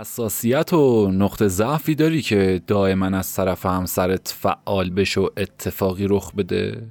حساسیت 0.00 0.72
و 0.72 1.10
نقطه 1.12 1.48
ضعفی 1.48 1.94
داری 1.94 2.22
که 2.22 2.62
دائما 2.66 3.06
از 3.06 3.34
طرف 3.34 3.66
همسرت 3.66 4.34
فعال 4.38 4.90
بشه 4.90 5.20
و 5.20 5.28
اتفاقی 5.36 6.06
رخ 6.08 6.34
بده؟ 6.34 6.86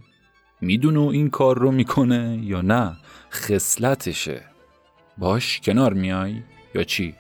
می‌دونه 0.62 1.00
این 1.00 1.30
کار 1.30 1.60
رو 1.60 1.72
می‌کنه 1.72 2.40
یا 2.44 2.62
نه 2.62 2.98
خصلتشه 3.32 4.42
باش 5.18 5.60
کنار 5.60 5.94
میای 5.94 6.36
یا 6.76 6.84
چی؟ 6.84 7.14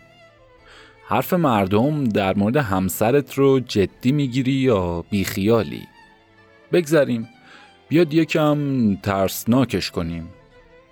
حرف 1.08 1.34
مردم 1.34 2.04
در 2.04 2.36
مورد 2.36 2.58
همسرت 2.58 3.34
رو 3.34 3.60
جدی 3.60 4.12
می‌گیری 4.12 4.52
یا 4.52 5.02
بیخیالی؟ 5.10 5.88
بگذریم 6.72 7.28
بیاد 7.88 8.14
یکم 8.14 8.58
ترسناکش 8.96 9.92
کنیم 9.92 10.30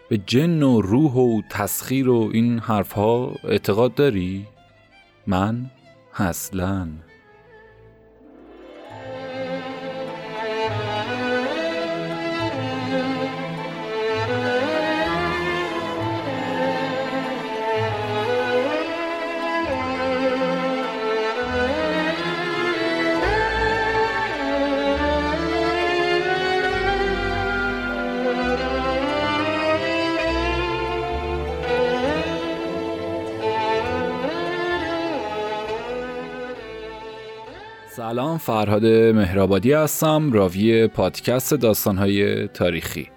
به 0.10 0.18
جن 0.18 0.64
و 0.64 0.82
روح 0.82 1.14
و 1.14 1.42
تسخیر 1.50 2.10
و 2.10 2.30
این 2.34 2.60
حرفها 2.60 3.36
اعتقاد 3.44 3.96
داری؟ 3.96 4.48
من 5.32 5.66
اصلاً 6.20 7.11
سلام 38.12 38.38
فرهاد 38.38 38.86
مهرآبادی 38.86 39.74
هستم 39.74 40.32
راوی 40.32 40.88
پادکست 40.88 41.54
داستانهای 41.54 42.48
تاریخی. 42.48 43.08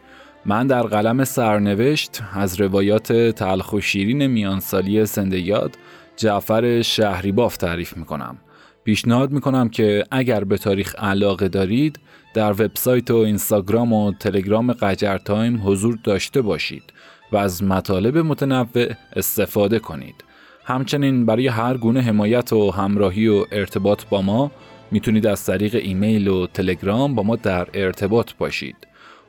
من 0.46 0.66
در 0.66 0.82
قلم 0.82 1.24
سرنوشت 1.24 2.20
از 2.34 2.60
روایات 2.60 3.12
تلخ 3.12 3.72
و 3.72 3.80
شیرین 3.80 4.26
میانسالی 4.26 5.06
سندیاد 5.06 5.78
جعفر 6.16 6.82
شهریباف 6.82 7.56
تعریف 7.56 7.96
می‌کنم. 7.96 8.36
پیشنهاد 8.84 9.30
می‌کنم 9.30 9.68
که 9.68 10.04
اگر 10.10 10.44
به 10.44 10.58
تاریخ 10.58 10.94
علاقه 10.98 11.48
دارید 11.48 11.98
در 12.34 12.52
وبسایت 12.52 13.10
و 13.10 13.16
اینستاگرام 13.16 13.92
و 13.92 14.12
تلگرام 14.12 14.72
قجر 14.72 15.18
تایم 15.18 15.60
حضور 15.64 15.98
داشته 16.04 16.42
باشید 16.42 16.92
و 17.32 17.36
از 17.36 17.62
مطالب 17.62 18.18
متنوع 18.18 18.92
استفاده 19.16 19.78
کنید. 19.78 20.24
همچنین 20.64 21.26
برای 21.26 21.48
هر 21.48 21.76
گونه 21.76 22.00
حمایت 22.00 22.52
و 22.52 22.70
همراهی 22.70 23.28
و 23.28 23.44
ارتباط 23.52 24.04
با 24.10 24.22
ما 24.22 24.50
می‌تونید 24.90 25.26
از 25.26 25.46
طریق 25.46 25.74
ایمیل 25.74 26.28
و 26.28 26.46
تلگرام 26.46 27.14
با 27.14 27.22
ما 27.22 27.36
در 27.36 27.68
ارتباط 27.74 28.32
باشید. 28.38 28.76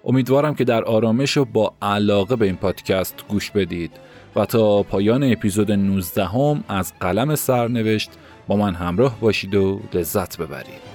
امیدوارم 0.06 0.56
که 0.56 0.64
در 0.64 0.84
آرامش 0.84 1.38
و 1.38 1.46
با 1.46 1.74
علاقه 1.82 2.36
به 2.36 2.46
این 2.46 2.56
پادکست 2.56 3.24
گوش 3.28 3.52
بدید 3.52 3.92
و 4.36 4.46
تا 4.46 4.84
پایان 4.84 5.32
اپیزود 5.32 5.72
19 5.72 6.26
هم 6.26 6.64
از 6.68 6.94
قلم 7.00 7.36
سرنوشت 7.36 8.10
با 8.48 8.56
من 8.56 8.74
همراه 8.74 9.20
باشید 9.20 9.56
و 9.56 9.82
لذت 9.94 10.38
ببرید. 10.38 10.95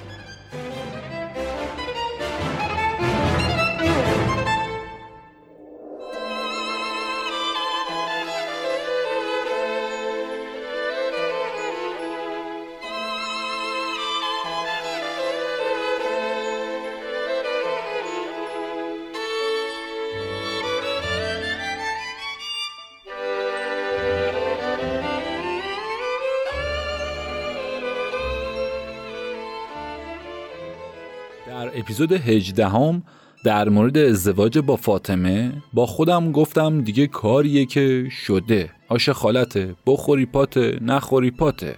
اپیزود 31.81 32.13
18 32.13 32.69
هم 32.69 33.03
در 33.45 33.69
مورد 33.69 33.99
ازدواج 33.99 34.59
با 34.59 34.77
فاطمه 34.77 35.53
با 35.73 35.87
خودم 35.87 36.33
گفتم 36.33 36.81
دیگه 36.81 37.07
کاریه 37.07 37.67
که 37.67 38.09
شده. 38.11 38.71
آش 38.89 39.09
خالته 39.09 39.75
بخوری 39.87 40.27
پاته 40.27 40.79
نخوری 40.83 41.31
پاته. 41.31 41.77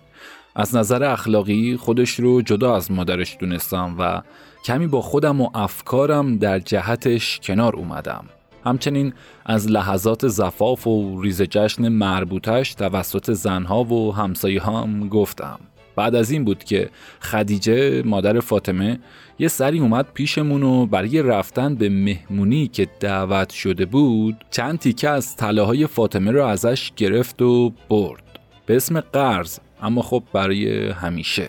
از 0.55 0.77
نظر 0.77 1.05
اخلاقی 1.05 1.77
خودش 1.77 2.11
رو 2.11 2.43
جدا 2.43 2.77
از 2.77 2.91
مادرش 2.91 3.37
دونستم 3.41 3.97
و 3.99 4.23
کمی 4.65 4.87
با 4.87 5.01
خودم 5.01 5.41
و 5.41 5.51
افکارم 5.55 6.39
در 6.39 6.59
جهتش 6.59 7.41
کنار 7.43 7.77
اومدم. 7.77 8.25
همچنین 8.65 9.13
از 9.47 9.71
لحظات 9.71 10.29
زفاف 10.29 10.87
و 10.87 11.23
ریز 11.23 11.43
جشن 11.43 11.89
مربوطش 11.89 12.75
توسط 12.75 13.33
زنها 13.33 13.85
و 13.85 14.15
همسایه 14.15 14.63
هم 14.63 15.09
گفتم. 15.09 15.59
بعد 15.97 16.15
از 16.15 16.31
این 16.31 16.45
بود 16.45 16.65
که 16.65 16.91
خدیجه 17.21 18.03
مادر 18.03 18.41
فاطمه 18.41 18.99
یه 19.43 19.49
سری 19.49 19.79
اومد 19.79 20.07
پیشمون 20.15 20.63
و 20.63 20.87
برای 20.87 21.23
رفتن 21.23 21.75
به 21.75 21.89
مهمونی 21.89 22.69
که 22.69 22.89
دعوت 23.01 23.51
شده 23.51 23.87
بود 23.87 24.45
چند 24.51 24.79
تیکه 24.79 25.09
از 25.09 25.37
طلاهای 25.37 25.87
فاطمه 25.87 26.31
رو 26.31 26.45
ازش 26.45 26.93
گرفت 26.97 27.43
و 27.43 27.73
برد. 27.89 28.23
به 28.67 28.77
اسم 28.77 29.01
قرض 29.01 29.59
اما 29.83 30.03
خب 30.03 30.23
برای 30.33 30.91
همیشه. 30.91 31.49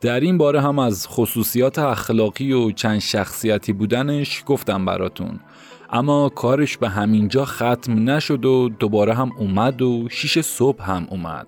در 0.00 0.20
این 0.20 0.38
باره 0.38 0.60
هم 0.60 0.78
از 0.78 1.08
خصوصیات 1.08 1.78
اخلاقی 1.78 2.52
و 2.52 2.70
چند 2.70 2.98
شخصیتی 2.98 3.72
بودنش 3.72 4.42
گفتم 4.46 4.84
براتون. 4.84 5.40
اما 5.90 6.28
کارش 6.28 6.76
به 6.76 6.88
همینجا 6.88 7.44
ختم 7.44 8.10
نشد 8.10 8.44
و 8.44 8.68
دوباره 8.68 9.14
هم 9.14 9.30
اومد 9.38 9.82
و 9.82 10.08
شیش 10.10 10.38
صبح 10.38 10.90
هم 10.90 11.06
اومد. 11.10 11.46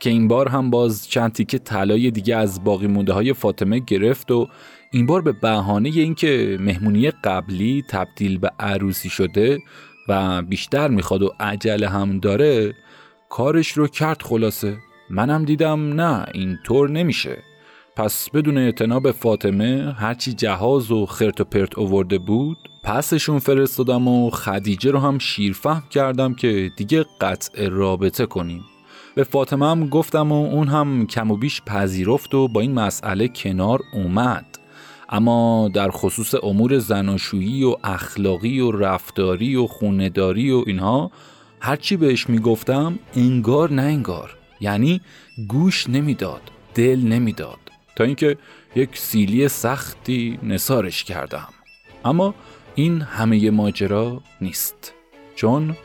که 0.00 0.10
این 0.10 0.28
بار 0.28 0.48
هم 0.48 0.70
باز 0.70 1.08
چند 1.08 1.32
تیکه 1.32 1.58
طلای 1.58 2.10
دیگه 2.10 2.36
از 2.36 2.64
باقی 2.64 2.86
مونده 2.86 3.12
های 3.12 3.32
فاطمه 3.32 3.78
گرفت 3.78 4.30
و 4.30 4.48
این 4.90 5.06
بار 5.06 5.22
به 5.22 5.32
بهانه 5.32 5.88
اینکه 5.88 6.58
مهمونی 6.60 7.10
قبلی 7.10 7.84
تبدیل 7.88 8.38
به 8.38 8.50
عروسی 8.60 9.08
شده 9.08 9.58
و 10.08 10.42
بیشتر 10.42 10.88
می‌خواد 10.88 11.22
و 11.22 11.32
عجله 11.40 11.88
هم 11.88 12.18
داره 12.20 12.74
کارش 13.28 13.72
رو 13.72 13.86
کرد 13.86 14.22
خلاصه. 14.22 14.76
منم 15.10 15.44
دیدم 15.44 16.00
نه 16.00 16.26
این 16.34 16.58
طور 16.64 16.90
نمیشه. 16.90 17.38
پس 17.96 18.30
بدون 18.30 18.58
اعتناب 18.58 19.10
فاطمه 19.10 19.94
هرچی 19.98 20.32
جهاز 20.32 20.90
و 20.90 21.06
خرت 21.06 21.40
و 21.40 21.44
پرت 21.44 21.78
اوورده 21.78 22.18
بود 22.18 22.58
پسشون 22.84 23.38
فرستادم 23.38 24.08
و 24.08 24.30
خدیجه 24.30 24.90
رو 24.90 24.98
هم 24.98 25.18
شیرفهم 25.18 25.82
کردم 25.90 26.34
که 26.34 26.70
دیگه 26.76 27.04
قطع 27.20 27.68
رابطه 27.68 28.26
کنیم. 28.26 28.64
به 29.14 29.24
فاطمه 29.24 29.70
هم 29.70 29.88
گفتم 29.88 30.32
و 30.32 30.44
اون 30.44 30.68
هم 30.68 31.06
کم 31.06 31.30
و 31.30 31.36
بیش 31.36 31.62
پذیرفت 31.62 32.34
و 32.34 32.48
با 32.48 32.60
این 32.60 32.72
مسئله 32.72 33.28
کنار 33.28 33.80
اومد. 33.92 34.55
اما 35.08 35.70
در 35.74 35.90
خصوص 35.90 36.34
امور 36.42 36.78
زناشویی 36.78 37.64
و 37.64 37.76
اخلاقی 37.84 38.60
و 38.60 38.70
رفتاری 38.70 39.56
و 39.56 39.66
خونداری 39.66 40.50
و 40.50 40.64
اینها 40.66 41.10
هرچی 41.60 41.96
بهش 41.96 42.28
می‌گفتم 42.28 42.98
انگار 43.14 43.72
نه 43.72 43.82
انگار. 43.82 44.36
یعنی 44.60 45.00
گوش 45.48 45.88
نمی‌داد 45.88 46.40
دل 46.74 47.00
نمی‌داد. 47.00 47.58
تا 47.96 48.04
اینکه 48.04 48.36
یک 48.76 48.98
سیلی 48.98 49.48
سختی 49.48 50.38
نسارش 50.42 51.04
کردم. 51.04 51.48
اما 52.04 52.34
این 52.74 53.00
همه 53.00 53.50
ماجرا 53.50 54.22
نیست. 54.40 54.94
چون 55.36 55.76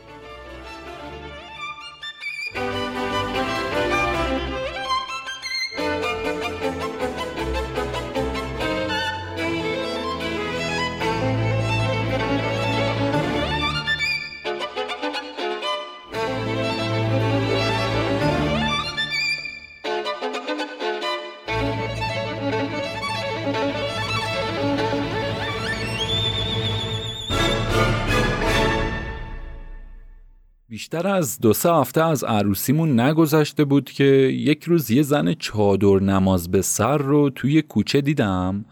بیشتر 30.91 31.07
از 31.07 31.39
دو 31.39 31.53
سه 31.53 31.73
هفته 31.73 32.03
از 32.03 32.23
عروسیمون 32.23 32.99
نگذشته 32.99 33.65
بود 33.65 33.91
که 33.91 34.03
یک 34.03 34.63
روز 34.63 34.91
یه 34.91 35.01
زن 35.01 35.33
چادر 35.33 35.99
نماز 35.99 36.51
به 36.51 36.61
سر 36.61 36.97
رو 36.97 37.29
توی 37.29 37.61
کوچه 37.61 38.01
دیدم 38.01 38.65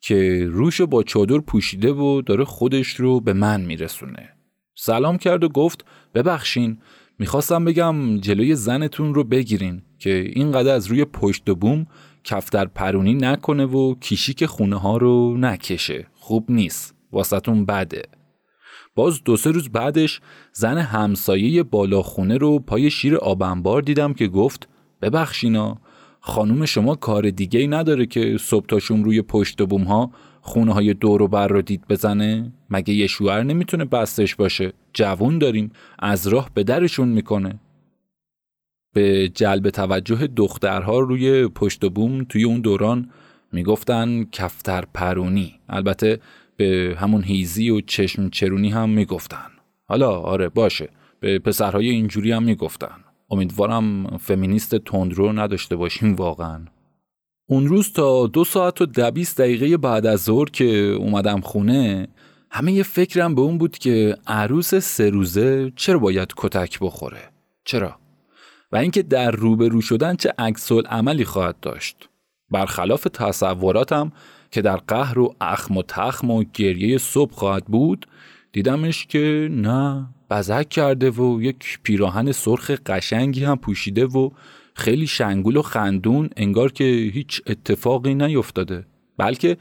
که 0.00 0.48
روشو 0.50 0.86
با 0.86 1.02
چادر 1.02 1.38
پوشیده 1.38 1.92
و 1.92 2.22
داره 2.22 2.44
خودش 2.44 2.88
رو 2.88 3.20
به 3.20 3.32
من 3.32 3.60
میرسونه. 3.60 4.28
سلام 4.74 5.18
کرد 5.18 5.44
و 5.44 5.48
گفت 5.48 5.84
ببخشین 6.14 6.78
می‌خواستم 7.18 7.64
بگم 7.64 8.18
جلوی 8.20 8.54
زنتون 8.54 9.14
رو 9.14 9.24
بگیرین 9.24 9.82
که 9.98 10.32
اینقدر 10.34 10.74
از 10.74 10.86
روی 10.86 11.04
پشت 11.04 11.48
و 11.48 11.54
بوم 11.54 11.86
کفتر 12.24 12.64
پرونی 12.64 13.14
نکنه 13.14 13.64
و 13.64 13.94
کیشیک 14.00 14.46
خونه 14.46 14.76
ها 14.76 14.96
رو 14.96 15.36
نکشه. 15.38 16.06
خوب 16.12 16.44
نیست 16.48 16.94
واسطون 17.12 17.64
بده. 17.64 18.02
باز 18.96 19.24
دو 19.24 19.36
سه 19.36 19.50
روز 19.50 19.68
بعدش 19.68 20.20
زن 20.52 20.78
همسایه 20.78 21.62
بالا 21.62 22.02
خونه 22.02 22.36
رو 22.36 22.58
پای 22.58 22.90
شیر 22.90 23.16
آبنبار 23.16 23.82
دیدم 23.82 24.14
که 24.14 24.28
گفت 24.28 24.68
ببخشینا 25.02 25.78
خانوم 26.20 26.64
شما 26.64 26.94
کار 26.94 27.30
دیگه 27.30 27.60
ای 27.60 27.66
نداره 27.66 28.06
که 28.06 28.36
صبح 28.40 28.66
تاشون 28.66 29.04
روی 29.04 29.22
پشت 29.22 29.62
بوم 29.62 29.82
ها 29.82 30.10
خونه 30.40 30.72
های 30.74 30.94
دور 30.94 31.22
و 31.22 31.28
بر 31.28 31.48
رو 31.48 31.62
دید 31.62 31.84
بزنه. 31.88 32.52
مگه 32.70 32.94
یه 32.94 33.06
شوهر 33.06 33.42
نمی‌تونه 33.42 33.84
بستش 33.84 34.34
باشه؟ 34.34 34.72
جوون 34.92 35.38
داریم 35.38 35.70
از 35.98 36.26
راه 36.26 36.50
به 36.54 36.64
درشون 36.64 37.08
می‌کنه. 37.08 37.60
به 38.94 39.28
جلب 39.28 39.70
توجه 39.70 40.26
دخترها 40.26 40.98
روی 40.98 41.48
پشت 41.48 41.86
بوم 41.86 42.24
توی 42.24 42.44
اون 42.44 42.60
دوران 42.60 43.10
می‌گفتن 43.52 44.24
کفتر 44.32 44.84
پرونی. 44.94 45.54
البته 45.68 46.20
به 46.56 46.96
همون 46.98 47.22
هیزی 47.22 47.70
و 47.70 47.80
چشم 47.80 48.30
چرونی 48.30 48.70
هم 48.70 48.88
می‌گفتن. 48.88 49.50
حالا 49.88 50.10
آره 50.10 50.48
باشه 50.48 50.88
به 51.20 51.38
پسرهای 51.38 51.88
اینجوری 51.88 52.32
هم 52.32 52.42
می‌گفتن. 52.42 52.96
امیدوارم 53.30 54.16
فمینیست 54.16 54.76
تندرو 54.76 55.32
نداشته 55.32 55.76
باشیم 55.76 56.14
واقعا. 56.14 56.60
اون 57.48 57.66
روز 57.66 57.92
تا 57.92 58.26
دو 58.26 58.44
ساعت 58.44 58.80
و 58.80 58.86
دبیس 58.86 59.40
دقیقه 59.40 59.76
بعد 59.76 60.06
از 60.06 60.24
ظهر 60.24 60.44
که 60.44 60.64
اومدم 60.98 61.40
خونه 61.40 62.08
همه 62.50 62.72
یه 62.72 62.82
فکرم 62.82 63.34
به 63.34 63.40
اون 63.40 63.58
بود 63.58 63.78
که 63.78 64.16
عروس 64.26 64.74
سه 64.74 65.10
روزه 65.10 65.72
چرا 65.76 65.98
باید 65.98 66.32
کتک 66.36 66.78
بخوره؟ 66.80 67.30
چرا؟ 67.64 67.96
و 68.72 68.76
اینکه 68.76 69.02
در 69.02 69.30
روبرو 69.30 69.80
شدن 69.80 70.16
چه 70.16 70.32
عکس 70.38 70.72
عملی 70.72 71.24
خواهد 71.24 71.60
داشت. 71.60 72.08
برخلاف 72.50 73.06
تصوراتم 73.12 74.12
که 74.56 74.62
در 74.62 74.76
قهر 74.76 75.18
و 75.18 75.34
اخم 75.40 75.76
و 75.76 75.82
تخم 75.82 76.30
و 76.30 76.44
گریه 76.54 76.98
صبح 76.98 77.32
خواهد 77.32 77.64
بود 77.64 78.06
دیدمش 78.52 79.06
که 79.06 79.48
نه 79.52 80.06
بزک 80.30 80.68
کرده 80.68 81.10
و 81.10 81.42
یک 81.42 81.78
پیراهن 81.82 82.32
سرخ 82.32 82.70
قشنگی 82.70 83.44
هم 83.44 83.56
پوشیده 83.56 84.06
و 84.06 84.30
خیلی 84.74 85.06
شنگول 85.06 85.56
و 85.56 85.62
خندون 85.62 86.30
انگار 86.36 86.72
که 86.72 86.84
هیچ 86.84 87.42
اتفاقی 87.46 88.14
نیفتاده. 88.14 88.86
بلکه 89.16 89.56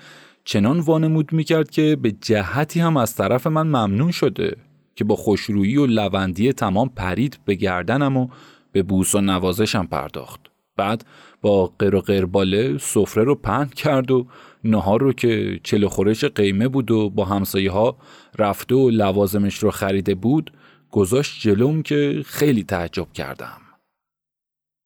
چنان 0.46 0.80
وانمود 0.80 1.34
می‌کرد 1.34 1.70
که 1.70 1.98
به 2.02 2.12
جهتی 2.12 2.80
هم 2.80 2.98
از 2.98 3.16
طرف 3.16 3.48
من 3.48 3.68
ممنون 3.68 4.12
شده 4.12 4.58
که 4.96 5.04
با 5.04 5.16
خوشرویی 5.16 5.78
و 5.78 5.86
لوندی 5.86 6.54
تمام 6.54 6.90
پرید 6.90 7.40
به 7.46 7.56
گردنم 7.56 8.18
و 8.18 8.28
به 8.72 8.84
بوس 8.84 9.16
و 9.16 9.22
نوازشم 9.22 9.86
پرداخت. 9.86 10.40
بعد 10.78 11.06
با 11.42 11.74
قر 11.80 11.96
و 11.96 12.02
قرباله 12.02 12.78
سفره 12.78 13.24
رو 13.24 13.36
پهن 13.36 13.66
کرد 13.66 14.12
و 14.12 14.28
نهار 14.66 15.02
رو 15.02 15.14
که 15.14 15.60
چلو 15.64 15.90
خورش 15.90 16.24
قیمه 16.24 16.68
بود 16.68 16.92
و 16.92 17.10
با 17.10 17.26
همسایه 17.26 17.72
ها 17.72 17.98
رفته 18.40 18.76
و 18.76 18.90
لوازمش 18.90 19.58
رو 19.58 19.72
خریده 19.72 20.16
بود 20.16 20.52
گذاشت 20.92 21.42
جلوم 21.42 21.82
که 21.82 22.24
خیلی 22.26 22.64
تعجب 22.64 23.14
کردم. 23.14 23.58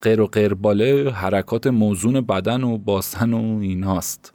قر 0.02 0.22
و 0.22 0.28
قرباله 0.28 1.12
حرکات 1.12 1.68
موزون 1.68 2.22
بدن 2.22 2.64
و 2.64 2.78
باسن 2.78 3.34
و 3.34 3.60
ایناست. 3.62 4.34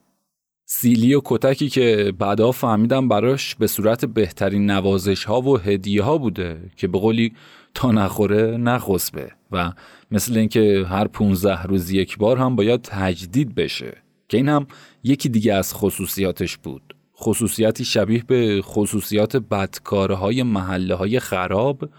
سیلی 0.67 1.15
و 1.15 1.21
کتکی 1.25 1.69
که 1.69 2.13
بعدا 2.19 2.53
فهمیدم 2.53 3.09
براش 3.09 3.55
به 3.55 3.67
صورت 3.67 4.05
بهترین 4.05 4.71
نوازش 4.71 5.25
ها 5.25 5.41
و 5.41 5.59
هدیه 5.59 6.03
ها 6.03 6.19
بوده 6.19 6.61
که 6.77 6.89
به 6.89 6.99
قولی 6.99 7.33
تا 7.75 7.93
نخوره 7.93 8.57
نخسبه 8.57 9.31
و 9.53 9.73
مثل 10.11 10.37
اینکه 10.39 10.87
هر 10.89 11.07
15 11.07 11.63
روز 11.63 11.91
یک 11.91 12.19
بار 12.19 12.39
هم 12.39 12.57
باید 12.57 12.83
تجدید 12.83 13.55
بشه. 13.55 13.97
که 14.29 14.37
این 14.37 14.49
هم 14.49 14.67
یکی 15.05 15.29
دیگه 15.29 15.55
از 15.55 15.75
خصوصیاتش 15.75 16.57
بود. 16.57 16.97
خصوصیاتی 17.17 17.85
شبیه 17.85 18.25
به 18.27 18.61
خصوصیات 18.63 19.37
بدکاره 19.37 20.15
های 20.15 20.43
محله 20.43 20.95
های 20.95 21.21
خراب 21.21 21.91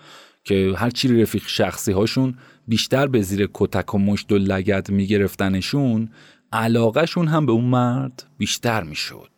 که 0.44 0.74
هرچی 0.78 1.22
رفیق 1.22 1.44
شخصی 1.48 1.92
هاشون 1.92 2.38
بیشتر 2.68 3.08
به 3.08 3.22
زیر 3.22 3.50
کتک 3.54 3.96
و 3.96 3.98
مشت 3.98 4.32
و 4.32 4.38
لگد 4.38 4.92
میگرفتنشون 4.92 6.10
علاقهشون 6.52 7.28
هم 7.28 7.46
به 7.46 7.52
اون 7.52 7.66
مرد 7.66 8.24
بیشتر 8.38 8.84
می‌شد. 8.84 9.30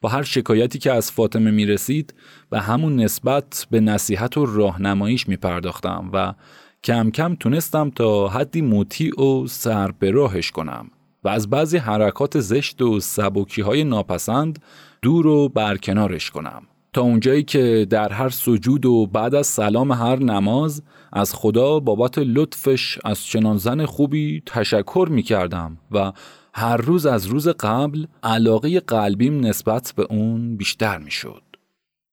با 0.00 0.08
هر 0.08 0.22
شکایتی 0.22 0.78
که 0.78 0.92
از 0.92 1.12
فاطمه 1.12 1.50
می 1.50 1.66
رسید 1.66 2.14
و 2.52 2.60
همون 2.60 2.96
نسبت 2.96 3.66
به 3.70 3.80
نصیحت 3.80 4.36
و 4.36 4.46
راهنماییش 4.46 5.28
می 5.28 5.36
پرداختم 5.36 6.10
و 6.12 6.34
کم 6.84 7.10
کم 7.10 7.34
تونستم 7.34 7.90
تا 7.90 8.28
حدی 8.28 8.62
مطیع 8.62 9.22
و 9.22 9.46
سر 9.46 9.90
به 9.90 10.10
راهش 10.10 10.50
کنم. 10.50 10.90
و 11.24 11.28
از 11.28 11.50
بعضی 11.50 11.76
حرکات 11.76 12.40
زشت 12.40 12.82
و 12.82 13.00
سبکی 13.00 13.62
های 13.62 13.84
ناپسند 13.84 14.62
دور 15.02 15.26
و 15.26 15.48
برکنارش 15.48 16.30
کنم 16.30 16.62
تا 16.92 17.02
اونجایی 17.02 17.42
که 17.42 17.86
در 17.90 18.12
هر 18.12 18.28
سجود 18.28 18.86
و 18.86 19.06
بعد 19.06 19.34
از 19.34 19.46
سلام 19.46 19.92
هر 19.92 20.16
نماز 20.16 20.82
از 21.12 21.34
خدا 21.34 21.80
بابت 21.80 22.18
لطفش 22.18 22.98
از 23.04 23.24
چنان 23.24 23.56
زن 23.56 23.86
خوبی 23.86 24.42
تشکر 24.46 25.08
می 25.10 25.22
کردم 25.22 25.78
و 25.90 26.12
هر 26.54 26.76
روز 26.76 27.06
از 27.06 27.26
روز 27.26 27.48
قبل 27.48 28.06
علاقه 28.22 28.80
قلبیم 28.80 29.40
نسبت 29.40 29.92
به 29.96 30.06
اون 30.10 30.56
بیشتر 30.56 30.98
می 30.98 31.10
شد. 31.10 31.42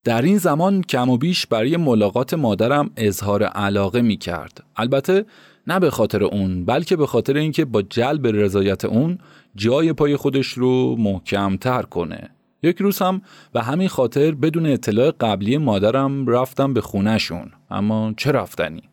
در 0.03 0.21
این 0.21 0.37
زمان 0.37 0.81
کم 0.81 1.09
و 1.09 1.17
بیش 1.17 1.47
برای 1.47 1.77
ملاقات 1.77 2.33
مادرم 2.33 2.91
اظهار 2.97 3.43
علاقه 3.43 4.01
می 4.01 4.17
کرد. 4.17 4.63
البته 4.75 5.25
نه 5.67 5.79
به 5.79 5.89
خاطر 5.89 6.23
اون 6.23 6.65
بلکه 6.65 6.95
به 6.95 7.07
خاطر 7.07 7.37
اینکه 7.37 7.65
با 7.65 7.81
جلب 7.81 8.27
رضایت 8.27 8.85
اون 8.85 9.17
جای 9.55 9.93
پای 9.93 10.15
خودش 10.15 10.47
رو 10.47 10.95
محکمتر 10.95 11.81
کنه. 11.81 12.29
یک 12.63 12.77
روز 12.77 12.99
هم 12.99 13.21
به 13.53 13.61
همین 13.61 13.87
خاطر 13.87 14.31
بدون 14.31 14.65
اطلاع 14.65 15.11
قبلی 15.19 15.57
مادرم 15.57 16.27
رفتم 16.27 16.73
به 16.73 16.81
خونهشون 16.81 17.51
اما 17.69 18.13
چه 18.17 18.31
رفتنی؟ 18.31 18.83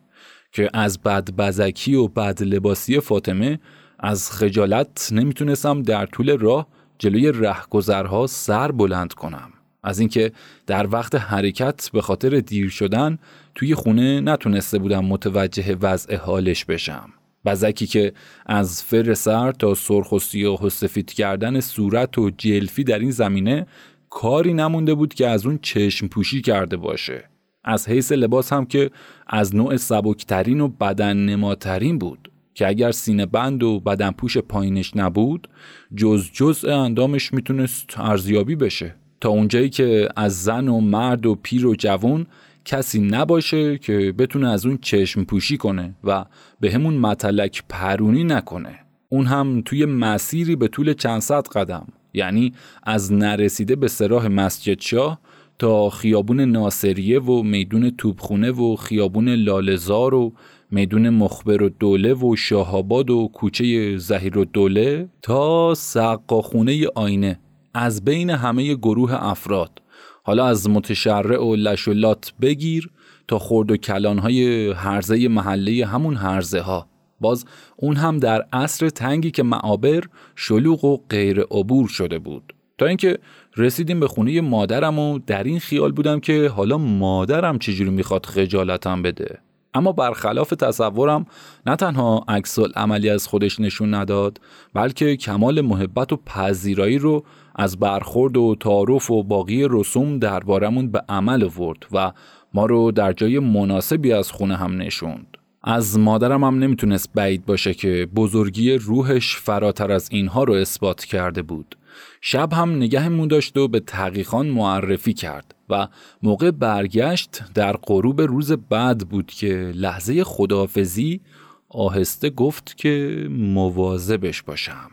که 0.51 0.69
از 0.73 1.01
بد 1.01 1.31
بزکی 1.31 1.95
و 1.95 2.07
بد 2.07 2.43
لباسی 2.43 2.99
فاطمه 2.99 3.59
از 3.99 4.31
خجالت 4.31 5.09
نمی‌تونستم 5.11 5.83
در 5.83 6.05
طول 6.05 6.37
راه 6.37 6.67
جلوی 6.99 7.31
رهگذرها 7.31 8.27
سر 8.27 8.71
بلند 8.71 9.13
کنم 9.13 9.53
از 9.83 9.99
اینکه 9.99 10.31
در 10.67 10.87
وقت 10.87 11.15
حرکت 11.15 11.89
به 11.93 12.01
خاطر 12.01 12.39
دیر 12.39 12.69
شدن 12.69 13.17
توی 13.55 13.75
خونه 13.75 14.21
نتونسته 14.21 14.79
بودم 14.79 15.05
متوجه 15.05 15.75
وضع 15.81 16.15
حالش 16.15 16.65
بشم. 16.65 17.09
بزکی 17.45 17.87
که 17.87 18.13
از 18.45 18.83
فر 18.83 19.13
سر 19.13 19.51
تا 19.51 19.73
سرخ 19.73 20.11
و 20.11 20.19
سیاه 20.19 20.65
و 20.65 20.69
سفید 20.69 21.13
کردن 21.13 21.59
صورت 21.59 22.17
و 22.17 22.29
جلفی 22.29 22.83
در 22.83 22.99
این 22.99 23.11
زمینه 23.11 23.65
کاری 24.09 24.53
نمونده 24.53 24.93
بود 24.93 25.13
که 25.13 25.27
از 25.27 25.45
اون 25.45 25.59
چشم 25.61 26.07
پوشی 26.07 26.41
کرده 26.41 26.77
باشه. 26.77 27.29
از 27.63 27.89
حیث 27.89 28.11
لباس 28.11 28.53
هم 28.53 28.65
که 28.65 28.91
از 29.27 29.55
نوع 29.55 29.77
سبکترین 29.77 30.61
و 30.61 30.67
بدن 30.67 31.17
نماترین 31.17 31.97
بود 31.97 32.31
که 32.53 32.67
اگر 32.67 32.91
سینه 32.91 33.25
بند 33.25 33.63
و 33.63 33.79
بدن 33.79 34.11
پوش 34.11 34.37
پایینش 34.37 34.95
نبود 34.95 35.47
جز 35.95 36.31
جز 36.33 36.65
اندامش 36.65 37.33
می‌تونست 37.33 37.99
ارزیابی 37.99 38.55
بشه. 38.55 38.95
تا 39.21 39.29
اونجایی 39.29 39.69
که 39.69 40.09
از 40.15 40.43
زن 40.43 40.67
و 40.67 40.79
مرد 40.79 41.25
و 41.25 41.35
پیر 41.35 41.65
و 41.65 41.75
جوان 41.75 42.27
کسی 42.65 42.99
نباشه 42.99 43.77
که 43.77 44.13
بتونه 44.17 44.49
از 44.49 44.65
اون 44.65 44.77
چشم 44.81 45.23
پوشی 45.23 45.57
کنه 45.57 45.95
و 46.03 46.25
به 46.59 46.71
همون 46.71 46.93
متلک 46.97 47.63
پرونی 47.69 48.23
نکنه. 48.23 48.79
اون 49.09 49.25
هم 49.25 49.61
توی 49.65 49.85
مسیری 49.85 50.55
به 50.55 50.67
طول 50.67 50.93
چند 50.93 51.21
صد 51.21 51.47
قدم 51.47 51.87
یعنی 52.13 52.53
از 52.83 53.13
نرسیده 53.13 53.75
به 53.75 53.87
سراح 53.87 54.27
مسجد 54.27 54.79
شاه 54.79 55.19
تا 55.59 55.89
خیابون 55.89 56.39
ناصریه 56.41 57.19
و 57.19 57.43
میدون 57.43 57.89
توبخونه 57.89 58.51
و 58.51 58.75
خیابون 58.75 59.29
لالزار 59.29 60.13
و 60.13 60.33
میدون 60.71 61.09
مخبر 61.09 61.63
و 61.63 61.69
دوله 61.69 62.13
و 62.13 62.35
شاهاباد 62.35 63.09
و 63.09 63.29
کوچه 63.33 63.97
زهیر 63.97 64.37
و 64.37 64.45
دوله 64.45 65.09
تا 65.21 65.73
سقاخونه 65.73 66.87
آینه. 66.95 67.39
از 67.73 68.05
بین 68.05 68.29
همه 68.29 68.75
گروه 68.75 69.13
افراد. 69.13 69.81
حالا 70.23 70.45
از 70.45 70.69
متشرع 70.69 71.43
و 71.43 71.55
لشولات 71.55 72.33
بگیر 72.41 72.89
تا 73.27 73.39
خورد 73.39 73.71
و 73.71 73.77
کلانهای 73.77 74.71
هرزه 74.71 75.27
محله 75.27 75.85
همون 75.85 76.15
هرزه 76.15 76.61
ها 76.61 76.87
باز 77.19 77.45
اون 77.75 77.95
هم 77.95 78.19
در 78.19 78.45
عصر 78.53 78.89
تنگی 78.89 79.31
که 79.31 79.43
معابر 79.43 80.03
شلوغ 80.35 80.85
و 80.85 80.97
غیر 81.09 81.41
عبور 81.41 81.87
شده 81.87 82.19
بود. 82.19 82.53
تا 82.77 82.85
اینکه 82.85 83.17
رسیدیم 83.57 83.99
به 83.99 84.07
خونه 84.07 84.41
مادرم 84.41 84.99
و 84.99 85.19
در 85.27 85.43
این 85.43 85.59
خیال 85.59 85.91
بودم 85.91 86.19
که 86.19 86.47
حالا 86.47 86.77
مادرم 86.77 87.59
چجوری 87.59 87.89
می‌خواد 87.89 88.25
خجالتم 88.25 89.01
بده. 89.01 89.39
اما 89.73 89.91
برخلاف 89.91 90.49
تصورم 90.49 91.25
نه 91.65 91.75
تنها 91.75 92.25
عکس 92.27 92.59
عملی 92.59 93.09
از 93.09 93.27
خودش 93.27 93.59
نشون 93.59 93.93
نداد 93.93 94.41
بلکه 94.73 95.17
کمال 95.17 95.61
محبت 95.61 96.13
و 96.13 96.17
پذیرایی 96.17 96.97
رو 96.97 97.23
از 97.59 97.77
برخورد 97.79 98.37
و 98.37 98.55
تعارف 98.59 99.11
و 99.11 99.23
باقی 99.23 99.67
رسوم 99.69 100.19
دربارمون 100.19 100.91
به 100.91 101.01
عمل 101.09 101.43
ورد 101.43 101.85
و 101.91 102.11
ما 102.53 102.65
رو 102.65 102.91
در 102.91 103.13
جای 103.13 103.39
مناسبی 103.39 104.13
از 104.13 104.31
خونه 104.31 104.55
هم 104.55 104.81
نشوند 104.81 105.37
از 105.63 105.99
مادرم 105.99 106.43
هم 106.43 106.59
نمی‌تونست 106.59 107.09
بعید 107.15 107.45
باشه 107.45 107.73
که 107.73 108.07
بزرگی 108.15 108.73
روحش 108.73 109.35
فراتر 109.35 109.91
از 109.91 110.09
اینها 110.11 110.43
رو 110.43 110.53
اثبات 110.53 111.05
کرده 111.05 111.41
بود. 111.41 111.77
شب 112.21 112.53
هم 112.53 112.75
نگهمون 112.75 113.27
داشت 113.27 113.57
و 113.57 113.67
به 113.67 113.79
تحقیقان 113.79 114.47
معرفی 114.47 115.13
کرد 115.13 115.55
و 115.69 115.87
موقع 116.23 116.51
برگشت 116.51 117.41
در 117.53 117.77
غروب 117.77 118.21
روز 118.21 118.51
بعد 118.51 119.09
بود 119.09 119.27
که 119.31 119.71
لحظه 119.75 120.23
خداحافظی 120.23 121.21
آهسته 121.69 122.29
گفت 122.29 122.77
که 122.77 123.25
مواظبش 123.29 124.41
باشم 124.41 124.91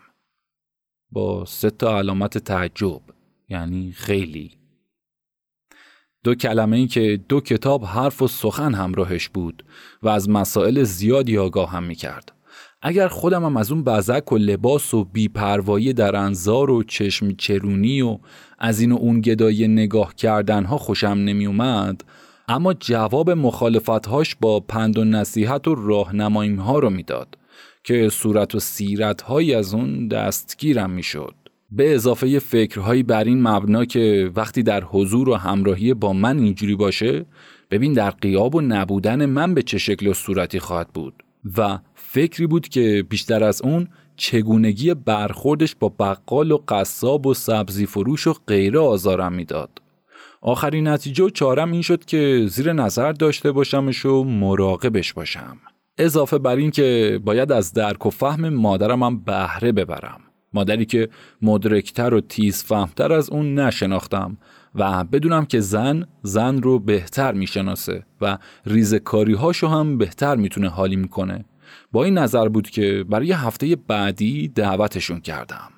با 1.12 1.44
سه 1.44 1.70
تا 1.70 1.98
علامت 1.98 2.38
تعجب 2.38 3.00
یعنی 3.48 3.92
خیلی 3.92 4.50
دو 6.24 6.34
کلمه 6.34 6.76
ای 6.76 6.86
که 6.86 7.20
دو 7.28 7.40
کتاب 7.40 7.84
حرف 7.84 8.22
و 8.22 8.28
سخن 8.28 8.74
همراهش 8.74 9.28
بود 9.28 9.64
و 10.02 10.08
از 10.08 10.28
مسائل 10.28 10.82
زیادی 10.82 11.38
آگاه 11.38 11.70
هم 11.70 11.84
می 11.84 11.94
کرد. 11.94 12.32
اگر 12.82 13.08
خودم 13.08 13.44
هم 13.44 13.56
از 13.56 13.72
اون 13.72 13.84
بزک 13.84 14.32
و 14.32 14.36
لباس 14.36 14.94
و 14.94 15.04
بیپروایی 15.04 15.92
در 15.92 16.16
انظار 16.16 16.70
و 16.70 16.82
چشم 16.82 17.30
چرونی 17.30 18.02
و 18.02 18.18
از 18.58 18.80
این 18.80 18.92
و 18.92 18.96
اون 18.96 19.20
گدای 19.20 19.68
نگاه 19.68 20.14
کردن 20.14 20.64
ها 20.64 20.78
خوشم 20.78 21.08
نمی 21.08 21.46
اومد 21.46 22.04
اما 22.48 22.74
جواب 22.74 23.30
مخالفتهاش 23.30 24.36
با 24.40 24.60
پند 24.60 24.98
و 24.98 25.04
نصیحت 25.04 25.68
و 25.68 25.74
راهنمایی 25.74 26.54
ها 26.54 26.78
رو 26.78 26.90
می‌داد 26.90 27.38
که 27.86 28.08
صورت 28.08 28.54
و 28.54 28.60
سیرت 28.60 29.22
های 29.22 29.54
از 29.54 29.74
اون 29.74 30.08
دستگیرم 30.08 30.90
می‌شد. 30.90 31.34
به 31.70 31.94
اضافه 31.94 32.38
فکرهایی 32.38 33.02
بر 33.02 33.24
این 33.24 33.42
مبنا 33.42 33.84
که 33.84 34.30
وقتی 34.36 34.62
در 34.62 34.84
حضور 34.84 35.28
و 35.28 35.34
همراهی 35.34 35.94
با 35.94 36.12
من 36.12 36.38
اینجوری 36.38 36.76
باشه 36.76 37.26
ببین 37.70 37.92
در 37.92 38.10
قیاب 38.10 38.54
و 38.54 38.60
نبودن 38.60 39.26
من 39.26 39.54
به 39.54 39.62
چه 39.62 39.78
شکل 39.78 40.06
و 40.06 40.14
صورتی 40.14 40.58
خواهد 40.58 40.88
بود 40.88 41.14
و 41.56 41.78
فکری 41.94 42.46
بود 42.46 42.68
که 42.68 43.04
بیشتر 43.08 43.44
از 43.44 43.62
اون 43.62 43.88
چگونگی 44.16 44.94
برخوردش 44.94 45.74
با 45.74 45.88
بقال 45.88 46.52
و 46.52 46.58
قصاب 46.68 47.26
و 47.26 47.34
سبزی 47.34 47.86
فروش 47.86 48.26
و 48.26 48.34
غیره 48.46 48.78
آزارم 48.78 49.32
می‌داد. 49.32 49.70
آخرین 50.40 50.88
نتیجه 50.88 51.24
و 51.24 51.30
چارم 51.30 51.72
این 51.72 51.82
شد 51.82 52.04
که 52.04 52.46
زیر 52.48 52.72
نظر 52.72 53.12
داشته 53.12 53.52
باشمش 53.52 54.06
و 54.06 54.24
مراقبش 54.24 55.12
باشم. 55.12 55.56
اضافه 55.98 56.38
بر 56.38 56.56
این 56.56 56.70
که 56.70 57.20
باید 57.24 57.52
از 57.52 57.72
درک 57.72 58.06
و 58.06 58.10
فهم 58.10 58.48
مادرم 58.48 59.02
هم 59.02 59.18
بهره 59.18 59.72
ببرم. 59.72 60.20
مادری 60.52 60.84
که 60.84 61.08
مدرکتر 61.42 62.14
و 62.14 62.20
تیز 62.20 62.64
فهمتر 62.64 63.12
از 63.12 63.30
اون 63.30 63.54
نشناختم 63.58 64.38
و 64.74 65.04
بدونم 65.04 65.44
که 65.44 65.60
زن 65.60 66.06
زن 66.22 66.62
رو 66.62 66.78
بهتر 66.78 67.32
می‌شناسه 67.32 68.06
و 68.20 68.38
ریزکاری 68.66 69.34
هاشو 69.34 69.68
هم 69.68 69.98
بهتر 69.98 70.36
می‌تونه 70.36 70.68
حالی 70.68 70.96
می‌کنه. 70.96 71.44
با 71.92 72.04
این 72.04 72.18
نظر 72.18 72.48
بود 72.48 72.70
که 72.70 73.04
برای 73.08 73.32
هفته 73.32 73.76
بعدی 73.76 74.48
دعوتشون 74.48 75.20
کردم. 75.20 75.70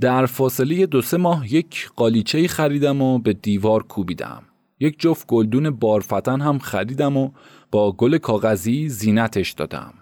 در 0.00 0.26
فاصله 0.26 0.86
دو 0.86 1.02
سه 1.02 1.16
ماه 1.16 1.54
یک 1.54 1.90
قالیچه 1.96 2.48
خریدم 2.48 3.02
و 3.02 3.18
به 3.18 3.32
دیوار 3.32 3.82
کوبیدم. 3.82 4.42
یک 4.80 5.00
جفت 5.00 5.26
گلدون 5.26 5.70
بارفتن 5.70 6.40
هم 6.40 6.58
خریدم 6.58 7.16
و 7.16 7.30
با 7.70 7.92
گل 7.92 8.18
کاغذی 8.18 8.88
زینتش 8.88 9.52
دادم 9.52 9.94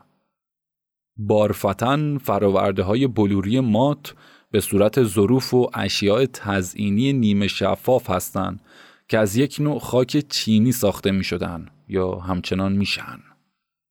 بارفتن 1.16 2.18
فراورده 2.18 2.82
های 2.82 3.06
بلوری 3.06 3.60
مات 3.60 4.14
به 4.50 4.60
صورت 4.60 5.02
ظروف 5.04 5.54
و 5.54 5.70
اشیاء 5.74 6.26
تزئینی 6.32 7.12
نیمه 7.12 7.46
شفاف 7.46 8.10
هستند 8.10 8.60
که 9.08 9.18
از 9.18 9.36
یک 9.36 9.56
نوع 9.60 9.78
خاک 9.78 10.24
چینی 10.28 10.72
ساخته 10.72 11.10
می 11.10 11.24
شدن 11.24 11.66
یا 11.88 12.14
همچنان 12.14 12.72
میشن. 12.72 13.18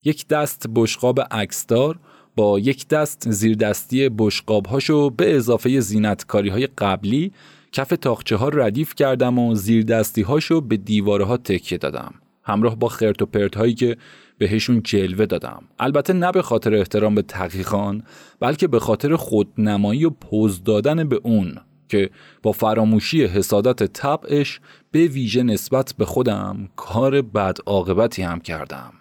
یک 0.03 0.27
دست 0.27 0.65
بشقاب 0.75 1.20
عکسدار 1.32 2.00
با 2.36 2.60
یک 2.60 2.88
دست 2.88 3.32
زیردستی 3.32 4.10
بشقاب 4.10 4.65
هاشو 4.65 5.10
به 5.10 5.36
اضافه 5.36 5.79
زینتکاری 5.79 6.50
های 6.50 6.67
قبلی 6.67 7.32
کف 7.72 7.89
تاخچه 7.89 8.36
ها 8.36 8.50
ردیف 8.50 8.96
کردم 8.96 9.39
و 9.39 9.55
زیردستی 9.55 10.22
هاشو 10.22 10.62
به 10.62 10.77
دیواره 10.77 11.25
ها 11.25 11.38
تکیه 11.38 11.77
دادم 11.77 12.13
همراه 12.46 12.75
با 12.75 12.88
خرت 12.88 13.22
و 13.22 13.25
پرت 13.25 13.58
هایی 13.58 13.74
که 13.74 13.98
بهشون 14.38 14.82
جلوه 14.84 15.25
دادم. 15.25 15.64
البته 15.80 16.14
نه 16.14 16.32
به 16.32 16.42
خاطر 16.42 16.75
احترام 16.75 17.16
به 17.16 17.22
تحقیقان 17.22 18.04
بلکه 18.40 18.68
به 18.68 18.80
خاطر 18.80 19.16
خودنمایی 19.16 20.06
و 20.06 20.10
پوز 20.10 20.64
دادن 20.64 21.10
به 21.10 21.20
اون 21.24 21.56
که 21.90 22.10
با 22.44 22.52
فراموشی 22.52 23.25
حسادت 23.25 23.84
طبعش 23.84 24.60
به 24.92 25.08
ویژه 25.08 25.44
نسبت 25.44 25.94
به 25.98 26.06
خودم 26.06 26.70
کار 26.75 27.22
بد 27.22 27.58
عاقبتی 27.66 28.22
هم 28.22 28.40
کردم. 28.40 28.94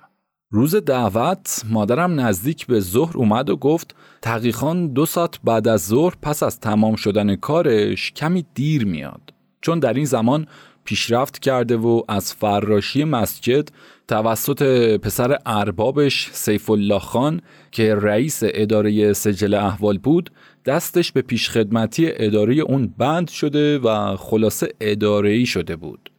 روز 0.50 0.76
دعوت 0.76 1.62
مادرم 1.70 2.20
نزدیک 2.20 2.66
به 2.66 2.80
ظهر 2.80 3.16
اومد 3.16 3.50
و 3.50 3.56
گفت 3.56 3.94
تحقیقان 4.22 4.86
دو 4.86 5.06
ساعت 5.06 5.40
بعد 5.44 5.68
از 5.68 5.86
ظهر 5.86 6.14
پس 6.22 6.42
از 6.42 6.60
تمام 6.60 6.96
شدن 6.96 7.36
کارش 7.36 8.12
کمی 8.12 8.44
دیر 8.54 8.84
میاد. 8.86 9.34
چون 9.60 9.78
در 9.78 9.94
این 9.94 10.04
زمان 10.04 10.46
پیشرفت 10.84 11.38
کرده 11.38 11.76
و 11.76 12.02
از 12.08 12.34
فراشی 12.34 13.04
مسجد 13.04 13.68
توسط 14.08 14.62
پسر 14.96 15.38
اربابش 15.46 16.30
سیف 16.32 16.70
الله 16.70 16.98
خان 16.98 17.40
که 17.72 17.94
رئیس 17.94 18.40
اداره 18.44 19.12
سجل 19.12 19.54
احوال 19.54 19.98
بود 19.98 20.30
دستش 20.64 21.12
به 21.12 21.22
پیشخدمتی 21.22 22.06
اداره 22.10 22.54
اون 22.54 22.94
بند 22.98 23.30
شده 23.30 23.78
و 23.78 24.16
خلاصه 24.16 24.68
اداره 24.80 25.44
شده 25.44 25.76
بود 25.76 26.10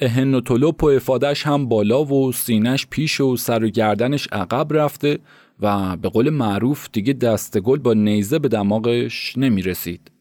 اهن 0.00 0.34
و 0.34 0.40
طلوب 0.40 0.84
و 0.84 0.86
افادش 0.86 1.46
هم 1.46 1.68
بالا 1.68 2.04
و 2.04 2.32
سینش 2.32 2.86
پیش 2.90 3.20
و 3.20 3.36
سر 3.36 3.64
و 3.64 3.68
گردنش 3.68 4.28
عقب 4.32 4.66
رفته 4.70 5.18
و 5.60 5.96
به 5.96 6.08
قول 6.08 6.30
معروف 6.30 6.88
دیگه 6.92 7.12
دست 7.12 7.58
گل 7.58 7.78
با 7.78 7.94
نیزه 7.94 8.38
به 8.38 8.48
دماغش 8.48 9.38
نمی 9.38 9.62
رسید. 9.62 10.13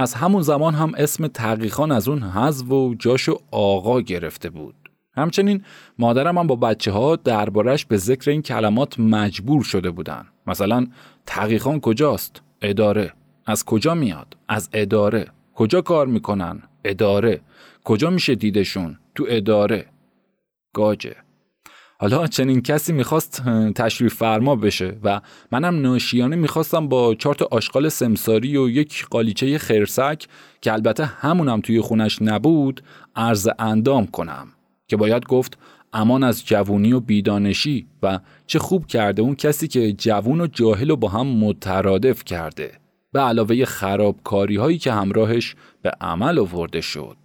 از 0.00 0.14
همون 0.14 0.42
زمان 0.42 0.74
هم 0.74 0.92
اسم 0.96 1.26
تحقیقان 1.26 1.92
از 1.92 2.08
اون 2.08 2.22
حذف 2.22 2.70
و 2.70 2.94
جاشو 2.98 3.38
آقا 3.50 4.00
گرفته 4.00 4.50
بود. 4.50 4.74
همچنین 5.16 5.64
مادرم 5.98 6.38
هم 6.38 6.46
با 6.46 6.56
بچه 6.56 6.92
ها 6.92 7.16
دربارش 7.16 7.86
به 7.86 7.96
ذکر 7.96 8.30
این 8.30 8.42
کلمات 8.42 9.00
مجبور 9.00 9.62
شده 9.62 9.90
بودن. 9.90 10.26
مثلا 10.46 10.86
تحقیقان 11.26 11.80
کجاست؟ 11.80 12.42
اداره. 12.62 13.12
از 13.46 13.64
کجا 13.64 13.94
میاد؟ 13.94 14.36
از 14.48 14.68
اداره. 14.72 15.26
کجا 15.54 15.80
کار 15.80 16.06
می‌کنن؟ 16.06 16.62
اداره. 16.84 17.40
کجا 17.84 18.10
میشه 18.10 18.34
دیدشون؟ 18.34 18.98
تو 19.14 19.26
اداره. 19.28 19.86
گاجه. 20.74 21.16
حالا 22.00 22.26
چنین 22.26 22.62
کسی 22.62 22.92
می‌خواست 22.92 23.42
تشریف 23.74 24.14
فرما 24.14 24.56
بشه 24.56 24.98
و 25.02 25.20
منم 25.52 25.80
ناشیانه 25.80 26.36
می‌خواستم 26.36 26.88
با 26.88 27.14
چهار 27.14 27.36
آشغال 27.50 27.88
سمساری 27.88 28.56
و 28.56 28.68
یک 28.68 29.06
قالیچه 29.10 29.58
خرسک 29.58 30.26
که 30.60 30.72
البته 30.72 31.04
همونم 31.04 31.60
توی 31.60 31.80
خونش 31.80 32.22
نبود 32.22 32.82
عرض 33.16 33.48
اندام 33.58 34.06
کنم 34.06 34.48
که 34.88 34.96
باید 34.96 35.26
گفت 35.26 35.58
امان 35.92 36.24
از 36.24 36.46
جوونی 36.46 36.92
و 36.92 37.00
بیدانشی 37.00 37.86
و 38.02 38.18
چه 38.46 38.58
خوب 38.58 38.86
کرده 38.86 39.22
اون 39.22 39.34
کسی 39.34 39.68
که 39.68 39.92
جوون 39.92 40.40
و 40.40 40.46
جاهل 40.46 40.90
و 40.90 40.96
با 40.96 41.08
هم 41.08 41.26
مترادف 41.26 42.24
کرده 42.24 42.72
به 43.12 43.20
علاوه 43.20 43.64
خرابکاری 43.64 44.56
هایی 44.56 44.78
که 44.78 44.92
همراهش 44.92 45.54
به 45.82 45.92
عمل 46.00 46.38
آورده 46.38 46.80
شد. 46.80 47.16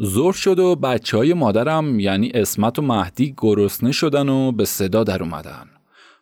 زور 0.00 0.32
شد 0.32 0.58
و 0.58 0.76
بچه 0.76 1.16
های 1.16 1.34
مادرم 1.34 2.00
یعنی 2.00 2.30
اسمت 2.34 2.78
و 2.78 2.82
مهدی 2.82 3.34
گرسنه 3.36 3.92
شدن 3.92 4.28
و 4.28 4.52
به 4.52 4.64
صدا 4.64 5.04
در 5.04 5.22
اومدن. 5.22 5.64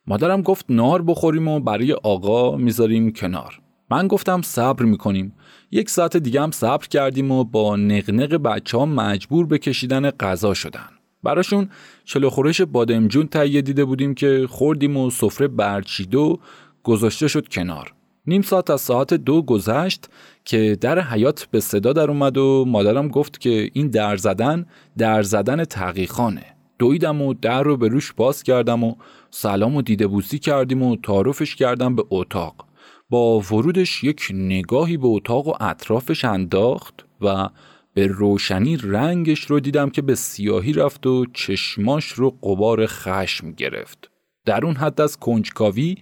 مادرم 0.07 0.43
گفت 0.43 0.67
نار 0.69 1.03
بخوریم 1.03 1.49
و 1.49 1.61
برای 1.61 1.93
آقا 1.93 2.57
می‌ذاریم 2.57 3.13
کنار. 3.13 3.61
من 3.91 4.09
گفتم 4.09 4.43
صبر 4.43 4.85
می‌کنیم. 4.85 5.33
یک 5.71 5.91
ساعت 5.91 6.17
دیگه 6.17 6.43
هم 6.43 6.51
صبر 6.51 6.87
کردیم 6.87 7.31
و 7.31 7.45
با 7.45 7.77
نقنق 7.77 8.35
بچه 8.35 8.79
ها 8.79 8.87
مجبور 8.87 9.47
به 9.47 9.59
کشیدن 9.59 10.11
غذا 10.11 10.55
شدن. 10.55 10.89
براشون 11.23 11.69
چلو 12.05 12.31
خورش 12.31 12.61
بادمجون 12.61 13.27
تهیه 13.27 13.63
دیده 13.63 13.85
بودیم 13.85 14.15
که 14.15 14.47
خوردیم 14.51 14.97
و 14.97 15.11
سفره 15.11 15.49
برچید 15.49 16.15
و 16.15 16.39
گذاشته 16.83 17.29
شد 17.29 17.49
کنار. 17.49 17.93
نیم 18.27 18.43
ساعت 18.43 18.71
از 18.71 18.81
ساعت 18.81 19.15
دو 19.15 19.43
گذشت 19.43 20.09
که 20.47 20.79
در 20.81 21.01
حیات 21.01 21.49
به 21.51 21.61
صدا 21.61 21.93
در 21.93 22.11
اومد 22.11 22.39
و 22.39 22.65
مادرم 22.69 23.09
گفت 23.09 23.41
که 23.41 23.71
این 23.73 23.89
در 23.89 24.17
زدن 24.17 24.67
در 24.99 25.23
زدن 25.23 25.65
تحقیقانه 25.65 26.45
دویدم 26.79 27.23
و 27.23 27.35
در 27.35 27.63
رو 27.63 27.77
به 27.77 27.89
روش 27.89 28.13
باز 28.13 28.43
کردم 28.43 28.85
و 28.85 28.95
سلام 29.31 29.77
و 29.77 29.83
دیده 29.83 30.07
بوسی 30.07 30.39
کردیم 30.39 30.83
و 30.83 30.97
تعارفش 30.97 31.57
کردم 31.57 31.97
به 31.97 32.05
اتاق. 32.11 32.67
با 33.11 33.41
ورودش 33.41 34.05
یک 34.05 34.29
نگاهی 34.35 34.97
به 34.97 35.07
اتاق 35.07 35.49
و 35.49 35.55
اطرافش 35.61 36.25
انداخت 36.25 37.07
و 37.21 37.49
به 37.95 38.07
روشنی 38.07 38.77
رنگش 38.77 39.41
رو 39.41 39.61
دیدم 39.61 39.91
که 39.91 40.03
به 40.03 40.15
سیاهی 40.15 40.73
رفت 40.73 41.07
و 41.07 41.27
چشماش 41.33 42.07
رو 42.07 42.31
قبار 42.31 42.87
خشم 42.87 43.53
گرفت. 43.53 44.11
در 44.45 44.65
اون 44.65 44.77
حد 44.77 45.01
از 45.01 45.17
کنجکاوی 45.17 45.97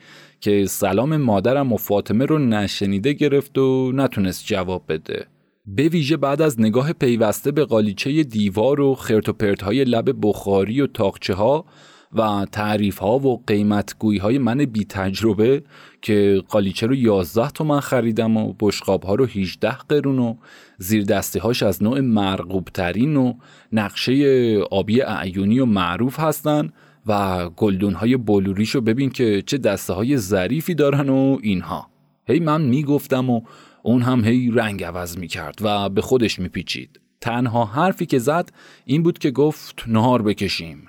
که 0.45 0.67
سلام 0.67 1.17
مادرم 1.17 1.73
و 1.73 1.77
فاطمه 1.77 2.27
رو 2.27 2.39
نشنیده 2.39 3.13
گرفت 3.13 3.59
و 3.59 3.93
نتونست 3.95 4.47
جواب 4.47 4.85
بده. 4.89 5.27
به 5.67 5.89
ویژه 5.89 6.17
بعد 6.17 6.43
از 6.43 6.61
نگاه 6.61 6.93
پیوسته 6.93 7.53
به 7.53 7.65
قالیچه 7.65 8.23
دیوار 8.23 8.81
و 8.81 8.95
خرت 8.95 9.29
و 9.29 9.35
های 9.65 9.85
لب 9.85 10.27
بخاری 10.27 10.81
و 10.81 10.87
تاقچه 10.87 11.35
ها 11.35 11.65
و 12.13 12.47
تعریف 12.53 12.99
ها 12.99 13.19
و 13.19 13.43
قیمتگویی 13.47 14.19
های 14.19 14.39
من 14.39 14.65
بی 14.65 14.85
تجربه 14.85 15.63
که 16.03 16.43
قالیچه 16.49 16.87
رو 16.87 16.95
11 16.95 17.51
تومن 17.51 17.81
خریدم 17.81 18.37
و 18.37 18.55
بشقاب 18.61 19.03
ها 19.03 19.15
رو 19.15 19.25
18 19.27 19.77
قرون 19.89 20.19
و 20.19 20.35
زیر 20.79 21.05
دسته 21.05 21.41
هاش 21.41 21.63
از 21.63 21.83
نوع 21.83 22.01
مرغوب 22.01 22.69
ترین 22.75 23.17
و 23.17 23.35
نقشه 23.73 24.59
آبی 24.71 25.03
اعیونی 25.03 25.59
و 25.59 25.65
معروف 25.65 26.21
هستن 26.21 26.73
و 27.07 27.49
گلدون 27.49 27.95
های 27.95 28.17
بلوریش 28.17 28.71
رو 28.71 28.81
ببین 28.81 29.11
که 29.11 29.43
چه 29.47 29.59
دسته 29.59 29.93
های 29.93 30.17
ظریفی 30.17 30.75
دارن 30.75 31.09
و 31.09 31.39
اینها. 31.43 31.91
هی 32.27 32.41
من 32.41 32.63
می‌گفتم 32.63 33.31
و 33.31 33.41
اون 33.83 34.03
هم 34.03 34.25
هی 34.25 34.51
رنگ 34.55 34.85
عوض 34.85 35.19
می‌کرد 35.19 35.59
و 35.63 35.89
به 35.89 36.01
خودش 36.01 36.39
میپیچید. 36.39 37.01
تنها 37.21 37.65
حرفی 37.65 38.07
که 38.07 38.19
زد 38.19 38.53
این 38.85 39.03
بود 39.03 39.19
که 39.19 39.31
گفت 39.31 39.85
نهار 39.87 40.23
بکشیم. 40.23 40.89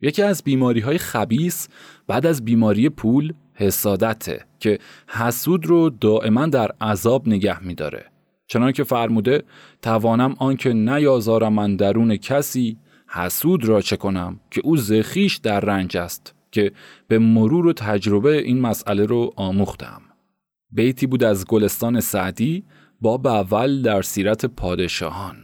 یکی 0.00 0.22
از 0.22 0.42
بیماری 0.42 0.80
های 0.80 0.98
خبیس 0.98 1.68
بعد 2.06 2.26
از 2.26 2.44
بیماری 2.44 2.88
پول 2.88 3.32
حسادته 3.54 4.44
که 4.58 4.78
حسود 5.08 5.66
رو 5.66 5.90
دائما 5.90 6.46
در 6.46 6.70
عذاب 6.80 7.28
نگه 7.28 7.64
میداره. 7.64 8.04
چنان 8.46 8.72
که 8.72 8.84
فرموده 8.84 9.42
توانم 9.82 10.34
آنکه 10.38 10.72
نیازارم 10.72 11.52
من 11.52 11.76
درون 11.76 12.16
کسی 12.16 12.76
حسود 13.14 13.64
را 13.64 13.80
چه 13.80 13.96
کنم 13.96 14.40
که 14.50 14.60
او 14.64 14.76
زخیش 14.76 15.36
در 15.36 15.60
رنج 15.60 15.96
است 15.96 16.34
که 16.50 16.72
به 17.08 17.18
مرور 17.18 17.66
و 17.66 17.72
تجربه 17.72 18.38
این 18.38 18.60
مسئله 18.60 19.06
رو 19.06 19.32
آموختم. 19.36 20.02
بیتی 20.70 21.06
بود 21.06 21.24
از 21.24 21.46
گلستان 21.46 22.00
سعدی 22.00 22.64
باب 23.00 23.26
اول 23.26 23.82
در 23.82 24.02
سیرت 24.02 24.46
پادشاهان. 24.46 25.36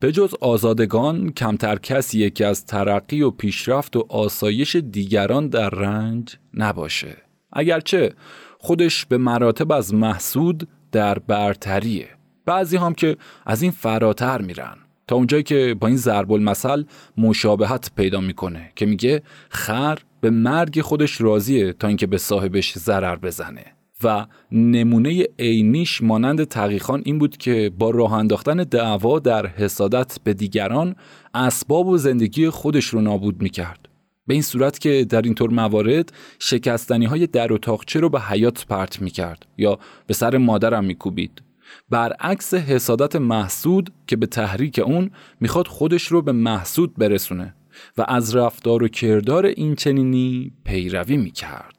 به 0.00 0.12
جز 0.12 0.34
آزادگان 0.40 1.32
کمتر 1.32 1.76
کسیه 1.76 2.30
که 2.30 2.46
از 2.46 2.66
ترقی 2.66 3.22
و 3.22 3.30
پیشرفت 3.30 3.96
و 3.96 4.06
آسایش 4.08 4.76
دیگران 4.76 5.48
در 5.48 5.70
رنج 5.70 6.36
نباشه. 6.54 7.16
اگرچه 7.52 8.14
خودش 8.58 9.06
به 9.06 9.18
مراتب 9.18 9.72
از 9.72 9.94
محسود 9.94 10.68
در 10.92 11.18
برتریه. 11.18 12.08
بعضی 12.44 12.76
هم 12.76 12.94
که 12.94 13.16
از 13.46 13.62
این 13.62 13.70
فراتر 13.70 14.40
میرن. 14.40 14.76
تا 15.08 15.16
اونجایی 15.16 15.42
که 15.42 15.76
با 15.80 15.86
این 15.86 15.96
ضرب 15.96 16.32
المثل 16.32 16.84
مشابهت 17.16 17.90
پیدا 17.96 18.20
می‌کنه 18.20 18.72
که 18.76 18.86
میگه 18.86 19.22
خر 19.48 19.98
به 20.20 20.30
مرگ 20.30 20.80
خودش 20.80 21.20
راضیه 21.20 21.72
تا 21.72 21.88
اینکه 21.88 22.06
به 22.06 22.18
صاحبش 22.18 22.78
ضرر 22.78 23.16
بزنه. 23.16 23.64
و 24.04 24.26
نمونه 24.52 25.24
عینیش 25.38 26.02
مانند 26.02 26.44
تقیخان 26.44 27.02
این 27.04 27.18
بود 27.18 27.36
که 27.36 27.72
با 27.78 27.90
راه 27.90 28.12
انداختن 28.12 28.56
دعوا 28.56 29.18
در 29.18 29.46
حسادت 29.46 30.18
به 30.24 30.34
دیگران 30.34 30.96
اسباب 31.34 31.86
و 31.86 31.96
زندگی 31.96 32.50
خودش 32.50 32.84
رو 32.84 33.00
نابود 33.00 33.42
می‌کرد. 33.42 33.88
به 34.26 34.34
این 34.34 34.42
صورت 34.42 34.78
که 34.78 35.06
در 35.08 35.22
اینطور 35.22 35.50
موارد 35.50 36.12
شکستنی 36.38 37.04
های 37.04 37.26
در 37.26 37.52
اتاقچه 37.52 38.00
رو 38.00 38.08
به 38.08 38.20
حیات 38.20 38.66
پرت 38.66 39.02
می‌کرد 39.02 39.46
یا 39.58 39.78
به 40.06 40.14
سر 40.14 40.36
مادرم 40.36 40.84
میکوبید. 40.84 41.42
برعکس 41.90 42.54
حسادت 42.54 43.16
محسود 43.16 43.92
که 44.06 44.16
به 44.16 44.26
تحریک 44.26 44.78
اون 44.78 45.10
می‌خواد 45.40 45.66
خودش 45.66 46.06
رو 46.06 46.22
به 46.22 46.32
محسود 46.32 46.94
برسونه 46.94 47.54
و 47.98 48.04
از 48.08 48.36
رفتار 48.36 48.82
و 48.82 48.88
کردار 48.88 49.46
این 49.46 49.74
چنینی 49.74 50.52
پیروی 50.64 51.16
می‌کرد 51.16 51.74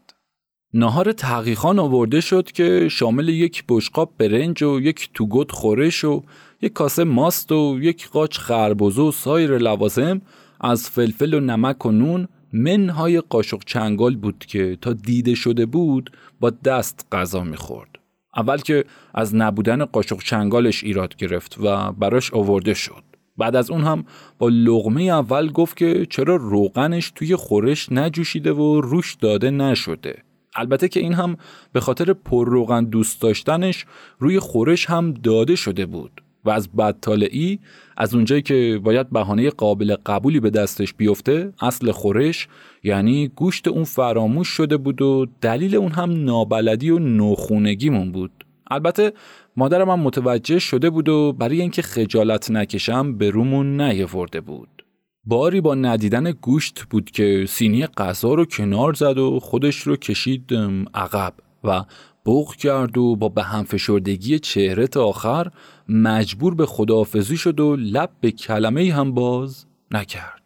ناهار 0.73 1.11
تحقیقان 1.11 1.79
آورده 1.79 2.21
شد 2.21 2.51
که 2.51 2.87
شامل 2.91 3.29
یک 3.29 3.63
بشقاب 3.69 4.13
برنج 4.17 4.63
و 4.63 4.79
یک 4.79 5.09
توگوت 5.13 5.51
خورش 5.51 6.03
و 6.03 6.23
یک 6.61 6.73
کاسه 6.73 7.03
ماست 7.03 7.51
و 7.51 7.79
یک 7.81 8.09
قاچ 8.09 8.37
خربزه 8.37 9.01
و 9.01 9.11
سایر 9.11 9.57
لوازم 9.57 10.21
از 10.61 10.89
فلفل 10.89 11.33
و 11.33 11.39
نمک 11.39 11.85
و 11.85 11.91
نون 11.91 12.27
منهای 12.53 13.21
قاشق 13.21 13.63
چنگال 13.65 14.15
بود 14.15 14.45
که 14.47 14.77
تا 14.81 14.93
دیده 14.93 15.35
شده 15.35 15.65
بود 15.65 16.11
با 16.39 16.49
دست 16.49 17.07
غذا 17.11 17.43
می‌خورد. 17.43 17.88
اول 18.35 18.57
که 18.57 18.85
از 19.13 19.35
نبودن 19.35 19.85
قاشق 19.85 20.17
چنگالش 20.17 20.83
ایراد 20.83 21.15
گرفت 21.15 21.55
و 21.59 21.91
براش 21.91 22.33
آورده 22.33 22.73
شد. 22.73 23.03
بعد 23.37 23.55
از 23.55 23.71
اون 23.71 23.83
هم 23.83 24.05
با 24.37 24.49
لغمه 24.49 25.03
اول 25.03 25.51
گفت 25.51 25.77
که 25.77 26.05
چرا 26.09 26.35
روغنش 26.35 27.11
توی 27.15 27.35
خورش 27.35 27.91
نجوشیده 27.91 28.53
و 28.53 28.81
روش 28.81 29.15
داده 29.15 29.51
نشده. 29.51 30.23
البته 30.55 30.87
که 30.87 30.99
این 30.99 31.13
هم 31.13 31.37
به 31.73 31.79
خاطر 31.79 32.13
پرروغن 32.13 32.85
دوست 32.85 33.21
داشتنش 33.21 33.85
روی 34.19 34.39
خورش 34.39 34.85
هم 34.85 35.13
داده 35.13 35.55
شده 35.55 35.85
بود 35.85 36.21
و 36.45 36.49
از 36.49 36.71
بدطالعی 36.71 37.59
از 37.97 38.15
اونجایی 38.15 38.41
که 38.41 38.79
باید 38.83 39.09
بهانه 39.09 39.49
قابل 39.49 39.95
قبولی 40.05 40.39
به 40.39 40.49
دستش 40.49 40.93
بیفته 40.93 41.53
اصل 41.61 41.91
خورش 41.91 42.47
یعنی 42.83 43.27
گوشت 43.27 43.67
اون 43.67 43.83
فراموش 43.83 44.47
شده 44.47 44.77
بود 44.77 45.01
و 45.01 45.25
دلیل 45.41 45.75
اون 45.75 45.91
هم 45.91 46.23
نابلدی 46.23 46.89
و 46.89 46.99
نوخونگیمون 46.99 48.11
بود. 48.11 48.31
البته 48.71 49.13
مادرم 49.57 49.89
هم 49.89 49.99
متوجه 49.99 50.59
شده 50.59 50.89
بود 50.89 51.09
و 51.09 51.33
برای 51.33 51.61
اینکه 51.61 51.81
خجالت 51.81 52.51
نکشم 52.51 53.17
به 53.17 53.29
رومون 53.29 53.81
نیاورده 53.81 54.41
بود. 54.41 54.85
باری 55.25 55.61
با 55.61 55.75
ندیدن 55.75 56.31
گوشت 56.31 56.83
بود 56.89 57.11
که 57.11 57.45
سینی 57.49 57.87
غذا 57.87 58.33
رو 58.33 58.45
کنار 58.45 58.93
زد 58.93 59.17
و 59.17 59.39
خودش 59.39 59.75
رو 59.75 59.95
کشید 59.95 60.53
عقب 60.93 61.33
و 61.63 61.83
بغ 62.25 62.55
کرد 62.55 62.97
و 62.97 63.15
با 63.15 63.29
به 63.29 63.43
هم 63.43 63.63
فشردگی 63.63 64.39
چهره 64.39 64.87
تا 64.87 65.05
آخر 65.05 65.51
مجبور 65.89 66.55
به 66.55 66.65
خداحافظی 66.65 67.37
شد 67.37 67.59
و 67.59 67.75
لب 67.75 68.09
به 68.21 68.31
کلمه 68.31 68.93
هم 68.93 69.13
باز 69.13 69.65
نکرد. 69.91 70.43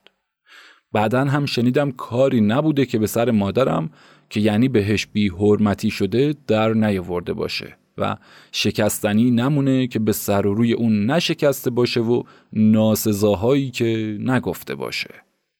بعدا 0.91 1.25
هم 1.25 1.45
شنیدم 1.45 1.91
کاری 1.91 2.41
نبوده 2.41 2.85
که 2.85 2.99
به 2.99 3.07
سر 3.07 3.31
مادرم 3.31 3.89
که 4.29 4.39
یعنی 4.39 4.67
بهش 4.67 5.05
بی 5.05 5.27
حرمتی 5.29 5.89
شده 5.89 6.35
در 6.47 6.73
نیاورده 6.73 7.33
باشه. 7.33 7.77
و 7.97 8.17
شکستنی 8.51 9.31
نمونه 9.31 9.87
که 9.87 9.99
به 9.99 10.11
سر 10.11 10.47
و 10.47 10.53
روی 10.53 10.73
اون 10.73 11.11
نشکسته 11.11 11.69
باشه 11.69 12.01
و 12.01 12.23
ناسزاهایی 12.53 13.71
که 13.71 14.17
نگفته 14.19 14.75
باشه 14.75 15.09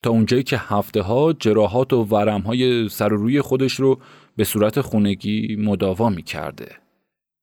تا 0.04 0.10
اونجایی 0.10 0.44
که 0.44 0.58
هفته 0.58 1.02
ها 1.02 1.34
جراحات 1.34 1.94
و 1.94 2.04
ورم 2.04 2.42
های 2.42 2.90
سر 2.90 3.14
و 3.14 3.18
روی 3.18 3.42
خودش 3.42 3.74
رو 3.74 4.00
به 4.36 4.44
صورت 4.44 4.82
خونگی 4.82 5.56
مداوا 5.60 6.10
می 6.10 6.24
کرده. 6.24 6.83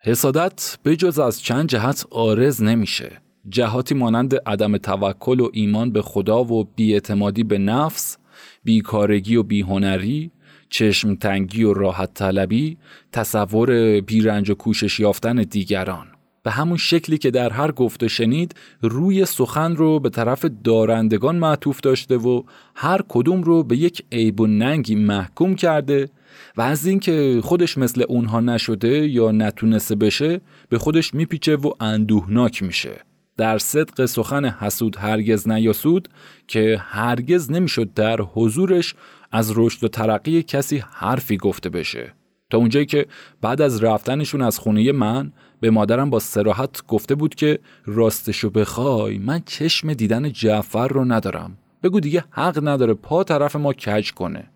حسادت 0.02 0.78
به 0.82 0.96
جز 0.96 1.18
از 1.18 1.42
چند 1.42 1.68
جهت 1.68 2.06
آرز 2.10 2.62
نمیشه. 2.62 3.12
جهاتی 3.48 3.94
مانند 3.94 4.34
عدم 4.34 4.76
توکل 4.76 5.40
و 5.40 5.48
ایمان 5.52 5.90
به 5.90 6.02
خدا 6.02 6.44
و 6.44 6.64
بیاعتمادی 6.64 7.44
به 7.44 7.58
نفس، 7.58 8.16
بیکارگی 8.64 9.36
و 9.36 9.42
بیهنری، 9.42 10.30
چشم 10.68 11.14
تنگی 11.14 11.64
و 11.64 11.74
راحت 11.74 12.14
طلبی 12.14 12.78
تصور 13.12 14.00
بیرنج 14.00 14.50
و 14.50 14.54
کوشش 14.54 15.00
یافتن 15.00 15.36
دیگران 15.36 16.06
به 16.42 16.50
همون 16.50 16.76
شکلی 16.76 17.18
که 17.18 17.30
در 17.30 17.50
هر 17.50 17.72
گفته 17.72 18.08
شنید 18.08 18.54
روی 18.82 19.24
سخن 19.24 19.76
رو 19.76 20.00
به 20.00 20.10
طرف 20.10 20.44
دارندگان 20.64 21.36
معطوف 21.36 21.80
داشته 21.80 22.16
و 22.16 22.42
هر 22.74 23.00
کدوم 23.08 23.42
رو 23.42 23.62
به 23.62 23.76
یک 23.76 24.04
عیب 24.12 24.40
و 24.40 24.46
ننگی 24.46 24.94
محکوم 24.94 25.54
کرده 25.54 26.08
و 26.56 26.62
از 26.62 26.86
اینکه 26.86 27.40
خودش 27.44 27.78
مثل 27.78 28.04
اونها 28.08 28.40
نشده 28.40 29.08
یا 29.08 29.30
نتونسته 29.30 29.94
بشه 29.94 30.40
به 30.68 30.78
خودش 30.78 31.14
میپیچه 31.14 31.56
و 31.56 31.72
اندوهناک 31.80 32.62
میشه. 32.62 33.00
در 33.36 33.58
صدق 33.58 34.06
سخن 34.06 34.44
حسود 34.44 34.96
هرگز 34.96 35.48
نیاسود 35.48 36.08
که 36.48 36.80
هرگز 36.80 37.50
نمی‌شد 37.50 37.94
در 37.94 38.20
حضورش 38.20 38.94
از 39.32 39.52
رشد 39.56 39.84
و 39.84 39.88
ترقی 39.88 40.42
کسی 40.42 40.84
حرفی 40.90 41.36
گفته 41.36 41.68
بشه. 41.68 42.12
تا 42.50 42.58
اونجایی 42.58 42.86
که 42.86 43.06
بعد 43.40 43.62
از 43.62 43.84
رفتنشون 43.84 44.42
از 44.42 44.58
خونه 44.58 44.92
من 44.92 45.32
به 45.60 45.70
مادرم 45.70 46.10
با 46.10 46.18
سراحت 46.18 46.86
گفته 46.86 47.14
بود 47.14 47.34
که 47.34 47.58
راستشو 47.86 48.50
بخوای 48.50 49.18
من 49.18 49.42
چشم 49.46 49.92
دیدن 49.92 50.32
جعفر 50.32 50.88
رو 50.88 51.04
ندارم. 51.04 51.58
بگو 51.82 52.00
دیگه 52.00 52.24
حق 52.30 52.68
نداره 52.68 52.94
پا 52.94 53.24
طرف 53.24 53.56
ما 53.56 53.72
کج 53.72 54.12
کنه. 54.12 54.50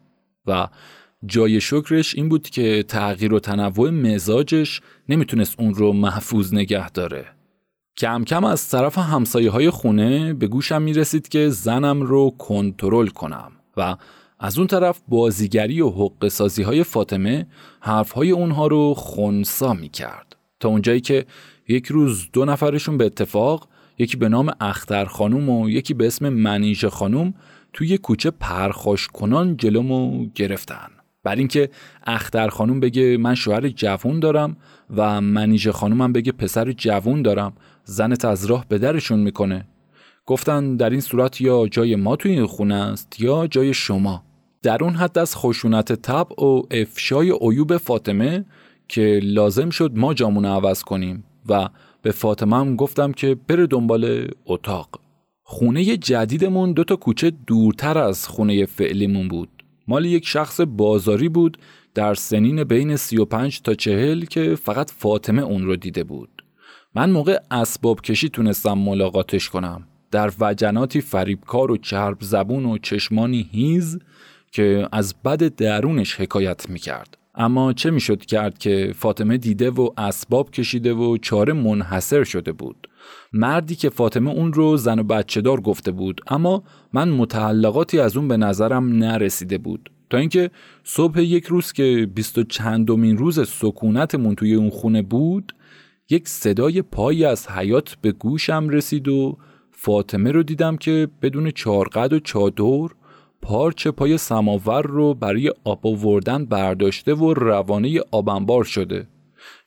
و 0.47 0.69
جای 1.27 1.61
شکرش 1.61 2.15
این 2.15 2.29
بود 2.29 2.51
که 2.51 2.83
تغییر 2.83 3.35
و 3.35 3.41
تنوع 3.41 3.91
مزاجش 3.91 4.81
نمی‌تونست 5.09 5.61
اون 5.61 5.75
رو 5.75 5.93
محفوظ 5.93 6.55
نگه 6.55 6.91
داره. 6.91 7.27
کم 7.97 8.25
کم 8.25 8.45
از 8.45 8.69
طرف 8.69 8.99
همسایه 8.99 9.51
های 9.51 9.71
خونه 9.71 10.35
به 10.35 10.47
گوشم 10.47 10.83
می‌رسید 10.83 11.29
که 11.29 11.49
زنم 11.49 12.03
رو 12.03 12.31
کنترل 12.39 13.07
کنم 13.07 13.53
و 13.77 13.97
از 14.39 14.59
اون 14.59 14.67
طرف 14.67 15.01
بازیگری 15.09 15.81
و 15.81 15.91
حق 15.91 16.29
سازی 16.29 16.63
های 16.63 16.85
فاطمه 16.85 17.47
حرف 17.81 18.11
های 18.13 18.31
اونها 18.31 18.67
رو 18.67 18.95
خونسا 18.95 19.75
می 19.75 19.89
کرد 19.89 20.37
تا 20.61 20.69
اونجایی 20.69 21.01
که 21.01 21.27
یک 21.69 21.87
روز 21.87 22.29
دو 22.33 22.45
نفرشون 22.45 22.99
به 22.99 23.07
اتفاق 23.07 23.69
یکی 23.99 24.17
به 24.17 24.29
نام 24.29 24.53
اختر 24.61 25.05
خانوم 25.05 25.51
و 25.51 25.71
یکی 25.71 25.95
به 25.95 26.07
اسم 26.07 26.29
منیژه 26.29 26.91
خانوم 26.91 27.35
توی 27.73 27.99
کوچه 27.99 28.31
پرخاش 28.31 29.07
کنان 29.07 29.57
جلومو 29.57 30.27
گرفتن. 30.35 30.94
بر 31.25 31.37
اینکه 31.37 31.71
اختر 32.07 32.49
خانوم 32.49 32.81
بگه 32.81 33.17
من 33.17 33.35
شوهر 33.35 33.69
جوون 33.69 34.21
دارم 34.21 34.57
و 34.97 35.21
منیژه 35.21 35.73
خانومم 35.73 36.13
بگه 36.13 36.33
پسر 36.33 36.73
جوون 36.73 37.23
دارم 37.23 37.53
زنت 37.85 38.25
از 38.25 38.47
راه 38.47 38.67
به 38.69 38.79
درشون 38.79 39.21
می‌کنه. 39.21 39.67
گفتن 40.27 40.77
در 40.77 40.91
این 40.91 41.01
صورت 41.01 41.41
یا 41.41 41.69
جای 41.69 41.97
ما 41.97 42.17
توی 42.17 42.33
این 42.33 42.47
خونه 42.47 42.75
است 42.75 43.21
یا 43.21 43.47
جای 43.47 43.75
شما. 43.75 44.23
در 44.63 44.85
اون 44.85 44.95
حد 44.95 45.19
از 45.19 45.37
خشونت 45.37 45.93
طبع 45.93 46.45
و 46.45 46.63
افشای 46.71 47.31
عیوب 47.41 47.77
فاطمه 47.77 48.45
که 48.89 49.21
لازم 49.23 49.71
شد 49.71 49.93
ما 49.95 50.15
جامون 50.15 50.45
عوض 50.45 50.83
کنیم 50.83 51.25
و 51.49 51.69
به 52.03 52.11
فاطمه 52.11 52.57
هم 52.57 52.77
گفتم 52.77 53.13
که 53.13 53.37
بره 53.49 53.67
دنبال 53.67 54.29
اتاق. 54.47 55.01
خونه 55.43 55.97
جدیدمون 55.97 56.73
دو 56.73 56.85
تا 56.85 56.97
کوچه 56.97 57.33
دورتر 57.47 57.99
از 57.99 58.29
خونه 58.29 58.67
فعلیمون 58.67 59.29
بود. 59.29 59.54
مال 59.89 60.05
یک 60.05 60.27
شخص 60.27 60.61
بازاری 60.61 61.29
بود 61.29 61.59
در 61.95 62.15
سنین 62.15 62.65
بین 62.65 62.97
35 62.97 63.63
تا 63.63 63.75
40 63.75 64.25
که 64.25 64.55
فقط 64.55 64.91
فاطمه 64.91 65.43
اون 65.43 65.65
رو 65.65 65.77
دیده 65.77 66.05
بود. 66.05 66.45
من 66.95 67.11
موقع 67.11 67.39
اسباب 67.51 68.01
کشی 68.01 68.29
تونستم 68.29 68.79
ملاقاتش 68.79 69.49
کنم. 69.49 69.87
در 70.11 70.33
وجناتی 70.41 71.01
فریبکار 71.01 71.71
و 71.71 71.77
چرب 71.77 72.17
زبون 72.21 72.65
و 72.65 72.79
چشمانی 72.79 73.49
هیز 73.53 73.99
که 74.53 74.89
از 74.93 75.15
بد 75.25 75.55
درونش 75.55 76.21
حکایت 76.21 76.71
می‌کرد. 76.71 77.19
اما 77.35 77.73
چه 77.73 77.91
می‌شد 77.91 78.25
کرد 78.25 78.59
که 78.59 78.93
فاطمه 78.97 79.39
دیده 79.39 79.71
و 79.71 79.89
اسباب 79.97 80.51
کشیده 80.51 80.93
و 80.93 81.17
چاره 81.17 81.53
منحصر 81.53 82.25
شده 82.25 82.53
بود؟ 82.53 82.89
مردی 83.33 83.75
که 83.75 83.91
فاطمه 83.91 84.31
اون 84.31 84.53
رو 84.53 84.77
زن 84.77 84.99
و 84.99 85.03
بچه 85.03 85.41
دار 85.41 85.61
گفته 85.61 85.91
بود 85.91 86.21
اما 86.27 86.63
من 86.93 87.09
متعلقاتی 87.09 88.01
از 88.01 88.17
اون 88.17 88.29
به 88.29 88.37
نظرم 88.37 88.89
نرسیده 88.89 89.59
بود. 89.59 89.91
تا 90.11 90.19
اینکه 90.19 90.51
صبح 90.85 91.21
یک 91.21 91.45
روز 91.45 91.73
که 91.73 92.09
بیست 92.15 92.39
و 92.39 92.43
چندمین 92.43 93.17
روز 93.17 93.49
سکونتمون 93.49 94.35
توی 94.35 94.55
اون 94.55 94.71
خونه 94.71 95.03
بود 95.03 95.55
یک 96.11 96.29
صدای 96.29 96.83
پایی 96.83 97.25
از 97.25 97.49
حیات 97.49 97.97
به 98.03 98.13
گوشم 98.13 98.69
رسید 98.69 99.09
و 99.09 99.39
فاطمه 99.71 100.33
رو 100.33 100.43
دیدم 100.43 100.77
که 100.77 101.09
بدون 101.23 101.51
چارقد 101.51 102.13
و 102.13 102.21
چادر 102.21 102.89
پارچه 103.43 103.91
پای 103.91 104.19
سماور 104.19 104.83
رو 104.83 105.15
برای 105.15 105.53
آب 105.65 105.87
آوردن 105.87 106.45
برداشته 106.45 107.15
و 107.15 107.35
روانه 107.35 108.01
آبنبار 108.11 108.65
شده. 108.65 109.07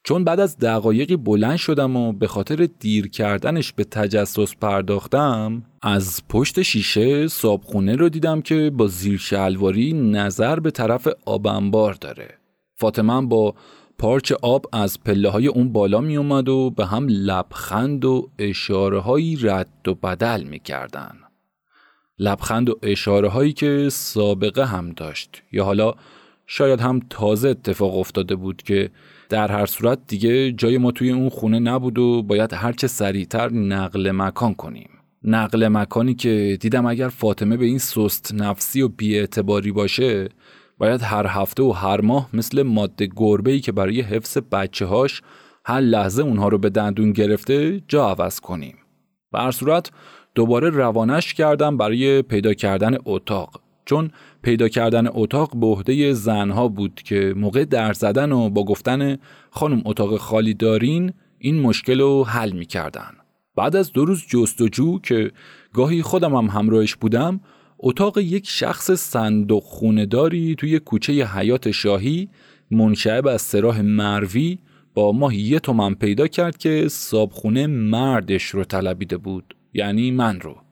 چون 0.07 0.23
بعد 0.23 0.39
از 0.39 0.57
دقایقی 0.57 1.15
بلند 1.15 1.57
شدم 1.57 1.95
و 1.95 2.13
به 2.13 2.27
خاطر 2.27 2.67
دیر 2.79 3.09
کردنش 3.09 3.73
به 3.73 3.83
تجسس 3.83 4.55
پرداختم 4.55 5.63
از 5.81 6.21
پشت 6.29 6.61
شیشه 6.61 7.27
صابخونه 7.27 7.95
رو 7.95 8.09
دیدم 8.09 8.41
که 8.41 8.71
با 8.77 8.87
زیر 8.87 9.19
شلواری 9.19 9.93
نظر 9.93 10.59
به 10.59 10.71
طرف 10.71 11.07
آبنبار 11.25 11.93
داره 11.93 12.37
فاطمه 12.75 13.21
با 13.21 13.55
پارچ 13.97 14.31
آب 14.31 14.65
از 14.73 15.03
پله 15.03 15.29
های 15.29 15.47
اون 15.47 15.71
بالا 15.71 16.01
می 16.01 16.17
اومد 16.17 16.49
و 16.49 16.69
به 16.69 16.85
هم 16.85 17.07
لبخند 17.09 18.05
و 18.05 18.29
اشاره 18.39 18.99
هایی 18.99 19.37
رد 19.41 19.87
و 19.87 19.93
بدل 19.93 20.43
می 20.43 20.59
کردن. 20.59 21.15
لبخند 22.19 22.69
و 22.69 22.79
اشاره 22.83 23.29
هایی 23.29 23.53
که 23.53 23.89
سابقه 23.91 24.65
هم 24.65 24.91
داشت 24.91 25.43
یا 25.51 25.65
حالا 25.65 25.93
شاید 26.45 26.79
هم 26.79 27.01
تازه 27.09 27.49
اتفاق 27.49 27.97
افتاده 27.97 28.35
بود 28.35 28.61
که 28.61 28.89
در 29.29 29.51
هر 29.51 29.65
صورت 29.65 29.99
دیگه 30.07 30.51
جای 30.51 30.77
ما 30.77 30.91
توی 30.91 31.11
اون 31.11 31.29
خونه 31.29 31.59
نبود 31.59 31.99
و 31.99 32.23
باید 32.23 32.53
هرچه 32.53 32.87
سریعتر 32.87 33.49
نقل 33.49 34.11
مکان 34.11 34.53
کنیم 34.53 34.89
نقل 35.23 35.67
مکانی 35.67 36.13
که 36.13 36.57
دیدم 36.61 36.85
اگر 36.85 37.09
فاطمه 37.09 37.57
به 37.57 37.65
این 37.65 37.77
سست 37.77 38.33
نفسی 38.33 38.81
و 38.81 38.87
بیاعتباری 38.87 39.71
باشه 39.71 40.29
باید 40.77 41.01
هر 41.01 41.27
هفته 41.27 41.63
و 41.63 41.71
هر 41.71 42.01
ماه 42.01 42.29
مثل 42.33 42.63
ماده 42.63 43.09
گربه 43.15 43.51
ای 43.51 43.59
که 43.59 43.71
برای 43.71 44.01
حفظ 44.01 44.37
بچه 44.37 44.85
هاش 44.85 45.21
هر 45.65 45.79
لحظه 45.79 46.23
اونها 46.23 46.47
رو 46.47 46.57
به 46.57 46.69
دندون 46.69 47.11
گرفته 47.11 47.81
جا 47.87 48.09
عوض 48.09 48.39
کنیم. 48.39 48.75
به 49.31 49.39
هر 49.39 49.51
صورت 49.51 49.91
دوباره 50.35 50.69
روانش 50.69 51.33
کردم 51.33 51.77
برای 51.77 52.21
پیدا 52.21 52.53
کردن 52.53 52.97
اتاق 53.05 53.61
چون 53.85 54.11
پیدا 54.47 54.69
کردن 54.69 55.07
اتاق 55.11 55.57
به 55.57 55.65
عهده 55.65 56.13
زنها 56.13 56.67
بود 56.67 57.01
که 57.05 57.33
موقع 57.37 57.65
در 57.65 57.93
زدن 57.93 58.31
و 58.31 58.49
با 58.49 58.63
گفتن 58.63 59.17
خانم 59.49 59.81
اتاق 59.85 60.17
خالی 60.17 60.53
دارین 60.53 61.13
این 61.39 61.59
مشکل 61.59 61.99
رو 61.99 62.23
حل 62.23 62.51
می‌کردن. 62.51 63.11
بعد 63.55 63.75
از 63.75 63.91
دو 63.91 64.05
روز 64.05 64.23
جستجو 64.27 64.99
که 64.99 65.31
گاهی 65.73 66.01
خودم 66.01 66.35
هم 66.35 66.45
همراهش 66.45 66.95
بودم 66.95 67.39
اتاق 67.79 68.17
یک 68.17 68.47
شخص 68.47 68.91
صندوق 68.91 69.63
خونداری 69.63 70.55
توی 70.55 70.79
کوچه 70.79 71.25
حیات 71.25 71.71
شاهی 71.71 72.29
منشعب 72.71 73.27
از 73.27 73.41
سراح 73.41 73.81
مروی 73.81 74.57
با 74.93 75.11
ماهی 75.11 75.39
یه 75.39 75.59
تومن 75.59 75.93
پیدا 75.93 76.27
کرد 76.27 76.57
که 76.57 76.87
صابخونه 76.87 77.67
مردش 77.67 78.43
رو 78.43 78.63
طلبیده 78.63 79.17
بود 79.17 79.55
یعنی 79.73 80.11
من 80.11 80.39
رو 80.39 80.66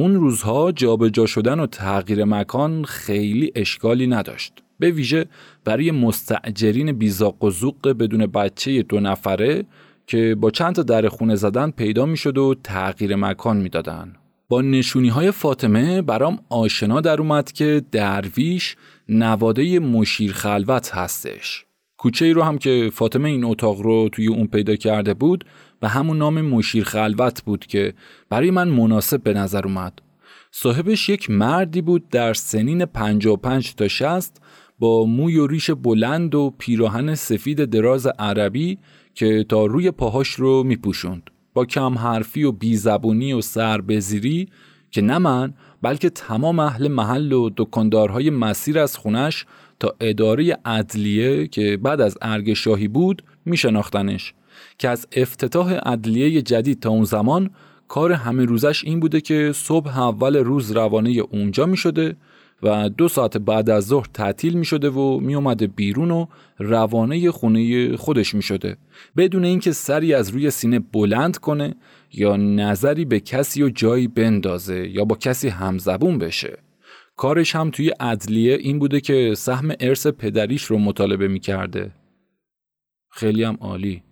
اون 0.00 0.14
روزها 0.14 0.72
جابجا 0.72 1.08
جا 1.08 1.26
شدن 1.26 1.60
و 1.60 1.66
تغییر 1.66 2.24
مکان 2.24 2.84
خیلی 2.84 3.52
اشکالی 3.54 4.06
نداشت. 4.06 4.52
به 4.78 4.90
ویژه 4.90 5.26
برای 5.64 5.90
مستعجرین 5.90 6.92
بیزاق 6.92 7.44
و 7.44 7.50
زوق 7.50 7.88
بدون 7.88 8.26
بچه 8.26 8.82
دو 8.82 9.00
نفره 9.00 9.64
که 10.06 10.36
با 10.40 10.50
چند 10.50 10.74
تا 10.74 10.82
در 10.82 11.08
خونه 11.08 11.34
زدن 11.34 11.70
پیدا 11.70 12.06
می‌شد 12.06 12.38
و 12.38 12.54
تغییر 12.64 13.16
مکان 13.16 13.56
می‌دادن. 13.56 14.16
با 14.48 14.62
نشونی 14.62 15.08
های 15.08 15.30
فاطمه 15.30 16.02
برام 16.02 16.38
آشنا 16.48 17.00
در 17.00 17.20
اومد 17.20 17.52
که 17.52 17.82
درویش 17.92 18.76
نواده 19.08 19.78
مشیر 19.78 20.32
خلوت 20.32 20.94
هستش. 20.94 21.64
کوچه 21.98 22.24
ای 22.24 22.32
رو 22.32 22.42
هم 22.42 22.58
که 22.58 22.90
فاطمه 22.94 23.28
این 23.28 23.44
اتاق 23.44 23.80
رو 23.80 24.08
توی 24.12 24.26
اون 24.26 24.46
پیدا 24.46 24.76
کرده 24.76 25.14
بود 25.14 25.44
و 25.82 25.88
همون 25.88 26.18
نام 26.18 26.40
مشیر 26.40 26.84
خلوت 26.84 27.42
بود 27.42 27.66
که 27.66 27.94
برای 28.28 28.50
من 28.50 28.68
مناسب 28.68 29.22
به 29.22 29.34
نظر 29.34 29.64
اومد. 29.64 30.02
صاحبش 30.50 31.08
یک 31.08 31.30
مردی 31.30 31.82
بود 31.82 32.08
در 32.08 32.34
سنین 32.34 32.84
55 32.84 33.74
تا 33.74 33.88
60 33.88 34.40
با 34.78 35.04
موی 35.04 35.38
و 35.38 35.46
ریش 35.46 35.70
بلند 35.70 36.34
و 36.34 36.54
پیراهن 36.58 37.14
سفید 37.14 37.64
دراز 37.64 38.06
عربی 38.06 38.78
که 39.14 39.44
تا 39.48 39.66
روی 39.66 39.90
پاهاش 39.90 40.28
رو 40.28 40.62
میپوشوند. 40.62 41.30
با 41.54 41.64
کم 41.64 41.98
حرفی 41.98 42.44
و 42.44 42.52
بیزبونی 42.52 43.32
و 43.32 43.40
سربزیری 43.40 44.48
که 44.90 45.02
نه 45.02 45.18
من 45.18 45.54
بلکه 45.82 46.10
تمام 46.10 46.58
اهل 46.58 46.88
محل 46.88 47.32
و 47.32 47.50
دکاندارهای 47.56 48.30
مسیر 48.30 48.78
از 48.78 48.96
خونش 48.96 49.46
تا 49.80 49.94
اداره 50.00 50.58
عدلیه 50.64 51.46
که 51.46 51.76
بعد 51.76 52.00
از 52.00 52.18
ارگ 52.22 52.52
شاهی 52.52 52.88
بود 52.88 53.22
میشناختنش. 53.44 54.34
که 54.78 54.88
از 54.88 55.06
افتتاح 55.12 55.74
عدلیه 55.74 56.42
جدید 56.42 56.80
تا 56.80 56.90
اون 56.90 57.04
زمان 57.04 57.50
کار 57.88 58.12
همه 58.12 58.44
روزش 58.44 58.84
این 58.84 59.00
بوده 59.00 59.20
که 59.20 59.52
صبح 59.54 59.98
اول 59.98 60.36
روز 60.36 60.72
روانه 60.72 61.10
اونجا 61.10 61.66
می 61.66 61.76
شده 61.76 62.16
و 62.62 62.88
دو 62.88 63.08
ساعت 63.08 63.36
بعد 63.36 63.70
از 63.70 63.86
ظهر 63.86 64.06
تعطیل 64.14 64.54
می 64.54 64.64
شده 64.64 64.90
و 64.90 65.20
می 65.20 65.34
اومده 65.34 65.66
بیرون 65.66 66.10
و 66.10 66.26
روانه 66.58 67.30
خونه 67.30 67.96
خودش 67.96 68.34
می 68.34 68.42
شده 68.42 68.76
بدون 69.16 69.44
اینکه 69.44 69.72
سری 69.72 70.14
از 70.14 70.28
روی 70.28 70.50
سینه 70.50 70.78
بلند 70.78 71.36
کنه 71.36 71.74
یا 72.12 72.36
نظری 72.36 73.04
به 73.04 73.20
کسی 73.20 73.62
و 73.62 73.68
جایی 73.68 74.08
بندازه 74.08 74.88
یا 74.88 75.04
با 75.04 75.16
کسی 75.16 75.48
همزبون 75.48 76.18
بشه. 76.18 76.58
کارش 77.16 77.56
هم 77.56 77.70
توی 77.70 77.88
عدلیه 77.88 78.54
این 78.54 78.78
بوده 78.78 79.00
که 79.00 79.34
سهم 79.36 79.72
ارث 79.80 80.06
پدریش 80.06 80.64
رو 80.64 80.78
مطالبه 80.78 81.28
می 81.28 81.40
کرده 81.40 81.90
خیلی 83.10 83.44
هم 83.44 83.58
عالی. 83.60 84.02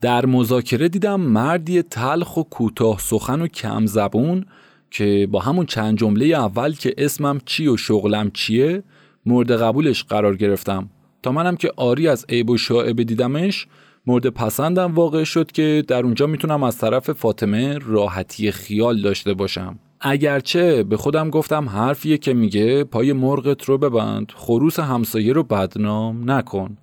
در 0.00 0.26
مذاکره 0.26 0.88
دیدم 0.88 1.20
مردی 1.20 1.82
تلخ 1.82 2.36
و 2.36 2.42
کوتاه 2.42 2.98
سخن 2.98 3.42
و 3.42 3.46
کم 3.46 3.86
زبون 3.86 4.46
که 4.90 5.28
با 5.30 5.40
همون 5.40 5.66
چند 5.66 5.98
جمله 5.98 6.26
اول 6.26 6.72
که 6.72 6.94
اسمم 6.98 7.40
چی 7.44 7.68
و 7.68 7.76
شغلم 7.76 8.30
چیه 8.30 8.82
مورد 9.26 9.52
قبولش 9.52 10.04
قرار 10.04 10.36
گرفتم. 10.36 10.90
تا 11.22 11.32
منم 11.32 11.56
که 11.56 11.72
آری 11.76 12.08
از 12.08 12.26
عیب 12.28 12.50
و 12.50 12.56
شاعبه 12.56 13.04
دیدمش 13.04 13.66
مورد 14.06 14.26
پسندم 14.26 14.94
واقع 14.94 15.24
شد 15.24 15.52
که 15.52 15.84
در 15.88 16.02
اونجا 16.02 16.26
می‌تونم 16.26 16.62
از 16.62 16.78
طرف 16.78 17.10
فاطمه 17.10 17.78
راحتی 17.78 18.50
خیال 18.50 19.02
داشته 19.02 19.34
باشم. 19.34 19.78
اگرچه 20.00 20.82
به 20.82 20.96
خودم 20.96 21.30
گفتم 21.30 21.68
حرفیه 21.68 22.18
که 22.18 22.34
میگه 22.34 22.84
پای 22.84 23.12
مرغت 23.12 23.64
رو 23.64 23.78
ببند 23.78 24.32
خروس 24.34 24.80
همسایه 24.80 25.32
رو 25.32 25.42
بدنام 25.42 26.30
نکن. 26.30 26.76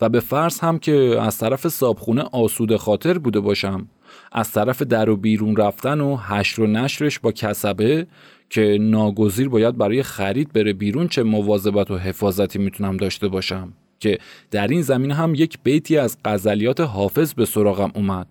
و 0.00 0.08
به 0.08 0.20
فرض 0.20 0.60
هم 0.60 0.78
که 0.78 1.16
از 1.20 1.38
طرف 1.38 1.68
صابخونه 1.68 2.22
آسود 2.22 2.76
خاطر 2.76 3.18
بوده 3.18 3.40
باشم. 3.40 3.88
از 4.32 4.52
طرف 4.52 4.82
در 4.82 5.10
و 5.10 5.16
بیرون 5.16 5.56
رفتن 5.56 6.00
و 6.00 6.16
حشر 6.16 6.62
و 6.62 6.66
نشرش 6.66 7.18
با 7.18 7.32
کسبه 7.32 8.06
که 8.50 8.78
ناگزیر 8.80 9.48
باید 9.48 9.78
برای 9.78 10.02
خرید 10.02 10.52
بره 10.52 10.72
بیرون 10.72 11.08
چه 11.08 11.22
مواظبت 11.22 11.90
و 11.90 11.98
حفاظتی 11.98 12.58
می‌تونم 12.58 12.96
داشته 12.96 13.28
باشم. 13.28 13.72
که 14.00 14.18
در 14.50 14.68
این 14.68 14.82
زمین 14.82 15.10
هم 15.10 15.34
یک 15.34 15.58
بیتی 15.62 15.98
از 15.98 16.16
غزلیات 16.24 16.80
حافظ 16.80 17.34
به 17.34 17.44
سراغم 17.44 17.92
اومد. 17.94 18.26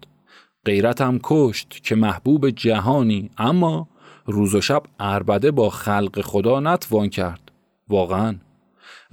غیرتم 0.66 1.20
کشت 1.24 1.84
که 1.84 1.96
محبوب 1.96 2.50
جهانی 2.50 3.30
اما 3.38 3.88
روز 4.26 4.56
و 4.56 4.62
شب 4.62 4.84
اربده 5.00 5.52
با 5.52 5.70
خلق 5.70 6.22
خدا 6.22 6.60
نتوان 6.60 7.10
کرد. 7.10 7.52
واقعا 7.90 8.36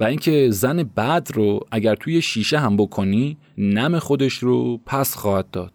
و 0.02 0.04
اینکه 0.04 0.50
زن 0.50 0.82
بعد 0.82 1.28
رو 1.34 1.60
اگر 1.70 1.94
توی 1.94 2.22
شیشه 2.22 2.58
هم 2.58 2.76
بکنی 2.76 3.36
نم 3.58 3.98
خودش 3.98 4.34
رو 4.34 4.78
پس 4.86 5.16
خواهد 5.16 5.50
داد. 5.50 5.72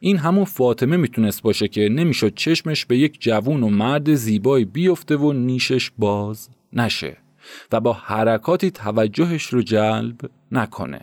این 0.00 0.16
همون 0.16 0.44
فاطمه 0.44 0.96
می‌تونست 0.96 1.42
باشه 1.42 1.68
که 1.68 1.88
نمی‌شد 1.88 2.34
چشمش 2.34 2.86
به 2.86 2.98
یک 2.98 3.20
جوون 3.20 3.62
و 3.62 3.68
مرد 3.68 4.14
زیبایی 4.14 4.64
بیفته 4.64 5.16
و 5.16 5.32
نیشش 5.32 5.90
باز 5.98 6.48
نشه 6.72 7.16
و 7.72 7.80
با 7.80 7.92
حرکاتی 7.92 8.70
توجهش 8.70 9.42
رو 9.42 9.62
جلب 9.62 10.16
نکنه. 10.52 11.00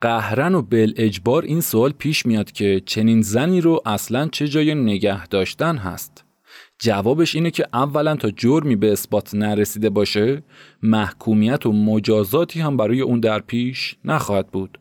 قهرن 0.00 0.54
و 0.54 0.62
بل 0.62 0.92
اجبار 0.96 1.42
این 1.42 1.60
سوال 1.60 1.92
پیش 1.92 2.26
میاد 2.26 2.52
که 2.52 2.82
چنین 2.86 3.22
زنی 3.22 3.60
رو 3.60 3.82
اصلا 3.86 4.28
چه 4.28 4.48
جای 4.48 4.74
نگه 4.74 5.26
داشتن 5.26 5.76
هست. 5.76 6.23
جوابش 6.78 7.34
اینه 7.34 7.50
که 7.50 7.66
اولا 7.72 8.16
تا 8.16 8.30
جرمی 8.30 8.76
به 8.76 8.92
اثبات 8.92 9.34
نرسیده 9.34 9.90
باشه 9.90 10.42
محکومیت 10.82 11.66
و 11.66 11.72
مجازاتی 11.72 12.60
هم 12.60 12.76
برای 12.76 13.00
اون 13.00 13.20
در 13.20 13.40
پیش 13.40 13.96
نخواهد 14.04 14.46
بود. 14.46 14.78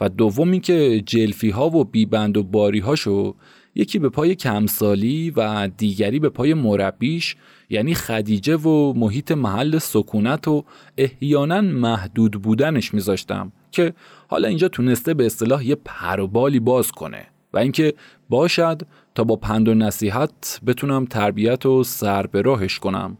و 0.00 0.08
دومی 0.08 0.60
که 0.60 1.00
جلفی 1.06 1.50
ها 1.50 1.70
و 1.70 1.84
بیبند 1.84 2.36
و 2.36 2.42
باری 2.42 2.78
هاشو 2.78 3.34
یکی 3.74 3.98
به 3.98 4.08
پای 4.08 4.34
کمسالی 4.34 5.30
و 5.30 5.68
دیگری 5.76 6.18
به 6.18 6.28
پای 6.28 6.54
مربیش 6.54 7.36
یعنی 7.70 7.94
خدیجه 7.94 8.56
و 8.56 8.92
محیط 8.92 9.32
محل 9.32 9.78
سکونت 9.78 10.48
و 10.48 10.64
احیانا 10.98 11.60
محدود 11.60 12.42
بودنش 12.42 12.94
میذاشتم 12.94 13.52
که 13.70 13.94
حالا 14.28 14.48
اینجا 14.48 14.68
تونسته 14.68 15.14
به 15.14 15.26
اصطلاح 15.26 15.66
یه 15.66 15.74
پروبالی 15.74 16.60
باز 16.60 16.92
کنه. 16.92 17.31
و 17.54 17.58
اینکه 17.58 17.94
باشد 18.28 18.82
تا 19.14 19.24
با 19.24 19.36
پند 19.36 19.68
و 19.68 19.74
نصیحت 19.74 20.60
بتونم 20.66 21.04
تربیت 21.04 21.66
و 21.66 21.84
سر 21.84 22.26
به 22.26 22.42
راهش 22.42 22.78
کنم. 22.78 23.18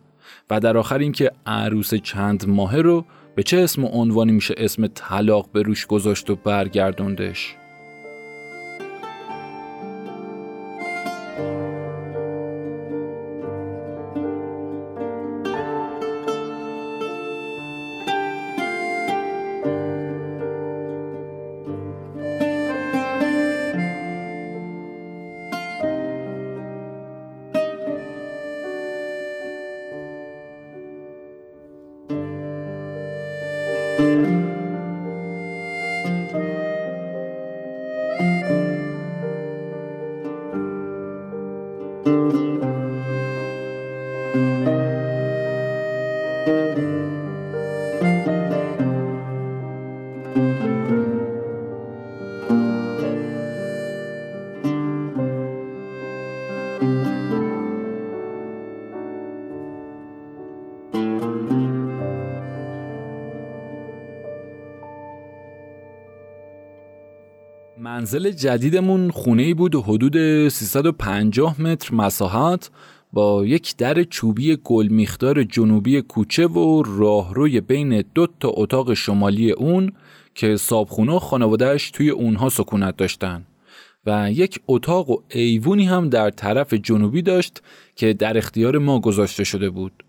و 0.50 0.60
در 0.60 0.76
آخر 0.76 0.98
اینکه 0.98 1.30
عروس 1.46 1.94
چند 1.94 2.48
ماهه 2.48 2.78
رو 2.78 3.04
به 3.34 3.42
چه 3.42 3.58
اسم 3.58 3.84
و 3.84 3.88
عنوانی 3.88 4.32
میشه 4.32 4.54
اسم 4.56 4.86
طلاق 4.86 5.48
به 5.52 5.62
روش 5.62 5.86
گذاشت 5.86 6.30
و 6.30 6.36
برگردوندش. 6.36 7.56
منزل 68.02 68.30
جدیدمون 68.30 69.10
خونه 69.10 69.54
بود 69.54 69.74
و 69.74 69.82
حدود 69.82 70.48
350 70.48 71.60
متر 71.60 71.94
مساحت 71.94 72.70
با 73.12 73.46
یک 73.46 73.76
در 73.76 74.02
چوبی 74.02 74.56
گلمیخدار 74.64 75.44
جنوبی 75.44 76.02
کوچه 76.02 76.46
و 76.46 76.82
راهروی 76.82 77.60
بین 77.60 78.04
دو 78.14 78.26
تا 78.40 78.48
اتاق 78.54 78.94
شمالی 78.94 79.50
اون 79.50 79.92
که 80.34 80.56
صابخونه 80.56 81.12
و 81.12 81.18
خانوادهش 81.18 81.90
توی 81.90 82.10
اونها 82.10 82.48
سکونت 82.48 82.96
داشتن. 82.96 83.46
و 84.06 84.32
یک 84.32 84.60
اتاق 84.68 85.10
و 85.10 85.16
ایوونی 85.28 85.84
هم 85.84 86.08
در 86.08 86.30
طرف 86.30 86.74
جنوبی 86.74 87.22
داشت 87.22 87.62
که 87.96 88.12
در 88.12 88.38
اختیار 88.38 88.78
ما 88.78 89.00
گذاشته 89.00 89.44
شده 89.44 89.70
بود. 89.70 90.04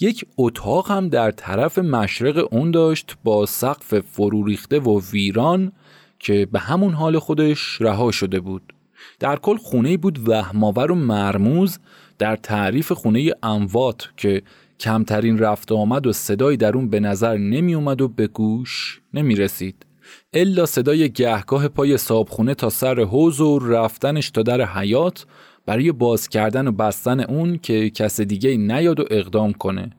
یک 0.00 0.24
اتاق 0.36 0.90
هم 0.90 1.08
در 1.08 1.30
طرف 1.30 1.78
مشرق 1.78 2.48
اون 2.50 2.70
داشت 2.70 3.16
با 3.24 3.46
سقف 3.46 4.00
فرو 4.00 4.44
ریخته 4.44 4.80
و 4.80 5.00
ویران 5.12 5.72
که 6.18 6.46
به 6.52 6.58
همون 6.58 6.92
حال 6.92 7.18
خودش 7.18 7.80
رها 7.80 8.10
شده 8.10 8.40
بود 8.40 8.72
در 9.20 9.36
کل 9.36 9.56
خونه 9.56 9.96
بود 9.96 10.28
وهماور 10.28 10.92
و 10.92 10.94
مرموز 10.94 11.78
در 12.18 12.36
تعریف 12.36 12.92
خونه 12.92 13.32
اموات 13.42 14.08
که 14.16 14.42
کمترین 14.80 15.38
رفت 15.38 15.72
آمد 15.72 16.06
و 16.06 16.12
صدایی 16.12 16.56
در 16.56 16.76
اون 16.76 16.90
به 16.90 17.00
نظر 17.00 17.36
نمی 17.36 17.74
اومد 17.74 18.00
و 18.00 18.08
به 18.08 18.26
گوش 18.26 19.00
نمی 19.14 19.34
رسید. 19.34 19.86
الا 20.32 20.66
صدای 20.66 21.08
گهگاه 21.08 21.68
پای 21.68 21.96
صابخونه 21.96 22.54
تا 22.54 22.70
سر 22.70 23.00
حوز 23.00 23.40
و 23.40 23.58
رفتنش 23.58 24.30
تا 24.30 24.42
در 24.42 24.64
حیات 24.64 25.26
برای 25.66 25.92
باز 25.92 26.28
کردن 26.28 26.68
و 26.68 26.72
بستن 26.72 27.20
اون 27.20 27.58
که 27.58 27.90
کس 27.90 28.20
دیگه 28.20 28.56
نیاد 28.56 29.00
و 29.00 29.04
اقدام 29.10 29.52
کنه 29.52 29.90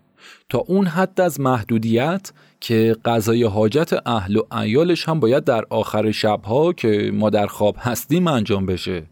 تا 0.50 0.58
اون 0.58 0.86
حد 0.86 1.22
از 1.22 1.40
محدودیت 1.40 2.32
که 2.60 2.96
قضای 3.06 3.44
حاجت 3.44 4.08
اهل 4.08 4.36
و 4.36 4.56
ایالش 4.56 5.10
هم 5.10 5.20
باید 5.20 5.44
در 5.44 5.66
آخر 5.70 6.12
شبها 6.12 6.74
که 6.74 7.12
ما 7.14 7.30
در 7.30 7.48
خواب 7.48 7.76
هستیم 7.80 8.28
انجام 8.28 8.66
بشه 8.66 9.04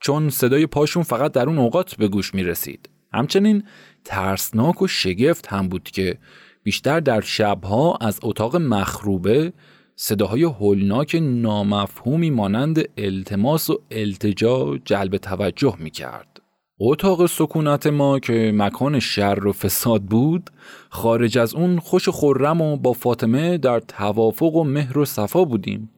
چون 0.00 0.30
صدای 0.30 0.66
پاشون 0.66 1.02
فقط 1.02 1.32
در 1.32 1.46
اون 1.46 1.58
اوقات 1.58 1.94
به 1.94 2.08
گوش 2.08 2.34
می 2.34 2.44
رسید 2.44 2.88
همچنین 3.12 3.62
ترسناک 4.04 4.82
و 4.82 4.86
شگفت 4.86 5.46
هم 5.46 5.68
بود 5.68 5.82
که 5.82 6.18
بیشتر 6.62 7.00
در 7.00 7.20
شبها 7.20 7.98
از 8.00 8.20
اتاق 8.22 8.56
مخروبه 8.56 9.52
صداهای 9.96 10.42
هولناک 10.42 11.18
نامفهومی 11.22 12.30
مانند 12.30 12.88
التماس 12.98 13.70
و 13.70 13.82
التجا 13.90 14.78
جلب 14.84 15.16
توجه 15.16 15.76
می 15.78 15.90
کرد. 15.90 16.37
اتاق 16.80 17.26
سکونت 17.26 17.86
ما 17.86 18.18
که 18.18 18.52
مکان 18.54 18.98
شر 18.98 19.46
و 19.46 19.52
فساد 19.52 20.02
بود 20.02 20.50
خارج 20.88 21.38
از 21.38 21.54
اون 21.54 21.78
خوش 21.78 22.08
و 22.08 22.12
خورم 22.12 22.60
و 22.60 22.76
با 22.76 22.92
فاطمه 22.92 23.58
در 23.58 23.80
توافق 23.80 24.54
و 24.54 24.64
مهر 24.64 24.98
و 24.98 25.04
صفا 25.04 25.44
بودیم. 25.44 25.90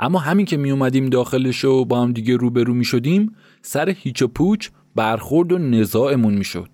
اما 0.00 0.18
همین 0.18 0.46
که 0.46 0.56
می 0.56 0.70
اومدیم 0.70 1.06
داخلش 1.06 1.64
و 1.64 1.84
با 1.84 2.02
هم 2.02 2.12
دیگه 2.12 2.36
روبرو 2.36 2.74
می 2.74 2.84
شدیم 2.84 3.36
سر 3.62 3.94
هیچ 3.98 4.22
و 4.22 4.28
پوچ 4.28 4.68
برخورد 4.94 5.52
و 5.52 5.58
نزاعمون 5.58 6.34
می 6.34 6.44
شد 6.44 6.68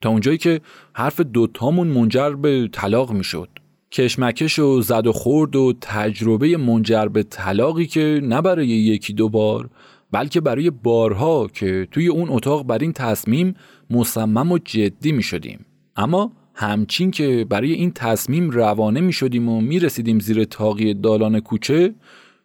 تا 0.00 0.10
اونجایی 0.10 0.38
که 0.38 0.60
حرف 0.92 1.20
دوتامون 1.20 1.86
منجر 1.86 2.30
به 2.30 2.68
طلاق 2.72 3.12
می 3.12 3.24
شد 3.24 3.48
کشمکش 3.92 4.58
و 4.58 4.80
زد 4.80 5.06
و 5.06 5.12
خورد 5.12 5.56
و 5.56 5.72
تجربه 5.80 6.56
منجر 6.56 7.06
به 7.06 7.22
طلاقی 7.22 7.86
که 7.86 8.20
نه 8.22 8.42
برای 8.42 8.68
یکی 8.68 9.12
دو 9.12 9.28
بار 9.28 9.70
بلکه 10.16 10.40
برای 10.40 10.70
بارها 10.70 11.46
که 11.46 11.88
توی 11.90 12.08
اون 12.08 12.28
اتاق 12.30 12.66
بر 12.66 12.78
این 12.78 12.92
تصمیم 12.92 13.54
مصمم 13.90 14.52
و 14.52 14.58
جدی 14.58 15.12
می 15.12 15.22
شدیم. 15.22 15.66
اما 15.96 16.32
همچین 16.54 17.10
که 17.10 17.46
برای 17.48 17.72
این 17.72 17.90
تصمیم 17.90 18.50
روانه 18.50 19.00
می 19.00 19.12
شدیم 19.12 19.48
و 19.48 19.60
می 19.60 19.78
رسیدیم 19.78 20.18
زیر 20.18 20.44
تاقی 20.44 20.94
دالان 20.94 21.40
کوچه 21.40 21.94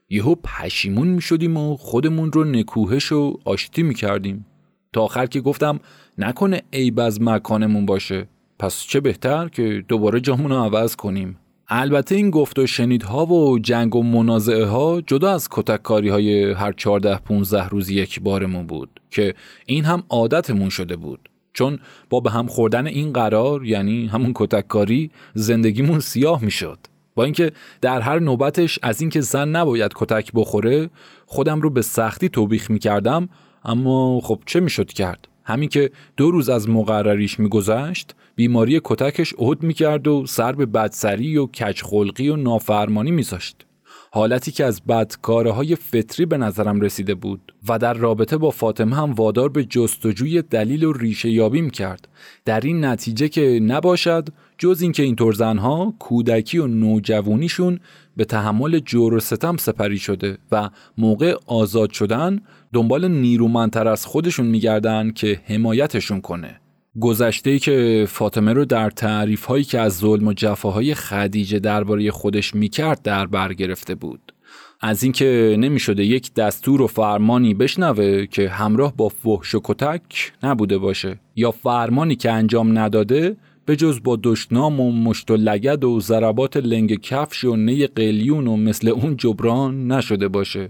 یهو 0.10 0.36
پشیمون 0.36 1.08
می 1.08 1.22
شدیم 1.22 1.58
و 1.58 1.78
خودمون 1.78 2.32
رو 2.32 2.44
نکوهش 2.44 3.12
و 3.12 3.40
آشتی 3.46 3.84
می 3.84 3.94
کردیم. 3.94 4.46
تا 4.94 5.02
آخر 5.02 5.26
که 5.26 5.42
گفتم 5.42 5.80
نکنه 6.18 6.62
عیب 6.74 7.00
از 7.00 7.22
مکانمون 7.22 7.86
باشه 7.86 8.28
پس 8.60 8.84
چه 8.84 9.00
بهتر 9.00 9.48
که 9.48 9.84
دوباره 9.88 10.20
جامون 10.20 10.52
رو 10.52 10.58
عوض 10.58 10.96
کنیم 10.96 11.38
البته 11.74 12.16
این 12.16 12.30
گفت 12.30 12.60
و 12.60 12.68
شنیدها 12.68 13.26
و 13.26 13.60
جنگ 13.60 13.96
و 13.96 14.04
منازعه 14.04 14.66
ها 14.66 15.02
جدا 15.02 15.32
از 15.32 15.48
کتککاری 15.52 16.10
های 16.10 16.52
هر 16.52 16.72
14 16.72 17.18
15 17.18 17.68
روز 17.68 17.90
یک 17.90 18.22
بارمون 18.22 18.68
بود 18.68 19.02
که 19.12 19.34
این 19.66 19.86
هم 19.86 20.04
عادتمون 20.10 20.70
شده 20.70 20.96
بود. 20.96 21.30
چون 21.54 21.80
با 22.10 22.20
به 22.20 22.32
هم 22.32 22.48
خوردن 22.48 22.88
این 22.88 23.14
قرار 23.14 23.66
یعنی 23.66 24.08
همون 24.08 24.32
کتککاری 24.36 25.12
زندگیمون 25.34 26.00
سیاه 26.00 26.44
می‌شد. 26.44 26.80
با 27.16 27.24
اینکه 27.24 27.52
در 27.82 28.02
هر 28.02 28.20
نوبتش 28.20 28.80
از 28.84 29.02
اینکه 29.02 29.22
زن 29.22 29.50
نباید 29.50 29.92
کتک 29.96 30.32
بخوره 30.34 30.90
خودم 31.26 31.62
رو 31.62 31.70
به 31.70 31.82
سختی 31.82 32.30
توبیخ 32.30 32.72
می‌کردم 32.72 33.30
اما 33.66 34.20
خب 34.20 34.40
چه 34.46 34.60
می‌شد 34.60 34.88
کرد؟ 34.88 35.28
همین 35.44 35.70
که 35.70 35.92
دو 36.18 36.32
روز 36.32 36.50
از 36.50 36.70
مقرریش 36.70 37.40
میگذشت 37.40 38.16
بیماری 38.36 38.82
کتکش 38.84 39.34
عهد 39.38 39.64
می‌کرد 39.64 40.08
و 40.08 40.26
سر 40.26 40.52
به 40.52 40.66
بدسری 40.66 41.38
و 41.38 41.46
کچخلقی 41.46 42.30
و 42.30 42.36
نافرمانی 42.36 43.12
میذاشت. 43.12 43.66
حالتی 44.14 44.52
که 44.52 44.66
از 44.66 44.82
بدکاره 44.82 45.52
های 45.52 45.76
فطری 45.76 46.26
به 46.26 46.38
نظرم 46.38 46.82
رسیده 46.82 47.16
بود 47.16 47.54
و 47.68 47.80
در 47.80 47.94
رابطه 47.94 48.38
با 48.38 48.50
فاطمه 48.50 48.96
هم 48.96 49.14
وادار 49.14 49.50
به 49.50 49.64
جستجوی 49.66 50.42
دلیل 50.42 50.84
و 50.84 50.94
ریشه 50.94 51.30
یابی 51.30 51.70
کرد. 51.70 52.08
در 52.46 52.60
این 52.60 52.86
نتیجه 52.86 53.30
که 53.30 53.60
نباشد 53.64 54.30
جز 54.58 54.82
اینکه 54.82 55.04
اینطور 55.04 55.34
زنها 55.34 55.94
کودکی 56.00 56.58
و 56.58 56.68
نوجوانیشون 56.68 57.80
به 58.18 58.26
تحمل 58.26 58.80
جور 58.80 59.14
و 59.14 59.20
ستم 59.20 59.58
سپری 59.58 59.98
شده 59.98 60.38
و 60.52 60.70
موقع 60.98 61.36
آزاد 61.46 61.92
شدن 61.92 62.42
دنبال 62.74 63.08
نیرومندتر 63.08 63.88
از 63.88 64.06
خودشون 64.06 64.46
میگردن 64.46 65.12
که 65.12 65.42
حمایتشون 65.46 66.22
کنه. 66.22 66.62
گذشته 67.00 67.60
که 67.60 68.06
فاطمه 68.10 68.54
رو 68.54 68.66
در 68.66 68.90
تعریف 68.90 69.46
هایی 69.46 69.64
که 69.64 69.80
از 69.80 69.98
ظلم 69.98 70.28
و 70.28 70.34
جفاهای 70.34 70.94
خدیجه 70.94 71.60
درباره 71.60 72.12
خودش 72.12 72.56
می‌کرد 72.56 73.02
در 73.02 73.26
بر 73.26 73.54
گرفته 73.54 73.96
بود. 73.96 74.34
از 74.82 75.04
اینکه 75.04 75.56
نمی‌شده 75.60 76.06
یک 76.06 76.34
دستور 76.34 76.82
و 76.82 76.88
فرمانی 76.88 77.54
بشنوه 77.54 78.26
که 78.26 78.50
همراه 78.50 78.94
با 78.98 79.10
فحش 79.10 79.56
و 79.56 79.62
کتک 79.64 80.34
نبوده 80.44 80.78
باشه 80.78 81.20
یا 81.36 81.52
فرمانی 81.52 82.16
که 82.16 82.32
انجام 82.32 82.80
نداده 82.80 83.36
به 83.66 83.76
جز 83.76 84.00
با 84.04 84.20
دشنام 84.24 84.80
و 84.80 84.92
مشت 84.92 85.32
و 85.32 85.36
لگد 85.36 85.84
و 85.84 86.00
ضربات 86.00 86.58
لنگ 86.58 87.02
کفش 87.02 87.44
و 87.44 87.56
نی 87.56 87.88
قلیون 87.88 88.48
و 88.48 88.58
مثل 88.58 88.88
اون 88.88 89.18
جبران 89.18 89.92
نشده 89.92 90.28
باشه. 90.28 90.70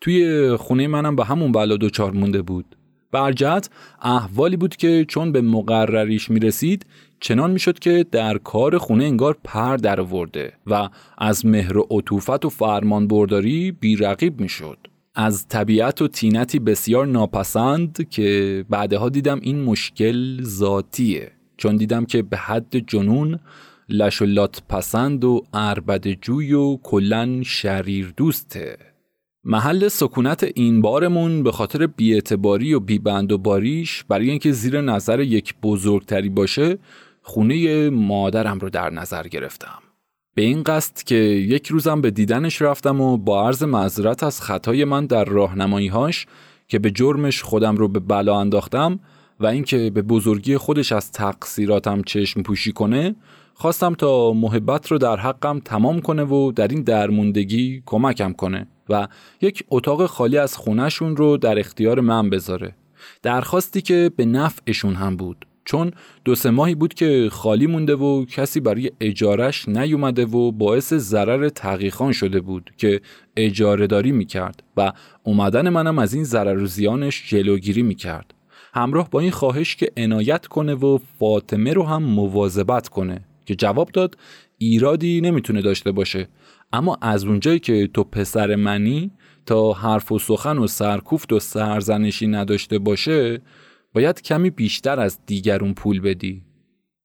توی 0.00 0.56
خونه 0.56 0.86
منم 0.86 1.16
به 1.16 1.24
همون 1.24 1.52
بلا 1.52 1.76
دوچار 1.76 2.12
مونده 2.12 2.42
بود. 2.42 2.76
برجت 3.12 3.68
احوالی 4.02 4.56
بود 4.56 4.76
که 4.76 5.04
چون 5.08 5.32
به 5.32 5.40
مقرریش 5.40 6.30
می‌رسید 6.30 6.86
چنان 7.20 7.50
می‌شد 7.50 7.78
که 7.78 8.06
در 8.12 8.38
کار 8.38 8.78
خونه 8.78 9.04
انگار 9.04 9.36
پر 9.44 9.76
در 9.76 10.00
ورده 10.00 10.52
و 10.66 10.88
از 11.18 11.46
مهر 11.46 11.78
و 11.78 11.86
عطوفت 11.90 12.44
و 12.44 12.48
فرمان 12.48 13.08
برداری 13.08 13.72
بیرقیب 13.72 14.40
می‌شد. 14.40 14.78
از 15.14 15.48
طبیعت 15.48 16.02
و 16.02 16.08
تینتی 16.08 16.58
بسیار 16.58 17.06
ناپسند 17.06 18.08
که 18.08 18.64
بعدها 18.70 19.08
دیدم 19.08 19.40
این 19.42 19.62
مشکل 19.62 20.42
ذاتیه. 20.42 21.32
چون 21.56 21.76
دیدم 21.76 22.04
که 22.04 22.22
به 22.22 22.36
حد 22.36 22.76
جنون 22.76 23.38
لشلات 23.88 24.62
پسند 24.68 25.24
و 25.24 25.42
عربد 25.54 26.08
جوی 26.08 26.52
و 26.52 26.76
کلن 26.76 27.42
شریر 27.42 28.12
دوسته. 28.16 28.91
محل 29.44 29.88
سکونت 29.88 30.46
این 30.54 30.80
بارمون 30.80 31.42
به 31.42 31.52
خاطر 31.52 31.86
بیعتباری 31.86 32.74
و 32.74 32.80
بیبند 32.80 33.32
و 33.32 33.38
باریش 33.38 34.04
برای 34.08 34.30
اینکه 34.30 34.52
زیر 34.52 34.80
نظر 34.80 35.20
یک 35.20 35.54
بزرگتری 35.62 36.28
باشه 36.28 36.78
خونه 37.22 37.90
مادرم 37.90 38.58
رو 38.58 38.70
در 38.70 38.90
نظر 38.90 39.28
گرفتم. 39.28 39.78
به 40.34 40.42
این 40.42 40.62
قصد 40.62 41.02
که 41.02 41.14
یک 41.14 41.66
روزم 41.66 42.00
به 42.00 42.10
دیدنش 42.10 42.62
رفتم 42.62 43.00
و 43.00 43.16
با 43.16 43.46
عرض 43.46 43.62
معذرت 43.62 44.22
از 44.22 44.40
خطای 44.40 44.84
من 44.84 45.06
در 45.06 45.24
راهنماییهاش 45.24 46.26
که 46.68 46.78
به 46.78 46.90
جرمش 46.90 47.42
خودم 47.42 47.76
رو 47.76 47.88
به 47.88 48.00
بلا 48.00 48.40
انداختم 48.40 49.00
و 49.40 49.46
اینکه 49.46 49.90
به 49.90 50.02
بزرگی 50.02 50.56
خودش 50.56 50.92
از 50.92 51.12
تقصیراتم 51.12 52.02
چشم 52.02 52.42
پوشی 52.42 52.72
کنه 52.72 53.14
خواستم 53.54 53.94
تا 53.94 54.32
محبت 54.32 54.86
رو 54.90 54.98
در 54.98 55.16
حقم 55.16 55.58
تمام 55.58 56.00
کنه 56.00 56.24
و 56.24 56.52
در 56.52 56.68
این 56.68 56.82
درموندگی 56.82 57.82
کمکم 57.86 58.32
کنه. 58.32 58.66
و 58.92 59.08
یک 59.40 59.64
اتاق 59.70 60.06
خالی 60.06 60.38
از 60.38 60.56
خونهشون 60.56 61.16
رو 61.16 61.36
در 61.36 61.58
اختیار 61.58 62.00
من 62.00 62.30
بذاره. 62.30 62.74
درخواستی 63.22 63.80
که 63.80 64.10
به 64.16 64.24
نفعشون 64.24 64.94
هم 64.94 65.16
بود. 65.16 65.46
چون 65.64 65.90
دو 66.24 66.34
سه 66.34 66.50
ماهی 66.50 66.74
بود 66.74 66.94
که 66.94 67.28
خالی 67.32 67.66
مونده 67.66 67.94
و 67.94 68.24
کسی 68.24 68.60
برای 68.60 68.90
اجارش 69.00 69.68
نیومده 69.68 70.26
و 70.26 70.52
باعث 70.52 70.94
ضرر 70.94 71.48
تحقیقان 71.48 72.12
شده 72.12 72.40
بود 72.40 72.70
که 72.76 73.00
اجاره 73.36 73.86
داری 73.86 74.12
می‌کرد 74.12 74.62
و 74.76 74.92
اومدن 75.22 75.68
منم 75.68 75.98
از 75.98 76.14
این 76.14 76.24
ضرر 76.24 76.62
و 76.62 76.66
زیانش 76.66 77.30
جلوگیری 77.30 77.82
می‌کرد. 77.82 78.34
همراه 78.74 79.10
با 79.10 79.20
این 79.20 79.30
خواهش 79.30 79.76
که 79.76 79.92
عنایت 79.96 80.46
کنه 80.46 80.74
و 80.74 80.98
فاطمه 81.18 81.72
رو 81.72 81.82
هم 81.82 82.02
مواظبت 82.02 82.88
کنه 82.88 83.24
که 83.46 83.54
جواب 83.54 83.90
داد 83.90 84.16
ایرادی 84.58 85.20
نمی‌تونه 85.20 85.62
داشته 85.62 85.92
باشه. 85.92 86.28
اما 86.72 86.98
از 87.00 87.24
اونجایی 87.24 87.58
که 87.58 87.86
تو 87.94 88.04
پسر 88.04 88.56
منی 88.56 89.10
تا 89.46 89.72
حرف 89.72 90.12
و 90.12 90.18
سخن 90.18 90.58
و 90.58 90.66
سرکوفت 90.66 91.32
و 91.32 91.40
سرزنشی 91.40 92.26
نداشته 92.26 92.78
باشه 92.78 93.40
باید 93.94 94.22
کمی 94.22 94.50
بیشتر 94.50 95.00
از 95.00 95.18
دیگرون 95.26 95.74
پول 95.74 96.00
بدی. 96.00 96.42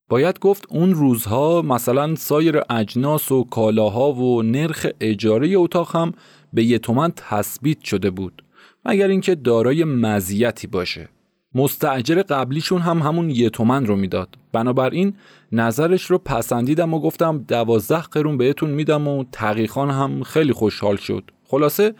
باید 0.10 0.39
گفت 0.39 0.65
اون 0.69 0.93
روزها 0.93 1.62
مثلا 1.62 2.15
سایر 2.15 2.62
اجناس 2.69 3.32
و 3.32 3.43
کالاها 3.43 4.13
و 4.13 4.41
نرخ 4.41 4.88
اجاره 4.99 5.58
اتاق 5.58 5.95
هم 5.95 6.13
به 6.53 6.63
یه 6.63 6.80
تومن 6.80 7.12
تثبیت 7.15 7.84
شده 7.84 8.10
بود 8.10 8.43
مگر 8.86 9.08
اینکه 9.08 9.36
دارای 9.36 9.84
مزیتی 9.84 10.67
باشه. 10.67 11.10
مستعجر 11.58 12.22
قبلیشون 12.22 12.82
هم 12.82 13.02
همون 13.02 13.30
یه 13.30 13.50
تومن 13.50 13.86
رو 13.86 13.96
می‌داد. 13.96 14.30
بنابراین 14.52 15.13
نظرش 15.52 16.06
رو 16.06 16.17
پسندیدم 16.17 16.93
و 16.93 17.00
گفتم 17.00 17.38
دوازده 17.48 18.02
قرون 18.02 18.38
بهتون 18.38 18.70
میدم 18.70 19.08
و 19.08 19.24
تقیخان 19.32 19.89
هم 19.89 20.24
خیلی 20.24 20.54
خوشحال 20.54 20.96
شد. 20.96 21.24
خلاصه 21.48 21.93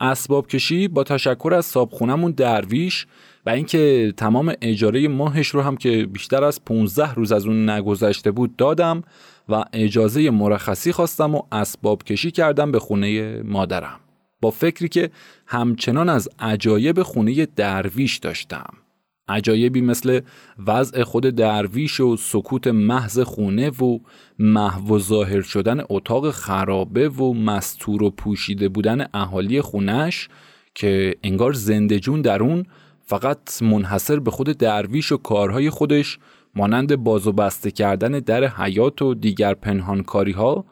اسباب 0.00 0.46
کشی 0.46 0.88
با 0.88 1.04
تشکر 1.04 1.54
از 1.54 1.66
صابخونمون 1.66 2.30
درویش 2.30 3.06
و 3.46 3.50
اینکه 3.50 4.14
تمام 4.16 4.52
اجاره 4.62 5.08
ماهش 5.08 5.48
رو 5.48 5.62
هم 5.62 5.76
که 5.76 6.06
بیشتر 6.06 6.44
از 6.44 6.64
15 6.64 7.14
روز 7.14 7.32
از 7.32 7.46
اون 7.46 7.70
نگذشته 7.70 8.30
بود 8.30 8.56
دادم 8.56 9.02
و 9.48 9.64
اجازه 9.72 10.30
مرخصی 10.30 10.92
خواستم 10.92 11.34
و 11.34 11.42
اسباب 11.52 12.02
کشی 12.02 12.30
کردم 12.30 12.72
به 12.72 12.78
خونه 12.78 13.42
مادرم. 13.42 14.00
با 14.40 14.50
فکری 14.50 14.88
که 14.88 15.10
همچنان 15.46 16.08
از 16.08 16.28
عجایب 16.38 17.02
خونه 17.02 17.46
درویش 17.46 18.16
داشتم. 18.16 18.83
عجایبی 19.28 19.80
مثل 19.80 20.20
وضع 20.66 21.02
خود 21.02 21.26
درویش 21.26 22.00
و 22.00 22.16
سکوت 22.16 22.66
محض 22.66 23.20
خونه 23.20 23.70
و 23.70 23.98
محو 24.38 24.94
و 24.94 24.98
ظاهر 24.98 25.40
شدن 25.40 25.80
اتاق 25.88 26.30
خرابه 26.30 27.08
و 27.08 27.32
مستور 27.32 28.02
و 28.02 28.10
پوشیده 28.10 28.68
بودن 28.68 29.06
اهالی 29.14 29.60
خونش 29.60 30.28
که 30.74 31.14
انگار 31.22 31.52
زنده 31.52 32.00
جون 32.00 32.22
در 32.22 32.42
اون 32.42 32.66
فقط 33.06 33.62
منحصر 33.62 34.18
به 34.18 34.30
خود 34.30 34.46
درویش 34.46 35.12
و 35.12 35.16
کارهای 35.16 35.70
خودش 35.70 36.18
مانند 36.54 36.96
باز 36.96 37.26
و 37.26 37.32
بسته 37.32 37.70
کردن 37.70 38.12
در 38.12 38.44
حیات 38.44 39.02
و 39.02 39.14
دیگر 39.14 39.54
پنهانکاری 39.54 40.32
ها 40.32 40.64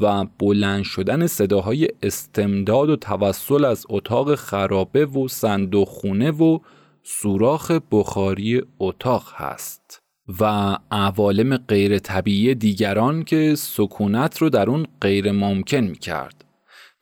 و 0.00 0.24
بلند 0.38 0.84
شدن 0.84 1.26
صداهای 1.26 1.88
استمداد 2.02 2.88
و 2.88 2.96
توسل 2.96 3.64
از 3.64 3.86
اتاق 3.88 4.34
خرابه 4.34 5.06
و 5.06 5.28
صندوق 5.28 5.88
خونه 5.88 6.30
و 6.30 6.58
سوراخ 7.10 7.70
بخاری 7.90 8.62
اتاق 8.78 9.32
هست 9.34 10.02
و 10.40 10.44
عوالم 10.90 11.56
غیر 11.56 11.98
طبیعی 11.98 12.54
دیگران 12.54 13.24
که 13.24 13.54
سکونت 13.54 14.38
رو 14.38 14.50
در 14.50 14.70
اون 14.70 14.86
غیر 15.00 15.32
ممکن 15.32 15.76
می 15.76 15.98
کرد. 15.98 16.44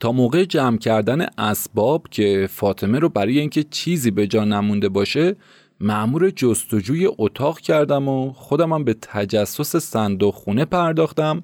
تا 0.01 0.13
موقع 0.13 0.45
جمع 0.45 0.79
کردن 0.79 1.27
اسباب 1.39 2.09
که 2.11 2.49
فاطمه 2.51 2.99
رو 2.99 3.09
برای 3.09 3.39
اینکه 3.39 3.63
چیزی 3.63 4.11
به 4.11 4.27
جا 4.27 4.45
نمونده 4.45 4.89
باشه 4.89 5.37
معمور 5.81 6.31
جستجوی 6.31 7.09
اتاق 7.19 7.61
کردم 7.61 8.09
و 8.09 8.33
خودمم 8.33 8.85
به 8.85 8.95
تجسس 8.95 9.77
صندوق 9.77 10.35
خونه 10.35 10.65
پرداختم 10.65 11.43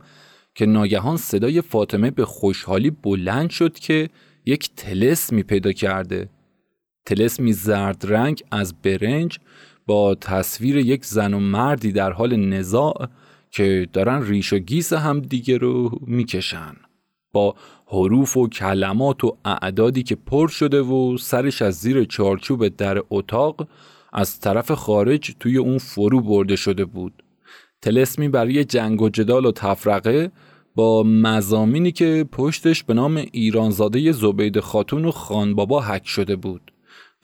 که 0.54 0.66
ناگهان 0.66 1.16
صدای 1.16 1.60
فاطمه 1.60 2.10
به 2.10 2.24
خوشحالی 2.24 2.90
بلند 2.90 3.50
شد 3.50 3.78
که 3.78 4.08
یک 4.46 4.70
می 5.32 5.42
پیدا 5.42 5.72
کرده 5.72 6.28
تلسمی 7.06 7.52
زرد 7.52 8.04
رنگ 8.08 8.42
از 8.50 8.74
برنج 8.82 9.38
با 9.86 10.14
تصویر 10.14 10.76
یک 10.76 11.04
زن 11.04 11.34
و 11.34 11.40
مردی 11.40 11.92
در 11.92 12.12
حال 12.12 12.36
نزاع 12.36 13.08
که 13.50 13.88
دارن 13.92 14.22
ریش 14.22 14.52
و 14.52 14.58
گیس 14.58 14.92
هم 14.92 15.20
دیگه 15.20 15.58
رو 15.58 15.98
می‌کشن. 16.06 16.76
با 17.32 17.54
حروف 17.86 18.36
و 18.36 18.48
کلمات 18.48 19.24
و 19.24 19.36
اعدادی 19.44 20.02
که 20.02 20.14
پر 20.14 20.48
شده 20.48 20.82
و 20.82 21.16
سرش 21.16 21.62
از 21.62 21.74
زیر 21.74 22.04
چارچوب 22.04 22.68
در 22.68 23.02
اتاق 23.10 23.68
از 24.12 24.40
طرف 24.40 24.70
خارج 24.70 25.32
توی 25.40 25.56
اون 25.56 25.78
فرو 25.78 26.20
برده 26.20 26.56
شده 26.56 26.84
بود. 26.84 27.22
تلسمی 27.82 28.28
برای 28.28 28.64
جنگ 28.64 29.02
و 29.02 29.08
جدال 29.08 29.46
و 29.46 29.52
تفرقه 29.52 30.30
با 30.74 31.02
مزامینی 31.02 31.92
که 31.92 32.26
پشتش 32.32 32.84
به 32.84 32.94
نام 32.94 33.24
ایرانزاده 33.32 34.12
زبید 34.12 34.60
خاتون 34.60 35.04
و 35.04 35.10
خانبابا 35.10 35.80
حک 35.80 36.06
شده 36.06 36.36
بود. 36.36 36.71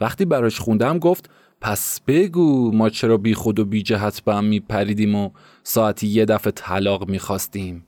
وقتی 0.00 0.24
براش 0.24 0.60
خوندم 0.60 0.98
گفت 0.98 1.30
پس 1.60 2.00
بگو 2.06 2.72
ما 2.72 2.90
چرا 2.90 3.16
بی 3.16 3.34
خود 3.34 3.58
و 3.58 3.64
بی 3.64 3.82
جهت 3.82 4.20
به 4.20 4.34
هم 4.34 4.44
می 4.44 4.60
پریدیم 4.60 5.14
و 5.14 5.30
ساعتی 5.62 6.06
یه 6.06 6.24
دفعه 6.24 6.52
طلاق 6.52 7.08
می 7.08 7.18
خواستیم. 7.18 7.86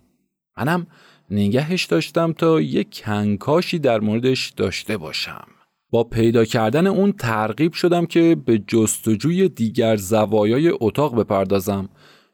منم 0.57 0.87
نگهش 1.31 1.85
داشتم 1.85 2.33
تا 2.33 2.61
یک 2.61 3.03
کنکاشی 3.05 3.79
در 3.79 4.01
موردش 4.01 4.51
داشته 4.57 4.97
باشم. 4.97 5.47
با 5.91 6.05
پیدا 6.05 6.45
کردن 6.45 6.87
اون 6.87 7.13
ترغیب 7.13 7.73
شدم 7.73 8.07
که 8.07 8.37
به 8.45 8.59
جستجوی 8.59 9.49
دیگر 9.49 9.97
زوایای 9.97 10.73
اتاق 10.81 11.21
بپردازم 11.21 11.89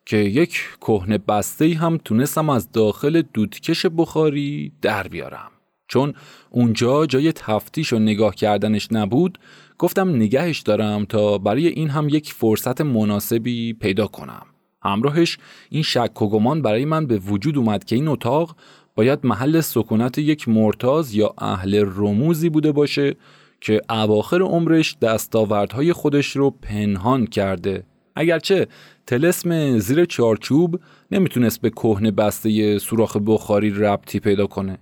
که 0.07 0.17
یک 0.17 0.59
کهنه 0.81 1.19
بسته 1.19 1.75
هم 1.75 1.99
تونستم 2.05 2.51
از 2.51 2.73
داخل 2.73 3.23
دودکش 3.35 3.87
بخاری 3.87 4.73
در 4.83 5.09
بیارم. 5.09 5.51
چون 5.89 6.15
اونجا 6.51 7.07
جای 7.07 7.33
تفتیش 7.33 7.93
و 7.93 7.99
نگاه 7.99 8.35
کردنش 8.35 8.89
نبود 8.93 9.39
گفتم 9.79 10.09
نگهش 10.09 10.61
دارم 10.61 11.05
تا 11.05 11.39
برای 11.39 11.67
این 11.67 11.91
هم 11.91 12.09
یک 12.09 12.33
فرصت 12.33 12.81
مناسبی 12.81 13.73
پیدا 13.73 14.07
کنم. 14.07 14.47
همراهش 14.83 15.39
این 15.71 15.83
شک 15.83 16.23
و 16.23 16.29
گمان 16.29 16.63
برای 16.63 16.85
من 16.85 17.07
به 17.07 17.19
وجود 17.19 17.59
اومد 17.59 17.85
که 17.85 17.97
این 17.97 18.09
اتاق 18.09 18.57
باید 18.95 19.19
محل 19.25 19.61
سکونت 19.61 20.19
یک 20.19 20.49
مرتاز 20.49 21.15
یا 21.15 21.35
اهل 21.39 21.85
رموزی 21.97 22.49
بوده 22.49 22.73
باشه 22.73 23.17
که 23.61 23.81
اواخر 23.91 24.43
عمرش 24.43 24.97
دستاوردهای 25.03 25.93
خودش 25.93 26.37
رو 26.37 26.51
پنهان 26.51 27.27
کرده. 27.27 27.83
اگرچه 28.17 28.67
تلسم 29.07 29.79
زیر 29.79 30.05
چارچوب 30.05 30.81
نمی‌تونست 31.11 31.61
به 31.61 31.71
کهنه 31.71 32.11
بسته 32.11 32.79
سوراخ 32.79 33.17
بخاری 33.27 33.71
ربطی 33.71 34.21
پیدا 34.21 34.47
کنه. 34.47 34.79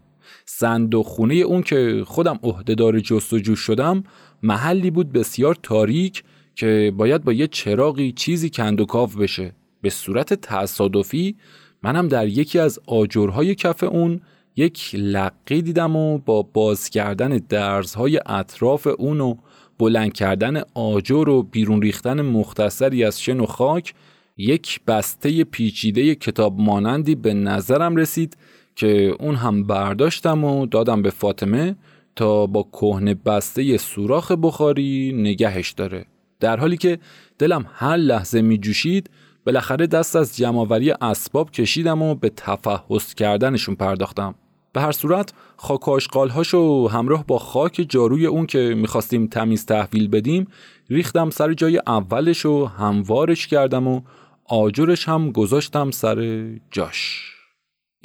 صندوق 0.58 1.20
اون 1.20 1.62
که 1.62 2.02
خودم 2.06 2.38
عهدهدار 2.42 3.00
جستجو 3.00 3.56
شدم 3.56 4.04
محلی 4.42 4.90
بود 4.90 5.12
بسیار 5.12 5.58
تاریک 5.62 6.22
که 6.54 6.92
باید 6.96 7.24
با 7.24 7.32
یه 7.32 7.46
چراغی 7.46 8.12
چیزی 8.12 8.50
کندوکاو 8.50 9.10
بشه. 9.10 9.52
به 9.82 9.90
صورت 9.90 10.34
تصادفی 10.34 11.36
منم 11.82 12.08
در 12.08 12.28
یکی 12.28 12.58
از 12.58 12.78
آجرهای 12.86 13.54
کف 13.54 13.82
اون 13.84 14.20
یک 14.56 14.94
لقی 14.94 15.62
دیدم 15.62 15.96
و 15.96 16.18
با 16.18 16.42
باز 16.42 16.90
کردن 16.90 17.40
درزهای 17.48 18.20
اطراف 18.26 18.86
اون 18.98 19.20
و 19.20 19.34
بلند 19.78 20.12
کردن 20.12 20.62
آجر 20.74 21.28
و 21.28 21.42
بیرون 21.42 21.82
ریختن 21.82 22.22
مختصری 22.22 23.04
از 23.04 23.20
شن 23.20 23.40
و 23.40 23.46
خاک 23.46 23.94
یک 24.36 24.80
بسته 24.86 25.44
پیچیده 25.44 26.14
کتاب 26.14 26.60
مانندی 26.60 27.14
به 27.14 27.34
نظرم 27.34 27.96
رسید 27.96 28.36
که 28.76 29.16
اون 29.20 29.34
هم 29.34 29.64
برداشتم 29.64 30.44
و 30.44 30.66
دادم 30.66 31.02
به 31.02 31.10
فاطمه 31.10 31.76
تا 32.16 32.46
با 32.46 32.68
کهنه 32.72 33.14
بسته 33.14 33.76
سوراخ 33.76 34.32
بخاری 34.32 35.12
نگهش 35.16 35.70
داره. 35.70 36.06
در 36.40 36.56
حالی 36.56 36.76
که 36.76 36.98
دلم 37.38 37.66
هر 37.72 37.96
لحظه 37.96 38.42
می 38.42 38.58
جوشید 38.58 39.10
بالاخره 39.46 39.86
دست 39.86 40.16
از 40.16 40.36
جمعآوری 40.36 40.90
اسباب 40.90 41.50
کشیدم 41.50 42.02
و 42.02 42.14
به 42.14 42.32
تفحص 42.36 43.14
کردنشون 43.14 43.74
پرداختم. 43.74 44.34
به 44.72 44.80
هر 44.80 44.92
صورت 44.92 45.32
خاک 45.56 45.82
هاشو 46.30 46.88
همراه 46.88 47.26
با 47.26 47.38
خاک 47.38 47.86
جاروی 47.88 48.26
اون 48.26 48.46
که 48.46 48.58
می‌خواستیم 48.58 49.26
تمیز 49.26 49.66
تحویل 49.66 50.08
بدیم 50.08 50.46
ریختم 50.90 51.30
سر 51.30 51.52
جای 51.52 51.80
اولش 51.86 52.46
و 52.46 52.64
هموارش 52.64 53.46
کردم 53.46 53.88
و 53.88 54.00
آجرش 54.44 55.08
هم 55.08 55.30
گذاشتم 55.32 55.90
سر 55.90 56.48
جاش. 56.70 57.33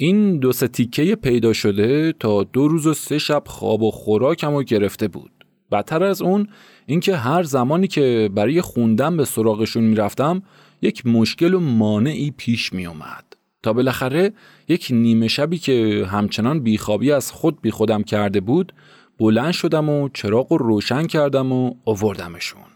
این 0.02 0.38
دو 0.38 0.52
سه 0.52 0.68
تیکه 0.68 1.16
پیدا 1.16 1.52
شده 1.52 2.12
تا 2.12 2.42
دو 2.42 2.68
روز 2.68 2.86
و 2.86 2.94
سه 2.94 3.18
شب 3.18 3.42
خواب 3.46 3.82
و 3.82 3.90
خوراکم 3.90 4.54
رو 4.54 4.62
گرفته 4.62 5.08
بود. 5.08 5.30
بدتر 5.72 6.02
از 6.02 6.22
اون 6.22 6.48
اینکه 6.86 7.16
هر 7.16 7.42
زمانی 7.42 7.86
که 7.86 8.30
برای 8.34 8.60
خوندن 8.60 9.16
به 9.16 9.24
سراغشون 9.24 9.84
می‌رفتم 9.84 10.42
یک 10.82 11.06
مشکل 11.06 11.54
و 11.54 11.60
مانعی 11.60 12.30
پیش 12.36 12.72
می 12.72 12.86
اومد 12.86 13.24
تا 13.62 13.72
بالاخره 13.72 14.32
یک 14.68 14.88
نیمه 14.90 15.28
شبی 15.28 15.58
که 15.58 16.06
همچنان 16.10 16.60
بیخوابی 16.60 17.12
از 17.12 17.32
خود 17.32 17.60
بی 17.60 17.70
خودم 17.70 18.02
کرده 18.02 18.40
بود 18.40 18.72
بلند 19.18 19.52
شدم 19.52 19.88
و 19.88 20.08
چراغ 20.14 20.52
رو 20.52 20.58
روشن 20.58 21.06
کردم 21.06 21.52
و 21.52 21.74
آوردمشون. 21.84 22.70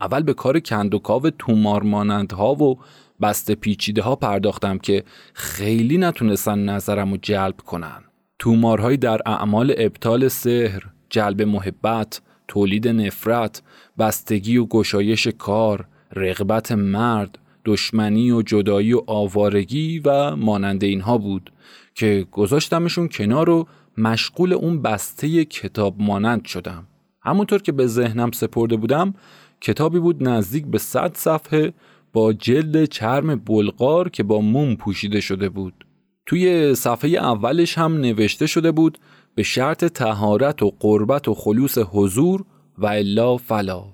اول 0.00 0.22
به 0.22 0.34
کار 0.34 0.60
کندوکاو 0.60 1.30
تومار 1.30 1.82
مانندها 1.82 2.54
و 2.54 2.78
بسته 3.22 3.54
پیچیده 3.54 4.02
ها 4.02 4.16
پرداختم 4.16 4.78
که 4.78 5.04
خیلی 5.34 5.98
نتونستن 5.98 6.58
نظرم 6.58 7.10
رو 7.10 7.18
جلب 7.22 7.56
کنن. 7.56 8.04
تومارهایی 8.38 8.96
در 8.96 9.20
اعمال 9.26 9.74
ابطال 9.78 10.28
سحر، 10.28 10.82
جلب 11.10 11.42
محبت، 11.42 12.20
تولید 12.48 12.88
نفرت، 12.88 13.62
بستگی 13.98 14.56
و 14.56 14.66
گشایش 14.66 15.26
کار، 15.26 15.86
رغبت 16.16 16.72
مرد، 16.72 17.38
دشمنی 17.64 18.30
و 18.30 18.42
جدایی 18.42 18.92
و 18.92 19.02
آوارگی 19.06 19.98
و 19.98 20.36
مانند 20.36 20.84
اینها 20.84 21.18
بود 21.18 21.52
که 21.94 22.26
گذاشتمشون 22.30 23.08
کنار 23.08 23.50
و 23.50 23.66
مشغول 23.98 24.52
اون 24.52 24.82
بسته 24.82 25.44
کتاب 25.44 26.02
مانند 26.02 26.44
شدم. 26.44 26.86
همونطور 27.22 27.62
که 27.62 27.72
به 27.72 27.86
ذهنم 27.86 28.30
سپرده 28.30 28.76
بودم 28.76 29.14
کتابی 29.60 29.98
بود 29.98 30.28
نزدیک 30.28 30.66
به 30.66 30.78
صد 30.78 31.16
صفحه 31.16 31.72
با 32.16 32.32
جلد 32.32 32.84
چرم 32.84 33.34
بلغار 33.34 34.08
که 34.08 34.22
با 34.22 34.40
موم 34.40 34.76
پوشیده 34.76 35.20
شده 35.20 35.48
بود. 35.48 35.86
توی 36.26 36.74
صفحه 36.74 37.10
اولش 37.10 37.78
هم 37.78 37.96
نوشته 37.96 38.46
شده 38.46 38.72
بود 38.72 38.98
به 39.34 39.42
شرط 39.42 39.84
تهارت 39.84 40.62
و 40.62 40.72
قربت 40.80 41.28
و 41.28 41.34
خلوص 41.34 41.78
حضور 41.78 42.44
و 42.78 42.86
الا 42.86 43.36
فلا 43.36 43.84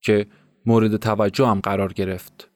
که 0.00 0.26
مورد 0.66 0.96
توجه 0.96 1.46
هم 1.46 1.60
قرار 1.60 1.92
گرفت. 1.92 2.50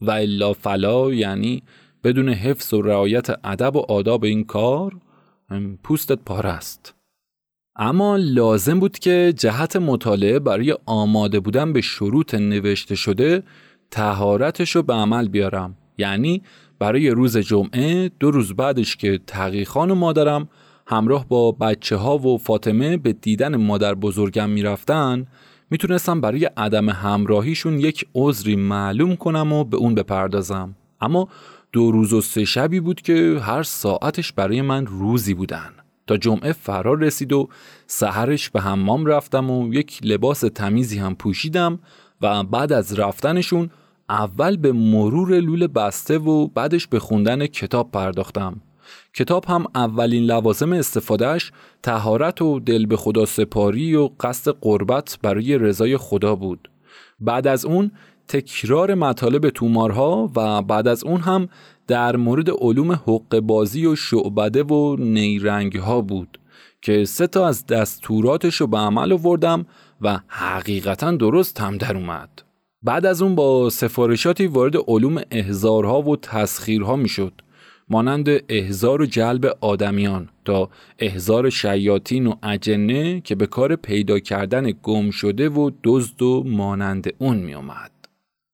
و 0.00 0.10
الا 0.10 0.52
فلا 0.52 1.14
یعنی 1.14 1.62
بدون 2.04 2.28
حفظ 2.28 2.74
و 2.74 2.82
رعایت 2.82 3.46
ادب 3.46 3.76
و 3.76 3.78
آداب 3.78 4.24
این 4.24 4.44
کار 4.44 4.96
پوستت 5.82 6.18
پاره 6.26 6.50
است. 6.50 6.94
اما 7.76 8.16
لازم 8.16 8.80
بود 8.80 8.98
که 8.98 9.34
جهت 9.36 9.76
مطالعه 9.76 10.38
برای 10.38 10.76
آماده 10.86 11.40
بودن 11.40 11.72
به 11.72 11.80
شروط 11.80 12.34
نوشته 12.34 12.94
شده 12.94 13.42
تهارتش 13.94 14.76
رو 14.76 14.82
به 14.82 14.92
عمل 14.92 15.28
بیارم. 15.28 15.76
یعنی 15.98 16.42
برای 16.78 17.10
روز 17.10 17.36
جمعه 17.36 18.10
دو 18.20 18.30
روز 18.30 18.52
بعدش 18.52 18.96
که 18.96 19.20
تقیخان 19.26 19.90
و 19.90 19.94
مادرم 19.94 20.48
همراه 20.86 21.28
با 21.28 21.52
بچه 21.52 21.96
ها 21.96 22.18
و 22.18 22.38
فاطمه 22.38 22.96
به 22.96 23.12
دیدن 23.12 23.56
مادر 23.56 23.94
بزرگم 23.94 24.50
می‌رفتن 24.50 25.26
می‌تونستم 25.70 26.20
برای 26.20 26.44
عدم 26.56 26.90
همراهیشون 26.90 27.78
یک 27.78 28.06
عذری 28.14 28.56
معلوم 28.56 29.16
کنم 29.16 29.52
و 29.52 29.64
به 29.64 29.76
اون 29.76 29.94
بپردازم. 29.94 30.74
اما 31.00 31.28
دو 31.72 31.90
روز 31.90 32.12
و 32.12 32.20
سه 32.20 32.44
شبی 32.44 32.80
بود 32.80 33.02
که 33.02 33.38
هر 33.42 33.62
ساعتش 33.62 34.32
برای 34.32 34.62
من 34.62 34.86
روزی 34.86 35.34
بودن. 35.34 35.70
تا 36.06 36.16
جمعه 36.16 36.52
فرار 36.52 36.98
رسید 36.98 37.32
و 37.32 37.48
سحرش 37.86 38.50
به 38.50 38.60
حمام 38.60 39.06
رفتم 39.06 39.50
و 39.50 39.74
یک 39.74 40.00
لباس 40.02 40.40
تمیزی 40.40 40.98
هم 40.98 41.14
پوشیدم 41.14 41.78
و 42.20 42.42
بعد 42.42 42.72
از 42.72 42.98
رفتنشون 42.98 43.70
اول 44.08 44.56
به 44.56 44.72
مرور 44.72 45.40
لول 45.40 45.66
بسته 45.66 46.18
و 46.18 46.46
بعدش 46.46 46.86
به 46.86 46.98
خوندن 46.98 47.46
کتاب 47.46 47.90
پرداختم. 47.90 48.60
کتاب 49.14 49.44
هم 49.44 49.66
اولین 49.74 50.24
لوازم 50.24 50.72
استفادهش 50.72 51.52
تهارت 51.82 52.42
و 52.42 52.60
دل 52.60 52.86
به 52.86 52.96
خدا 52.96 53.26
سپاری 53.26 53.94
و 53.94 54.10
قصد 54.20 54.50
قربت 54.60 55.18
برای 55.22 55.58
رضای 55.58 55.96
خدا 55.96 56.34
بود. 56.34 56.70
بعد 57.20 57.46
از 57.46 57.64
اون 57.64 57.90
تکرار 58.28 58.94
مطالب 58.94 59.50
تومارها 59.50 60.30
و 60.36 60.62
بعد 60.62 60.88
از 60.88 61.04
اون 61.04 61.20
هم 61.20 61.48
در 61.86 62.16
مورد 62.16 62.50
علوم 62.50 62.92
حق 62.92 63.40
بازی 63.40 63.86
و 63.86 63.96
شعبده 63.96 64.62
و 64.62 64.96
نیرنگ 64.96 65.76
ها 65.76 66.00
بود 66.00 66.38
که 66.82 67.04
سه 67.04 67.26
تا 67.26 67.46
از 67.48 67.66
دستوراتش 67.66 68.54
رو 68.54 68.66
به 68.66 68.78
عمل 68.78 69.12
آوردم 69.12 69.66
و 70.00 70.20
حقیقتا 70.28 71.10
درست 71.10 71.60
هم 71.60 71.78
در 71.78 71.96
اومد. 71.96 72.43
بعد 72.84 73.06
از 73.06 73.22
اون 73.22 73.34
با 73.34 73.70
سفارشاتی 73.70 74.46
وارد 74.46 74.76
علوم 74.88 75.20
احزارها 75.30 76.02
و 76.02 76.16
تسخیرها 76.16 76.96
می‌شد 76.96 77.32
مانند 77.88 78.28
احزار 78.48 79.02
و 79.02 79.06
جلب 79.06 79.56
آدمیان 79.60 80.28
تا 80.44 80.68
احزار 80.98 81.50
شیاطین 81.50 82.26
و 82.26 82.34
اجنه 82.42 83.20
که 83.20 83.34
به 83.34 83.46
کار 83.46 83.76
پیدا 83.76 84.18
کردن 84.18 84.72
گم 84.82 85.10
شده 85.10 85.48
و 85.48 85.70
دزد 85.84 86.22
و 86.22 86.44
مانند 86.46 87.12
اون 87.18 87.36
می 87.36 87.54
اومد. 87.54 87.90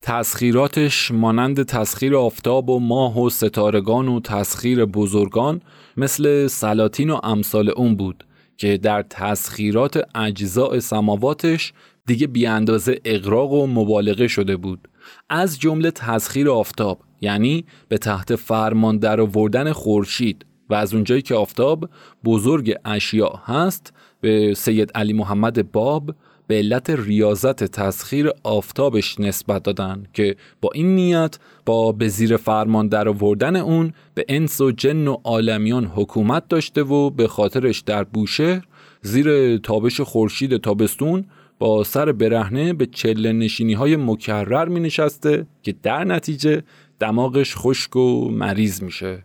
تسخیراتش 0.03 1.11
مانند 1.11 1.63
تسخیر 1.63 2.15
آفتاب 2.15 2.69
و 2.69 2.79
ماه 2.79 3.19
و 3.19 3.29
ستارگان 3.29 4.07
و 4.07 4.19
تسخیر 4.19 4.85
بزرگان 4.85 5.61
مثل 5.97 6.47
سلاطین 6.47 7.09
و 7.09 7.19
امثال 7.23 7.69
اون 7.69 7.95
بود 7.95 8.23
که 8.57 8.77
در 8.77 9.01
تسخیرات 9.01 10.03
اجزاء 10.15 10.79
سماواتش 10.79 11.73
دیگه 12.05 12.27
بیاندازه 12.27 12.99
اقراق 13.05 13.51
و 13.51 13.67
مبالغه 13.67 14.27
شده 14.27 14.57
بود. 14.57 14.87
از 15.29 15.59
جمله 15.59 15.91
تسخیر 15.91 16.49
آفتاب 16.49 16.99
یعنی 17.21 17.65
به 17.87 17.97
تحت 17.97 18.35
فرمان 18.35 18.97
در 18.97 19.21
آوردن 19.21 19.71
خورشید. 19.71 20.45
و 20.71 20.73
از 20.73 20.93
اونجایی 20.93 21.21
که 21.21 21.35
آفتاب 21.35 21.89
بزرگ 22.25 22.75
اشیاء 22.85 23.35
هست 23.45 23.93
به 24.21 24.53
سید 24.53 24.91
علی 24.95 25.13
محمد 25.13 25.71
باب 25.71 26.15
به 26.47 26.55
علت 26.57 26.89
ریاضت 26.89 27.63
تسخیر 27.63 28.29
آفتابش 28.43 29.19
نسبت 29.19 29.63
دادن 29.63 30.03
که 30.13 30.35
با 30.61 30.69
این 30.73 30.95
نیت 30.95 31.37
با 31.65 31.91
به 31.91 32.07
زیر 32.07 32.37
فرمان 32.37 32.87
در 32.87 33.07
آوردن 33.07 33.55
اون 33.55 33.93
به 34.13 34.25
انس 34.29 34.61
و 34.61 34.71
جن 34.71 35.07
و 35.07 35.17
عالمیان 35.23 35.85
حکومت 35.85 36.47
داشته 36.47 36.83
و 36.83 37.09
به 37.09 37.27
خاطرش 37.27 37.79
در 37.79 38.03
بوشهر 38.03 38.61
زیر 39.01 39.57
تابش 39.57 40.01
خورشید 40.01 40.57
تابستون 40.57 41.25
با 41.61 41.83
سر 41.83 42.11
برهنه 42.11 42.73
به 42.73 42.85
چله 42.85 43.33
نشینی 43.33 43.73
های 43.73 43.95
مکرر 43.95 44.67
می 44.67 44.79
نشسته 44.79 45.47
که 45.63 45.75
در 45.83 46.03
نتیجه 46.03 46.63
دماغش 46.99 47.55
خشک 47.55 47.95
و 47.95 48.29
مریض 48.31 48.83
میشه. 48.83 49.23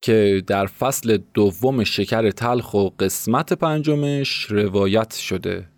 که 0.00 0.42
در 0.46 0.66
فصل 0.66 1.18
دوم 1.34 1.84
شکر 1.84 2.30
تلخ 2.30 2.74
و 2.74 2.88
قسمت 2.88 3.52
پنجمش 3.52 4.46
روایت 4.50 5.14
شده. 5.14 5.68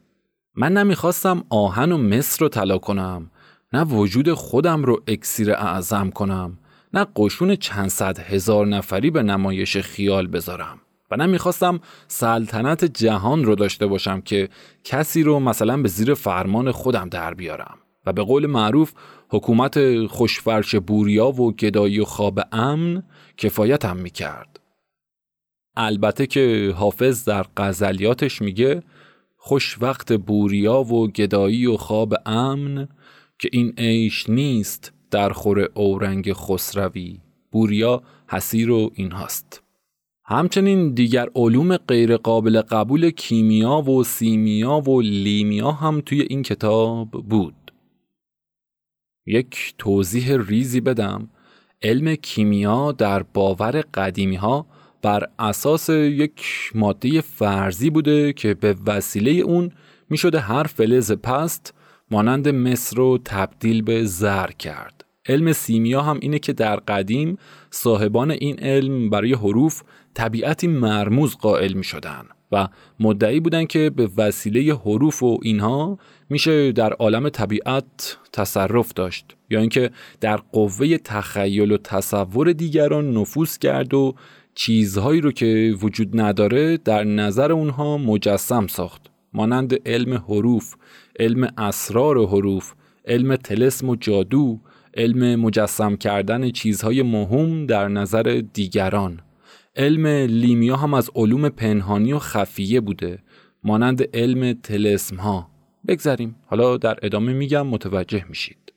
من 0.57 0.73
نمی‌خواستم 0.73 1.45
آهن 1.51 1.93
و 1.93 1.99
مصر 1.99 2.39
رو 2.41 2.49
طلا 2.49 2.79
کنم 2.79 3.31
نه 3.73 3.85
وجود 3.85 4.33
خودم 4.33 4.83
رو 4.83 5.03
اکسیر 5.07 5.53
اعظم 5.53 6.11
کنم 6.11 6.59
نه 6.95 7.07
قشون 7.17 7.57
چند 7.57 7.89
صد 7.89 8.19
هزار 8.19 8.67
نفری 8.67 9.11
به 9.11 9.23
نمایش 9.23 9.77
خیال 9.77 10.27
بذارم. 10.27 10.81
و 11.15 11.17
نمی‌خواستم 11.17 11.81
سلطنت 12.09 12.85
جهان 12.85 13.45
رو 13.45 13.55
داشته 13.55 13.87
باشم 13.87 14.21
که 14.21 14.49
کسی 14.85 15.23
رو 15.23 15.41
مثلا 15.41 15.83
به 15.83 15.89
زیر 15.89 16.15
فرمان 16.15 16.73
خودم 16.73 17.09
در 17.09 17.35
بیارم. 17.35 17.79
و 18.07 18.13
به 18.13 18.23
قول 18.23 18.47
معروف 18.47 18.93
حکومت 19.29 20.07
خوشفرش 20.07 20.75
بوریا 20.75 21.27
و 21.29 21.53
گدایی 21.53 22.01
و 22.01 22.05
خواب 22.05 22.41
امن 22.53 23.03
کفایت 23.37 23.85
هم 23.85 23.97
می‌کرد. 23.97 24.61
البته 25.77 26.27
که 26.27 26.75
حافظ 26.77 27.25
در 27.25 27.47
غزلیاتش 27.57 28.43
میگه 28.43 28.83
خوش 29.37 29.79
وقت 29.81 30.13
بوریا 30.13 30.81
و 30.81 31.09
گدایی 31.09 31.67
و 31.67 31.77
خواب 31.77 32.15
امن 32.27 32.89
که 33.39 33.49
این 33.53 33.75
عیش 33.79 34.31
نیست 34.31 34.93
در 35.11 35.31
خور 35.31 35.69
اورنگ 35.75 36.33
خسروی. 36.33 37.21
بوریا 37.53 38.03
حسیر 38.29 38.71
و 38.71 38.91
این 38.95 39.13
هاست 39.13 39.64
همچنین 40.27 40.95
دیگر 40.95 41.29
علوم 41.35 41.77
غیرقابل 41.77 42.61
قبول 42.61 43.11
کیمیا 43.11 43.83
و 43.83 44.05
سیمیا 44.05 44.81
و 44.81 45.01
لیمیا 45.01 45.71
هم 45.71 46.01
توی 46.01 46.21
این 46.21 46.43
کتاب 46.43 47.11
بود 47.11 47.73
یک 49.27 49.75
توضیح 49.79 50.37
ریزی 50.37 50.81
بدم 50.81 51.29
علم 51.83 52.15
کیمیا 52.15 52.93
در 52.93 53.23
باور 53.23 53.85
قدیمی 53.95 54.37
ها 54.37 54.67
بر 55.03 55.29
اساس 55.39 55.89
یک 55.89 56.43
ماده 56.75 57.21
فرضی 57.21 57.91
بوده 57.91 58.33
که 58.33 58.55
به 58.55 58.77
وسیله 58.87 59.31
اون 59.31 59.73
می 60.11 60.17
شده 60.17 60.41
هر 60.41 60.63
فلز 60.63 61.13
پست 61.13 61.75
مانند 62.11 62.49
مصر 62.49 62.97
رو 62.97 63.19
تبدیل 63.25 63.83
به 63.83 64.05
زر 64.05 64.51
کرد. 64.51 65.05
علم 65.29 65.53
سیمیا 65.53 66.03
هم 66.03 66.19
اینه 66.23 66.39
که 66.39 66.53
در 66.53 66.77
قدیم 66.77 67.39
صاحبان 67.71 68.31
این 68.31 68.59
علم 68.59 69.11
برای 69.11 69.33
حروف 69.33 69.83
طبیعتی 70.15 70.67
مرموز 70.67 71.37
قائل 71.37 71.73
می 71.73 71.85
شدن 71.85 72.25
و 72.53 72.69
مدعی 73.01 73.41
بودن 73.41 73.65
که 73.65 73.91
به 73.91 74.11
وسیله 74.17 74.75
حروف 74.75 75.23
و 75.23 75.39
اینها 75.43 75.99
میشه 76.31 76.73
در 76.73 76.93
عالم 76.93 77.29
طبیعت 77.29 78.19
تصرف 78.33 78.93
داشت 78.93 79.37
یا 79.51 79.61
اینکه 79.61 79.91
در 80.21 80.37
قوه 80.37 80.99
تخیل 80.99 81.73
و 81.73 81.77
تصور 81.77 82.53
دیگران 82.53 83.17
نفوذ 83.17 83.59
کرد 83.59 83.95
و 83.95 84.15
چیزهایی 84.55 85.21
رو 85.21 85.33
که 85.33 85.75
وجود 85.83 86.21
نداره 86.21 86.77
در 86.77 87.05
نظر 87.05 87.53
اونها 87.53 87.99
مجسم 87.99 88.67
ساخت 88.67 89.03
مانند 89.33 89.89
علم 89.89 90.15
حروف 90.15 90.75
علم 91.19 91.49
اسرار 91.59 92.27
حروف 92.27 92.73
علم 93.07 93.37
تلسم 93.37 93.89
و 93.89 93.97
جادو 93.97 94.61
علم 94.97 95.41
مجسم 95.41 95.97
کردن 95.97 96.51
چیزهای 96.51 97.03
مهم 97.03 97.67
در 97.67 97.89
نظر 97.89 98.43
دیگران. 98.53 99.21
علم 99.77 100.07
لیمیا 100.07 100.77
هم 100.77 100.95
از 100.95 101.11
علوم 101.15 101.49
پنهانی 101.49 102.13
و 102.13 102.19
خفیه 102.19 102.81
بوده 102.81 103.19
مانند 103.65 104.17
علم 104.17 104.53
تلسم 104.53 105.17
ها 105.17 105.51
بگذریم. 105.89 106.37
حالا 106.47 106.77
در 106.77 106.99
ادامه 107.03 107.33
میگم 107.33 107.67
متوجه 107.67 108.25
میشید. 108.29 108.73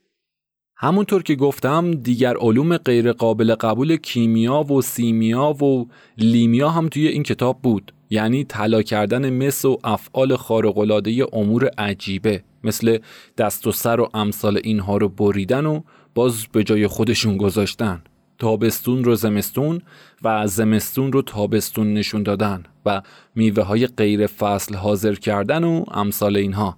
همونطور 0.78 1.24
که 1.24 1.36
گفتم 1.36 1.92
دیگر 1.92 2.38
علوم 2.38 2.78
غیرقابل 2.78 3.56
قبول 3.56 3.96
کیمیا 3.96 4.64
و 4.64 4.82
سیمیا 4.82 5.64
و 5.64 5.88
لیمیا 6.18 6.70
هم 6.70 6.88
توی 6.90 7.08
این 7.08 7.24
کتاب 7.24 7.62
بود. 7.62 7.94
یعنی 8.10 8.44
طلا 8.44 8.82
کردن 8.82 9.30
مس 9.30 9.66
و 9.66 9.78
افعال 9.84 10.36
خارق‌العاده 10.36 11.26
امور 11.34 11.70
عجیبه 11.78 12.44
مثل 12.64 12.98
دست 13.38 13.68
و 13.68 13.72
سر 13.72 14.00
و 14.00 14.10
امثال 14.14 14.60
اینها 14.64 14.98
رو 14.98 15.10
بریدن 15.10 15.66
و 15.66 15.82
باز 16.16 16.48
به 16.52 16.64
جای 16.64 16.88
خودشون 16.88 17.38
گذاشتن. 17.38 18.02
تابستون 18.40 19.04
رو 19.04 19.16
زمستون 19.16 19.82
و 20.24 20.48
زمستون 20.48 21.12
رو 21.12 21.22
تابستون 21.22 21.94
نشون 21.94 22.24
دادن 22.24 22.64
و 22.86 23.02
میوه 23.36 23.64
های 23.64 23.88
غیر 23.88 24.28
فصل 24.28 24.76
حاضر 24.76 25.16
کردن 25.16 25.64
و 25.64 25.84
امثال 25.92 26.38
اینها. 26.38 26.78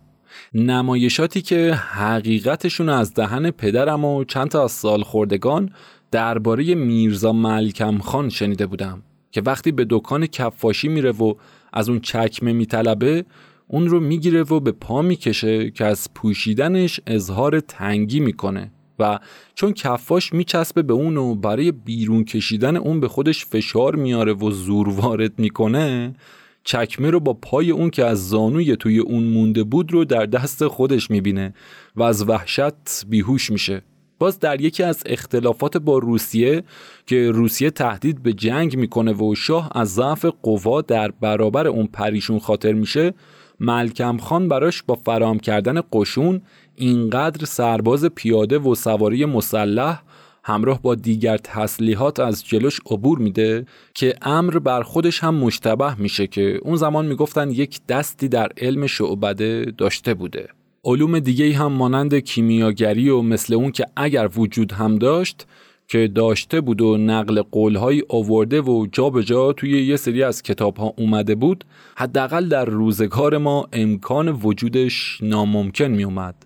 نمایشاتی 0.54 1.42
که 1.42 1.74
حقیقتشون 1.74 2.90
از 2.90 3.14
دهن 3.14 3.52
پدرم 3.52 4.06
و 4.06 4.24
چند 4.24 4.48
تا 4.48 4.64
از 4.64 4.72
سال 4.72 5.04
خوردگان 5.04 5.72
درباره 6.12 6.76
میرزا 6.76 7.34
ملکم 7.34 7.98
خان 7.98 8.30
شنیده 8.30 8.66
بودم 8.66 9.04
که 9.32 9.42
وقتی 9.42 9.72
به 9.72 9.86
دکان 9.90 10.26
کفاشی 10.26 10.88
میره 10.88 11.12
و 11.12 11.34
از 11.74 11.90
اون 11.90 12.00
چکمه 12.00 12.54
میطلبه 12.54 13.26
اون 13.68 13.88
رو 13.88 14.00
می‌گیره 14.00 14.44
و 14.44 14.60
به 14.60 14.72
پا 14.72 15.02
می‌کشه 15.02 15.72
که 15.72 15.86
از 15.86 16.14
پوشیدنش 16.16 17.00
اظهار 17.08 17.60
تنگی 17.60 18.20
می‌کنه. 18.20 18.72
و 19.00 19.20
چون 19.56 19.74
کفاش 19.74 20.34
میچسبه 20.34 20.82
به 20.82 20.94
اون 20.94 21.18
و 21.18 21.36
برای 21.36 21.72
بیرون 21.72 22.24
کشیدن 22.24 22.78
اون 22.78 23.00
به 23.00 23.08
خودش 23.08 23.46
فشار 23.46 23.96
میاره 23.96 24.34
و 24.34 24.52
زور 24.52 24.90
وارد 24.90 25.40
می‌کنه 25.40 26.16
چکمه 26.64 27.10
رو 27.10 27.20
با 27.20 27.34
پای 27.34 27.72
اون 27.72 27.90
که 27.90 28.06
از 28.06 28.30
زانوی 28.30 28.76
توی 28.76 29.00
اون 29.00 29.24
مونده 29.24 29.64
بود 29.64 29.94
رو 29.94 30.06
در 30.06 30.26
دست 30.26 30.68
خودش 30.68 31.12
می‌بینه 31.12 31.54
و 31.96 32.04
از 32.04 32.30
وحشت 32.30 33.06
بیهوش 33.08 33.52
میشه. 33.52 33.82
باز 34.20 34.40
در 34.40 34.62
یکی 34.62 34.84
از 34.84 35.04
اختلافات 35.06 35.78
با 35.78 35.98
روسیه 35.98 36.64
که 37.06 37.32
روسیه 37.32 37.72
تهدید 37.72 38.24
به 38.24 38.34
جنگ 38.34 38.78
می‌کنه 38.78 39.14
و 39.14 39.36
شاه 39.36 39.70
از 39.76 39.94
ضعف 39.94 40.26
قوا 40.26 40.82
در 40.82 41.12
برابر 41.12 41.68
اون 41.68 41.88
پریشون 41.88 42.40
خاطر 42.40 42.74
میشه 42.74 43.14
ملکم 43.60 44.18
خان 44.18 44.48
براش 44.48 44.84
با 44.84 44.96
فرام 44.96 45.40
کردن 45.40 45.82
قشون 45.94 46.42
اینقدر 46.76 47.46
سرباز 47.46 48.06
پیاده 48.06 48.60
و 48.60 48.76
سواری 48.76 49.26
مسلح 49.26 50.02
همراه 50.44 50.82
با 50.82 50.96
دیگر 50.96 51.38
تسلیحات 51.38 52.20
از 52.20 52.46
جلوش 52.46 52.80
عبور 52.86 53.20
میده 53.20 53.66
که 53.94 54.16
امر 54.22 54.60
بر 54.60 54.84
خودش 54.84 55.24
هم 55.24 55.36
مشتبه 55.36 55.96
میشه 56.02 56.28
که 56.28 56.60
اون 56.62 56.76
زمان 56.76 57.06
می‌گفتن 57.06 57.52
یک 57.52 57.80
دستی 57.88 58.28
در 58.28 58.52
علم 58.58 58.88
شعبده 58.88 59.74
داشته 59.78 60.14
بوده. 60.14 60.48
علوم 60.84 61.20
دیگه 61.20 61.58
هم 61.58 61.72
مانند 61.72 62.16
کیمیاگری 62.16 63.10
و 63.10 63.22
مثل 63.22 63.54
اون 63.54 63.72
که 63.72 63.86
اگر 63.96 64.30
وجود 64.36 64.72
هم 64.72 64.96
داشت 64.98 65.48
که 65.90 66.08
داشته 66.08 66.62
بود 66.62 66.82
و 66.82 66.98
نقل 66.98 67.42
قولهایی 67.42 68.04
آورده 68.10 68.62
و 68.62 68.88
جا 68.92 69.10
به 69.10 69.24
جا 69.24 69.54
توی 69.54 69.86
یه 69.86 69.96
سری 69.96 70.24
از 70.24 70.42
کتاب 70.42 70.78
ها 70.78 70.94
اومده 70.98 71.36
بود 71.36 71.66
حداقل 71.98 72.50
در 72.50 72.66
روزگار 72.66 73.38
ما 73.38 73.68
امکان 73.74 74.28
وجودش 74.28 75.20
ناممکن 75.22 75.86
می 75.86 76.04
اومد. 76.04 76.46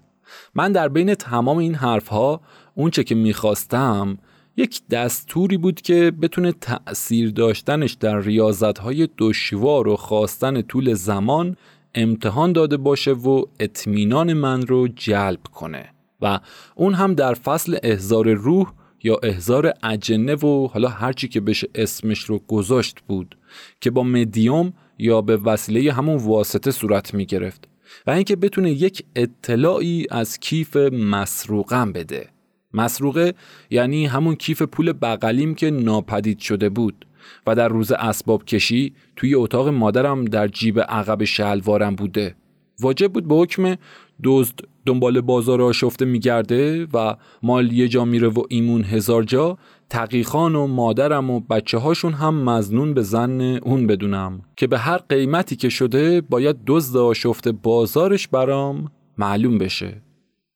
من 0.55 0.71
در 0.71 0.87
بین 0.87 1.15
تمام 1.15 1.57
این 1.57 1.75
حرف 1.75 2.07
ها 2.07 2.41
اونچه 2.75 3.03
که 3.03 3.15
می‌خواستم 3.15 4.17
یک 4.57 4.81
دستوری 4.89 5.57
بود 5.57 5.81
که 5.81 6.11
بتونه 6.21 6.51
تأثیر 6.51 7.31
داشتنش 7.31 7.93
در 7.93 8.19
ریاضت 8.19 8.79
های 8.79 9.07
دشوار 9.17 9.87
و 9.87 9.95
خواستن 9.95 10.61
طول 10.61 10.93
زمان 10.93 11.57
امتحان 11.95 12.53
داده 12.53 12.77
باشه 12.77 13.11
و 13.11 13.45
اطمینان 13.59 14.33
من 14.33 14.61
رو 14.61 14.87
جلب 14.87 15.43
کنه 15.53 15.89
و 16.21 16.39
اون 16.75 16.93
هم 16.93 17.13
در 17.13 17.33
فصل 17.33 17.77
احزار 17.83 18.33
روح 18.33 18.73
یا 19.03 19.19
احزار 19.23 19.73
اجنه 19.83 20.35
و 20.35 20.67
حالا 20.67 20.89
هرچی 20.89 21.27
که 21.27 21.41
بشه 21.41 21.67
اسمش 21.75 22.19
رو 22.19 22.39
گذاشت 22.47 22.99
بود 23.07 23.37
که 23.81 23.91
با 23.91 24.03
مدیوم 24.03 24.73
یا 24.97 25.21
به 25.21 25.37
وسیله 25.37 25.93
همون 25.93 26.15
واسطه 26.15 26.71
صورت 26.71 27.13
می 27.13 27.25
گرفت 27.25 27.67
و 28.07 28.11
اینکه 28.11 28.35
بتونه 28.35 28.71
یک 28.71 29.03
اطلاعی 29.15 30.07
از 30.09 30.39
کیف 30.39 30.75
مسروقم 30.91 31.91
بده. 31.91 32.29
مسروقه 32.73 33.33
یعنی 33.69 34.05
همون 34.05 34.35
کیف 34.35 34.61
پول 34.61 34.93
بغلیم 35.01 35.55
که 35.55 35.71
ناپدید 35.71 36.39
شده 36.39 36.69
بود 36.69 37.05
و 37.47 37.55
در 37.55 37.67
روز 37.67 37.91
اسباب 37.91 38.45
کشی 38.45 38.93
توی 39.15 39.35
اتاق 39.35 39.67
مادرم 39.67 40.25
در 40.25 40.47
جیب 40.47 40.79
عقب 40.79 41.23
شلوارم 41.23 41.95
بوده. 41.95 42.35
واجب 42.79 43.13
بود 43.13 43.27
به 43.27 43.35
حکم 43.35 43.75
دزد 44.23 44.59
دنبال 44.85 45.21
بازار 45.21 45.61
آشفته 45.61 46.05
میگرده 46.05 46.87
و 46.93 47.15
مال 47.43 47.71
یه 47.71 47.87
جا 47.87 48.05
میره 48.05 48.27
و 48.27 48.43
ایمون 48.49 48.83
هزار 48.83 49.23
جا 49.23 49.57
تقیخان 49.89 50.55
و 50.55 50.67
مادرم 50.67 51.29
و 51.29 51.39
بچه 51.39 51.77
هاشون 51.77 52.13
هم 52.13 52.49
مزنون 52.49 52.93
به 52.93 53.01
زن 53.01 53.41
اون 53.41 53.87
بدونم. 53.87 54.41
که 54.57 54.67
به 54.67 54.77
هر 54.77 54.97
قیمتی 54.97 55.55
که 55.55 55.69
شده 55.69 56.21
باید 56.21 56.55
دزد 56.67 56.97
آشفته 56.97 57.51
بازارش 57.51 58.27
برام 58.27 58.91
معلوم 59.17 59.57
بشه. 59.57 60.01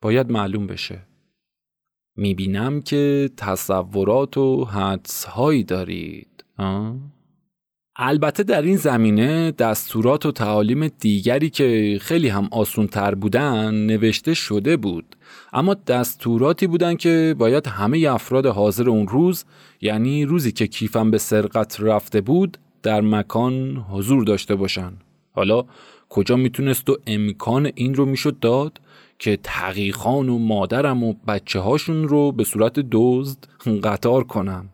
باید 0.02 0.32
معلوم 0.32 0.68
بشه. 0.68 1.08
می‌بینم 2.16 2.82
که 2.82 3.30
تصورات 3.38 4.38
و 4.38 4.66
حدس 4.66 5.26
هایی 5.26 5.64
دارید 5.64 6.46
البته 8.00 8.44
در 8.44 8.62
این 8.62 8.78
زمینه 8.78 9.52
دستورات 9.52 10.26
و 10.26 10.32
تعالیم 10.32 10.88
دیگری 10.88 11.50
که 11.50 11.98
خیلی 12.02 12.28
هم 12.28 12.48
آسون 12.52 12.88
تر 12.88 13.16
بودن 13.16 13.74
نوشته 13.74 14.34
شده 14.34 14.78
بود. 14.78 15.16
اما 15.54 15.74
دستوراتی 15.74 16.68
بودن 16.68 16.96
که 16.96 17.36
باید 17.38 17.68
همه 17.68 18.08
افراد 18.10 18.46
حاضر 18.46 18.90
اون 18.90 19.08
روز 19.08 19.46
یعنی 19.82 20.26
روزی 20.26 20.52
که 20.52 20.68
کیفم 20.68 21.12
به 21.12 21.18
سرقت 21.18 21.80
رفته 21.80 22.22
بود 22.22 22.58
در 22.84 23.02
مکان 23.02 23.86
حضور 23.92 24.24
داشته 24.24 24.56
باشن. 24.56 24.92
حالا 25.32 25.66
کجا 26.10 26.36
می‌تونست 26.36 26.90
و 26.90 26.98
امکان 27.08 27.72
این 27.76 27.96
رو 27.96 28.06
می‌شد 28.06 28.40
داد 28.40 28.82
که 29.20 29.40
تقیخان 29.44 30.30
و 30.30 30.38
مادرم 30.38 31.04
و 31.04 31.14
بچه 31.28 31.60
هاشون 31.60 32.08
رو 32.08 32.32
به 32.32 32.44
صورت 32.44 32.74
دزد 32.92 33.38
قطار 33.84 34.24
کنم. 34.24 34.70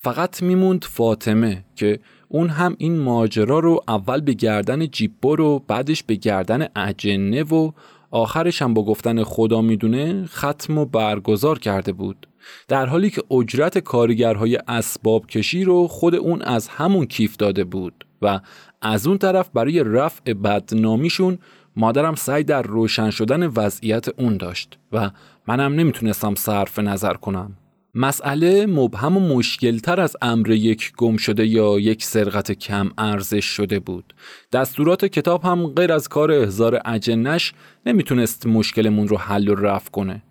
فقط 0.00 0.42
میموند 0.42 0.84
فاطمه 0.84 1.64
که 1.76 2.00
اون 2.28 2.48
هم 2.48 2.74
این 2.78 2.98
ماجرا 2.98 3.58
رو 3.58 3.84
اول 3.88 4.20
به 4.20 4.32
گردن 4.32 4.86
جیبور 4.86 5.40
و 5.40 5.58
بعدش 5.58 6.02
به 6.02 6.14
گردن 6.14 6.66
اجنه 6.76 7.42
و 7.42 7.70
آخرش 8.10 8.62
هم 8.62 8.74
با 8.74 8.84
گفتن 8.84 9.22
خدا 9.22 9.62
می‌دونه 9.62 10.26
ختم 10.26 10.78
و 10.78 10.84
برگزار 10.84 11.58
کرده 11.58 11.92
بود. 11.92 12.26
در 12.68 12.86
حالی 12.86 13.10
که 13.10 13.22
اجرت 13.30 13.78
کارگرهای 13.78 14.58
اسباب 14.68 15.26
کشی 15.26 15.64
رو 15.64 15.88
خود 15.88 16.14
اون 16.14 16.42
از 16.42 16.68
همون 16.68 17.06
کیف 17.06 17.36
داده 17.36 17.64
بود 17.64 18.06
و 18.22 18.40
از 18.82 19.06
اون 19.06 19.18
طرف 19.18 19.50
برای 19.54 19.84
رفع 19.84 20.32
بدنامیشون 20.32 21.38
مادرم 21.76 22.14
سعی 22.14 22.44
در 22.44 22.62
روشن 22.62 23.10
شدن 23.10 23.46
وضعیت 23.46 24.08
اون 24.08 24.36
داشت 24.36 24.78
و 24.92 25.10
منم 25.46 25.74
نمی‌تونستم 25.74 26.34
صرف 26.34 26.78
نظر 26.78 27.14
کنم. 27.14 27.56
مسئله 27.94 28.66
مبهم 28.66 29.16
و 29.16 29.36
مشکلتر 29.36 30.00
از 30.00 30.16
امر 30.22 30.50
یک 30.50 30.92
گم 30.96 31.16
شده 31.16 31.46
یا 31.46 31.78
یک 31.78 32.04
سرقت 32.04 32.52
کم 32.52 32.90
ارزش 32.98 33.44
شده 33.44 33.78
بود. 33.78 34.14
دستورات 34.52 35.04
کتاب 35.04 35.44
هم 35.44 35.66
غیر 35.66 35.92
از 35.92 36.08
کار 36.08 36.32
احزار 36.32 36.80
اجنش 36.84 37.52
نمی‌تونست 37.86 38.46
مشکلمون 38.46 39.08
رو 39.08 39.16
حل 39.16 39.48
و 39.48 39.54
رفع 39.54 39.90
کنه. 39.90 40.22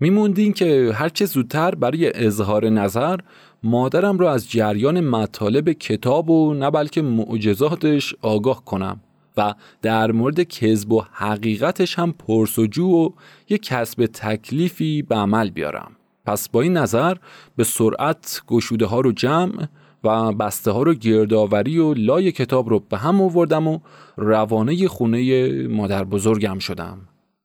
میموندین 0.00 0.52
که 0.52 0.92
هرچه 0.94 1.26
زودتر 1.26 1.74
برای 1.74 2.26
اظهار 2.26 2.68
نظر 2.68 3.16
مادرم 3.62 4.18
رو 4.18 4.26
از 4.26 4.50
جریان 4.50 5.00
مطالب 5.00 5.72
کتاب 5.72 6.30
و 6.30 6.54
نه 6.54 6.70
بلکه 6.70 7.02
معجزاتش 7.02 8.14
آگاه 8.22 8.64
کنم 8.64 9.00
و 9.36 9.54
در 9.82 10.12
مورد 10.12 10.42
کذب 10.42 10.92
و 10.92 11.04
حقیقتش 11.12 11.98
هم 11.98 12.12
پرسجو 12.12 12.86
و 12.86 13.10
یک 13.48 13.62
کسب 13.62 14.06
تکلیفی 14.06 15.02
به 15.02 15.14
عمل 15.14 15.50
بیارم. 15.50 15.95
پس 16.26 16.48
با 16.48 16.60
این 16.62 16.76
نظر 16.76 17.16
به 17.56 17.64
سرعت 17.64 18.42
گشوده 18.46 18.86
ها 18.86 19.00
رو 19.00 19.12
جمع 19.12 19.66
و 20.04 20.32
بسته 20.32 20.70
ها 20.70 20.82
رو 20.82 20.94
گردآوری 20.94 21.78
و 21.78 21.94
لای 21.94 22.32
کتاب 22.32 22.68
رو 22.68 22.78
به 22.88 22.96
هم 22.96 23.20
آوردم 23.20 23.68
و 23.68 23.78
روانه 24.16 24.88
خونه 24.88 25.48
مادر 25.68 26.04
بزرگم 26.04 26.58
شدم. 26.58 26.98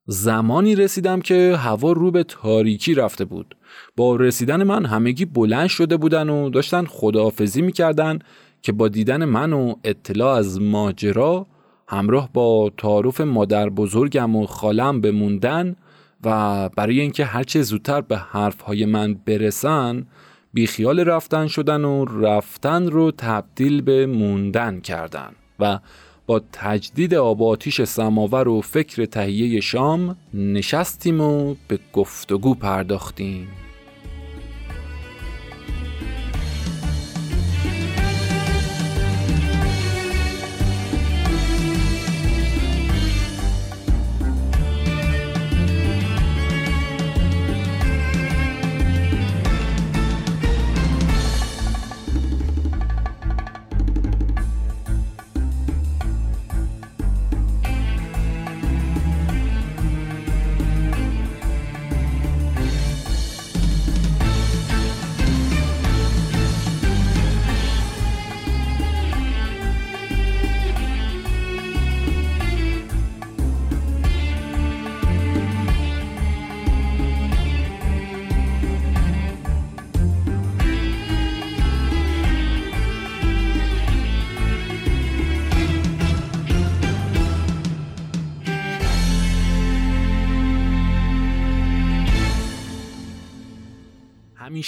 زمانی 0.06 0.76
رسیدم 0.76 1.22
که 1.22 1.56
هوا 1.58 1.92
رو 1.92 2.12
به 2.12 2.24
تاریکی 2.24 2.94
رفته 2.94 3.26
بود. 3.26 3.56
با 3.96 4.16
رسیدن 4.16 4.64
من 4.64 4.86
همگی 4.86 5.26
بلند 5.26 5.68
شده 5.68 5.98
بودن 5.98 6.30
و 6.30 6.50
داشتن 6.50 6.86
خداحافظی 6.86 7.62
می‌کردن 7.62 8.20
که 8.62 8.72
با 8.72 8.88
دیدن 8.88 9.26
من 9.26 9.54
و 9.54 9.76
اطلاع 9.84 10.36
از 10.38 10.62
ماجرا 10.62 11.48
همراه 11.88 12.30
با 12.34 12.72
تعارف 12.78 13.22
مادر 13.22 13.70
بزرگم 13.70 14.36
و 14.36 14.46
خالم 14.46 15.02
بموندن 15.02 15.76
و 16.24 16.70
برای 16.70 17.00
اینکه 17.00 17.26
هرچه 17.26 17.62
زودتر 17.62 18.02
به 18.02 18.18
حرفهای 18.18 18.86
من 18.86 19.14
برسن 19.26 20.06
بیخیال 20.54 21.00
رفتن 21.00 21.48
شدن 21.48 21.86
و 21.86 22.06
رفتن 22.06 22.88
رو 22.88 23.12
تبدیل 23.12 23.82
به 23.82 24.06
موندن 24.06 24.80
کردن 24.80 25.32
و 25.60 25.80
با 26.26 26.42
تجدید 26.54 27.14
آب 27.14 27.44
آتیش 27.44 27.82
سماور 27.82 28.48
و 28.48 28.62
فکر 28.62 29.06
تهیه 29.06 29.62
شام 29.62 30.16
نشستیم 30.34 31.22
و 31.22 31.56
به 31.68 31.80
گفتگو 31.94 32.56
پرداختیم. 32.56 33.48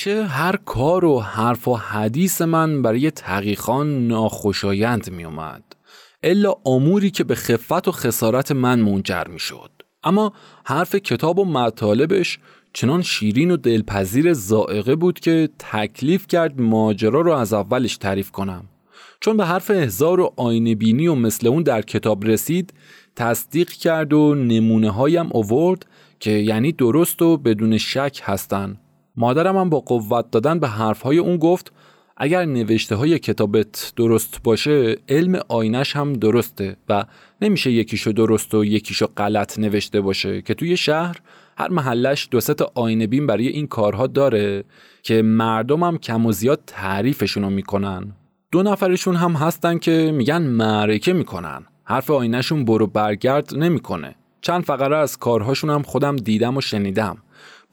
همیشه 0.08 0.26
هر 0.26 0.56
کار 0.56 1.06
و 1.06 1.20
حرف 1.20 1.68
و 1.68 1.76
حدیث 1.76 2.42
من 2.42 2.82
برای 2.82 3.12
تحقیقان 3.12 4.08
ناخوشایند 4.08 5.12
می 5.12 5.24
اومد. 5.24 5.64
الا 6.24 6.54
اموری 6.66 7.12
که 7.12 7.24
به 7.24 7.36
خفت 7.36 7.88
و 7.88 7.92
خسارت 7.92 8.52
من 8.52 8.80
منجر 8.80 9.24
می 9.28 9.40
شد. 9.40 9.72
اما 10.04 10.34
حرف 10.66 10.96
کتاب 10.96 11.40
و 11.40 11.46
مطالبش 11.46 12.40
چنان 12.74 13.02
شیرین 13.02 13.52
و 13.52 13.58
دلپذیر 13.58 14.34
زائقه 14.34 14.96
بود 14.96 15.20
که 15.20 15.50
تکلیف 15.60 16.28
کرد 16.28 16.62
ماجرا 16.62 17.22
رو 17.22 17.32
از 17.32 17.54
اولش 17.54 17.98
تعریف 17.98 18.32
کنم. 18.32 18.66
چون 19.20 19.38
به 19.38 19.46
حرف 19.46 19.72
هزار 19.72 20.20
و 20.20 20.34
آینه 20.38 20.76
بینی 20.76 21.08
و 21.08 21.16
مثل 21.16 21.48
اون 21.48 21.64
در 21.64 21.82
کتاب 21.82 22.26
رسید 22.26 22.74
تصدیق 23.16 23.70
کرد 23.70 24.14
و 24.14 24.36
نمونه 24.36 24.90
هایم 24.90 25.30
اوورد 25.32 25.86
که 26.20 26.32
یعنی 26.32 26.72
درست 26.72 27.22
و 27.22 27.38
بدون 27.38 27.78
شک 27.78 28.22
هستند 28.24 28.83
مادرم 29.16 29.58
هم 29.58 29.70
با 29.70 29.80
قوت 29.80 30.32
دادن 30.32 30.60
به 30.60 30.68
حرفهای 30.68 31.18
اون 31.18 31.38
گفت 31.38 31.72
اگر 32.18 32.46
نوشته 32.46 32.96
های 32.96 33.20
کتابت 33.20 33.94
درست 33.96 34.40
باشه 34.44 34.98
علم 35.10 35.40
آینش 35.48 35.96
هم 35.96 36.14
درسته 36.14 36.76
و 36.90 37.06
نمیشه 37.42 37.72
یکیشو 37.72 38.12
درست 38.12 38.54
و 38.54 38.66
یکیشو 38.66 39.08
غلط 39.18 39.60
نوشته 39.60 40.02
باشه 40.02 40.42
که 40.42 40.54
توی 40.54 40.78
شهر 40.78 41.20
هر 41.58 41.70
محلش 41.70 42.28
دو 42.32 42.40
ست 42.40 42.62
آینه 42.62 43.08
بین 43.08 43.28
برای 43.28 43.48
این 43.48 43.68
کارها 43.68 44.08
داره 44.08 44.64
که 45.04 45.22
مردم 45.22 45.84
هم 45.84 45.98
کم 45.98 46.26
و 46.26 46.32
زیاد 46.32 46.62
تعریفشونو 46.68 47.50
می‌کنن. 47.50 48.12
دو 48.52 48.64
نفرشون 48.64 49.16
هم 49.16 49.32
هستن 49.32 49.78
که 49.78 50.12
میگن 50.16 50.42
معرکه 50.42 51.14
می‌کنن. 51.14 51.66
حرف 51.84 52.12
آینهشون 52.12 52.66
برو 52.66 52.88
برگرد 52.88 53.56
نمی‌کنه. 53.56 54.16
چند 54.42 54.64
فقره 54.64 54.98
از 54.98 55.18
کارهاشون 55.18 55.70
هم 55.70 55.82
خودم 55.82 56.16
دیدم 56.16 56.58
و 56.58 56.62
شنیدم. 56.62 57.18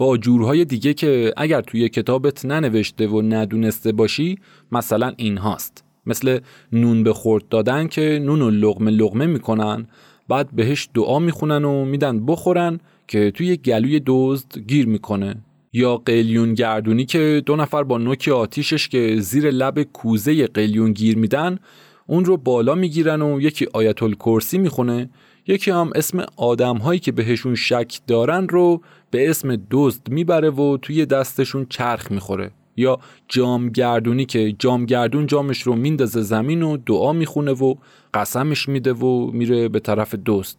با 0.00 0.16
جورهای 0.16 0.64
دیگه 0.64 0.94
که 0.94 1.32
اگر 1.36 1.60
توی 1.60 1.88
کتابت 1.88 2.44
ننوشته 2.44 3.06
و 3.06 3.22
ندونسته 3.22 3.92
باشی 3.92 4.38
مثلا 4.72 5.12
این 5.16 5.38
هاست. 5.38 5.84
مثل 6.06 6.38
نون 6.72 7.02
به 7.02 7.12
خورد 7.12 7.48
دادن 7.48 7.86
که 7.86 8.22
نون 8.22 8.42
و 8.42 8.50
لغمه 8.50 8.90
لغمه 8.90 9.26
می‌کنن 9.26 9.86
بعد 10.28 10.48
بهش 10.52 10.88
دعا 10.94 11.18
می‌خونن 11.18 11.64
و 11.64 11.84
میدن 11.84 12.26
بخورن 12.26 12.80
که 13.08 13.30
توی 13.30 13.56
گلوی 13.56 14.02
دزد 14.06 14.58
گیر 14.68 14.86
می‌کنه. 14.86 15.34
یا 15.72 15.96
قلیون 15.96 16.54
گردونی 16.54 17.04
که 17.04 17.42
دو 17.46 17.56
نفر 17.56 17.82
با 17.82 17.98
نوک 17.98 18.28
آتیشش 18.28 18.88
که 18.88 19.16
زیر 19.18 19.50
لب 19.50 19.82
کوزه 19.82 20.46
قلیون 20.46 20.92
گیر 20.92 21.18
میدن 21.18 21.58
اون 22.06 22.24
رو 22.24 22.36
بالا 22.36 22.74
می‌گیرن 22.74 23.22
و 23.22 23.40
یکی 23.40 23.66
آیت 23.72 24.02
الکرسی 24.02 24.58
می‌خونه 24.58 25.10
یکی 25.46 25.70
هم 25.70 25.90
اسم 25.94 26.24
آدم 26.36 26.76
هایی 26.76 27.00
که 27.00 27.12
بهشون 27.12 27.54
شک 27.54 28.00
دارن 28.06 28.48
رو 28.48 28.80
به 29.10 29.30
اسم 29.30 29.58
دزد 29.70 30.10
می‌بره 30.10 30.50
و 30.50 30.76
توی 30.82 31.06
دستشون 31.06 31.66
چرخ 31.68 32.10
می‌خوره. 32.10 32.50
یا 32.76 32.98
جامگردونی 33.28 34.24
که 34.24 34.52
جامگردون 34.58 35.26
جامش 35.26 35.62
رو 35.62 35.76
میندازه 35.76 36.22
زمین 36.22 36.62
و 36.62 36.76
دعا 36.76 37.12
می‌خونه 37.12 37.52
و 37.52 37.74
قسمش 38.14 38.68
میده 38.68 38.92
و 38.92 39.30
میره 39.30 39.68
به 39.68 39.80
طرف 39.80 40.14
دزد. 40.26 40.56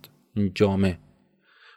جامه 0.55 0.99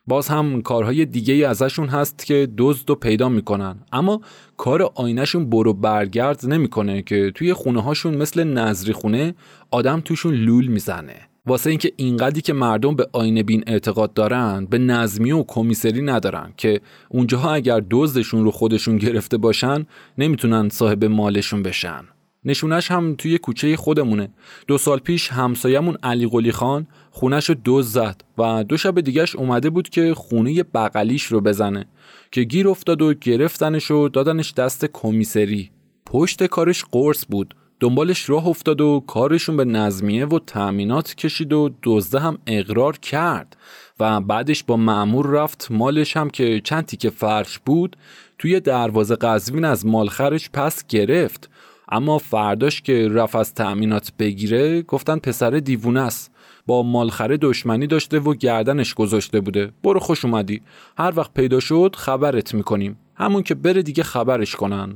باز 0.06 0.28
هم 0.28 0.62
کارهای 0.62 1.04
دیگه 1.04 1.48
ازشون 1.48 1.88
هست 1.88 2.26
که 2.26 2.48
دزد 2.58 2.88
رو 2.88 2.94
پیدا 2.94 3.28
می‌کنن. 3.28 3.76
اما 3.92 4.20
کار 4.56 4.82
آینهشون 4.94 5.50
برو 5.50 5.72
برگرد 5.72 6.46
نمی‌کنه 6.46 7.02
که 7.02 7.32
توی 7.34 7.52
خونه 7.52 7.82
هاشون 7.82 8.16
مثل 8.16 8.44
نظری 8.44 8.92
خونه 8.92 9.34
آدم 9.70 10.00
توشون 10.00 10.34
لول 10.34 10.66
می‌زنه. 10.66 11.16
واسه 11.46 11.70
اینکه 11.70 11.92
اینقدری 11.96 12.40
که 12.40 12.52
مردم 12.52 12.96
به 12.96 13.08
آینه 13.12 13.42
بین 13.42 13.64
اعتقاد 13.66 14.14
دارن 14.14 14.66
به 14.66 14.78
نظمی 14.78 15.32
و 15.32 15.44
کمیسری 15.48 16.02
ندارن 16.02 16.52
که 16.56 16.80
اونجاها 17.08 17.54
اگر 17.54 17.82
دزدشون 17.90 18.44
رو 18.44 18.50
خودشون 18.50 18.96
گرفته 18.96 19.36
باشن 19.36 19.86
نمی‌تونن 20.18 20.68
صاحب 20.68 21.04
مالشون 21.04 21.62
بشن. 21.62 22.04
نشونش 22.44 22.90
هم 22.90 23.14
توی 23.14 23.38
کوچه 23.38 23.76
خودمونه. 23.76 24.28
دو 24.66 24.78
سال 24.78 24.98
پیش 24.98 25.28
همسایمون 25.28 25.96
علی 26.02 26.26
قلی 26.26 26.52
خان 26.52 26.86
خونش 27.10 27.48
رو 27.48 27.54
دوز 27.54 27.92
زد 27.92 28.20
و 28.38 28.64
دو 28.64 28.76
شب 28.76 29.00
دیگهش 29.00 29.36
اومده 29.36 29.70
بود 29.70 29.88
که 29.88 30.14
خونه 30.14 30.62
بغلیش 30.62 31.24
رو 31.24 31.40
بزنه 31.40 31.86
که 32.32 32.42
گیر 32.42 32.68
افتاد 32.68 33.02
و 33.02 33.14
گرفتنش 33.14 33.90
و 33.90 34.08
دادنش 34.08 34.54
دست 34.54 34.84
کمیسری. 34.92 35.70
پشت 36.06 36.46
کارش 36.46 36.84
قرص 36.92 37.24
بود. 37.28 37.54
دنبالش 37.84 38.30
راه 38.30 38.46
افتاد 38.46 38.80
و 38.80 39.04
کارشون 39.06 39.56
به 39.56 39.64
نظمیه 39.64 40.26
و 40.26 40.38
تأمینات 40.38 41.14
کشید 41.14 41.52
و 41.52 41.70
دزده 41.82 42.18
هم 42.18 42.38
اقرار 42.46 42.98
کرد 42.98 43.56
و 44.00 44.20
بعدش 44.20 44.64
با 44.64 44.76
معمور 44.76 45.26
رفت 45.26 45.66
مالش 45.70 46.16
هم 46.16 46.30
که 46.30 46.60
چند 46.60 46.86
تیکه 46.86 47.10
فرش 47.10 47.58
بود 47.58 47.96
توی 48.38 48.60
دروازه 48.60 49.16
قزوین 49.16 49.64
از 49.64 49.86
مالخرش 49.86 50.50
پس 50.52 50.86
گرفت. 50.86 51.50
اما 51.88 52.18
فرداش 52.18 52.82
که 52.82 53.08
رفت 53.08 53.36
از 53.36 53.54
تأمینات 53.54 54.12
بگیره 54.18 54.82
گفتن 54.82 55.18
پسر 55.18 55.50
دیوونه 55.50 56.00
است. 56.00 56.30
با 56.66 56.82
مالخره 56.82 57.36
دشمنی 57.36 57.86
داشته 57.86 58.18
و 58.18 58.34
گردنش 58.34 58.94
گذاشته 58.94 59.40
بوده. 59.40 59.72
برو 59.82 60.00
خوش 60.00 60.24
اومدی. 60.24 60.62
هر 60.98 61.12
وقت 61.16 61.34
پیدا 61.34 61.60
شد 61.60 61.96
خبرت 61.98 62.54
می‌کنیم. 62.54 62.96
همون 63.14 63.42
که 63.42 63.54
بره 63.54 63.82
دیگه 63.82 64.02
خبرش 64.02 64.56
کنن. 64.56 64.94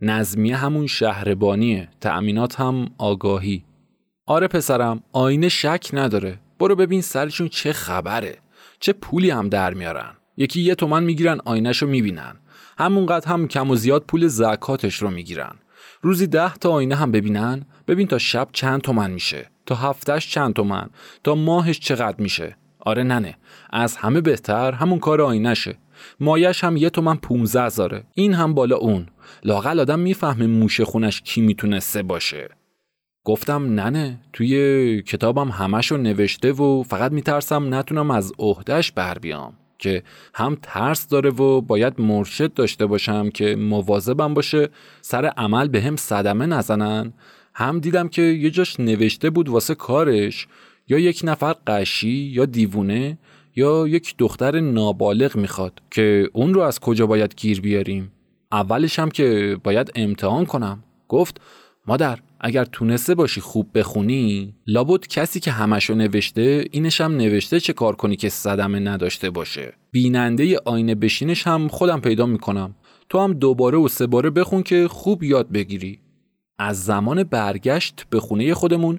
نظمیه 0.00 0.56
همون 0.56 0.86
شهربانیه 0.86 1.88
تأمینات 2.00 2.60
هم 2.60 2.90
آگاهی. 2.98 3.64
آره 4.26 4.48
پسرم 4.48 5.02
آینه 5.12 5.48
شک 5.48 5.90
نداره. 5.92 6.38
برو 6.58 6.76
ببین 6.76 7.00
سرشون 7.00 7.48
چه 7.48 7.72
خبره. 7.72 8.38
چه 8.80 8.92
پولی 8.92 9.30
هم 9.30 9.48
در 9.48 9.74
میارن. 9.74 10.10
یکی 10.36 10.60
یه 10.60 10.74
تومن 10.74 11.04
می‌گیرن 11.04 11.38
آینهشو 11.44 11.86
می‌بینن. 11.86 12.36
همونقدر 12.78 13.28
هم 13.28 13.48
کم 13.48 13.70
و 13.70 13.76
زیاد 13.76 14.04
پول 14.08 14.26
زکاتش 14.26 14.96
رو 14.96 15.10
می‌گیرن. 15.10 15.54
روزی 16.02 16.26
ده 16.26 16.54
تا 16.54 16.70
آینه 16.70 16.94
هم 16.94 17.12
ببینن؟ 17.12 17.66
ببین 17.88 18.06
تا 18.06 18.18
شب 18.18 18.48
چند 18.52 18.80
تومن 18.80 19.10
میشه. 19.10 19.50
تا 19.66 19.74
هفتش 19.74 20.30
چند 20.30 20.54
تومن؟ 20.54 20.90
تا 21.24 21.34
ماهش 21.34 21.80
چقدر 21.80 22.16
میشه؟ 22.18 22.56
آره 22.80 23.02
ننه 23.02 23.36
از 23.70 23.96
همه 23.96 24.20
بهتر 24.20 24.72
همون 24.72 24.98
کار 24.98 25.22
آینشه 25.22 25.78
مایش 26.20 26.64
هم 26.64 26.76
یه 26.76 26.90
تومن 26.90 27.16
15 27.16 27.68
زاره 27.68 28.04
این 28.14 28.34
هم 28.34 28.54
بالا 28.54 28.76
اون. 28.76 29.06
لاقل 29.44 29.80
آدم 29.80 30.00
می‌فهمه 30.00 30.46
موشه 30.46 30.84
خونش 30.84 31.20
کی 31.20 31.40
می‌تونسته 31.40 32.02
باشه. 32.02 32.48
گفتم 33.24 33.74
ننه 33.74 34.20
توی 34.32 35.02
کتابم 35.02 35.48
همشو 35.48 35.96
نوشته 35.96 36.52
و 36.52 36.82
فقط 36.82 37.12
میترسم 37.12 37.74
نتونم 37.74 38.10
از 38.10 38.32
عهدهش 38.38 38.90
بر 38.90 39.18
بیام. 39.18 39.52
که 39.78 40.02
هم 40.34 40.56
ترس 40.62 41.08
داره 41.08 41.30
و 41.30 41.60
باید 41.60 42.00
مرشد 42.00 42.54
داشته 42.54 42.86
باشم 42.86 43.30
که 43.30 43.56
مواظبم 43.56 44.34
باشه 44.34 44.68
سر 45.00 45.26
عمل 45.26 45.68
به 45.68 45.82
هم 45.82 45.96
صدمه 45.96 46.46
نزنن. 46.46 47.12
هم 47.54 47.80
دیدم 47.80 48.08
که 48.08 48.22
یه 48.22 48.50
جاش 48.50 48.80
نوشته 48.80 49.30
بود 49.30 49.48
واسه 49.48 49.74
کارش. 49.74 50.46
یا 50.88 50.98
یک 50.98 51.20
نفر 51.24 51.54
قشی 51.66 52.08
یا 52.08 52.44
دیوونه 52.44 53.18
یا 53.58 53.88
یک 53.88 54.14
دختر 54.18 54.60
نابالغ 54.60 55.36
می‌خواد 55.36 55.82
که 55.90 56.30
اون 56.32 56.54
رو 56.54 56.60
از 56.60 56.80
کجا 56.80 57.06
باید 57.06 57.34
گیر 57.36 57.60
بیاریم؟ 57.60 58.12
اولش 58.52 58.98
هم 58.98 59.10
که 59.10 59.56
باید 59.64 59.92
امتحان 59.94 60.46
کنم. 60.46 60.84
گفت 61.08 61.40
مادر 61.86 62.18
اگر 62.40 62.64
تونسته 62.64 63.14
باشی 63.14 63.40
خوب 63.40 63.78
بخونی 63.78 64.54
لابد 64.66 65.06
کسی 65.06 65.40
که 65.40 65.50
همشو 65.50 65.94
نوشته 65.94 66.64
اینش 66.70 67.00
هم 67.00 67.16
نوشته 67.16 67.60
چه 67.60 67.72
کار 67.72 67.96
کنی 67.96 68.16
که 68.16 68.28
صدمه 68.28 68.78
نداشته 68.78 69.30
باشه. 69.30 69.72
بیننده 69.90 70.58
آینه 70.64 70.94
بشینش 70.94 71.46
هم 71.46 71.68
خودم 71.68 72.00
پیدا 72.00 72.26
می‌کنم. 72.26 72.74
تو 73.08 73.18
هم 73.20 73.32
دوباره 73.32 73.78
و 73.78 73.88
سه 73.88 74.06
باره 74.06 74.30
بخون 74.30 74.62
که 74.62 74.88
خوب 74.88 75.22
یاد 75.22 75.52
بگیری. 75.52 75.98
از 76.58 76.84
زمان 76.84 77.22
برگشت 77.22 78.06
به 78.10 78.20
خونه 78.20 78.54
خودمون 78.54 78.98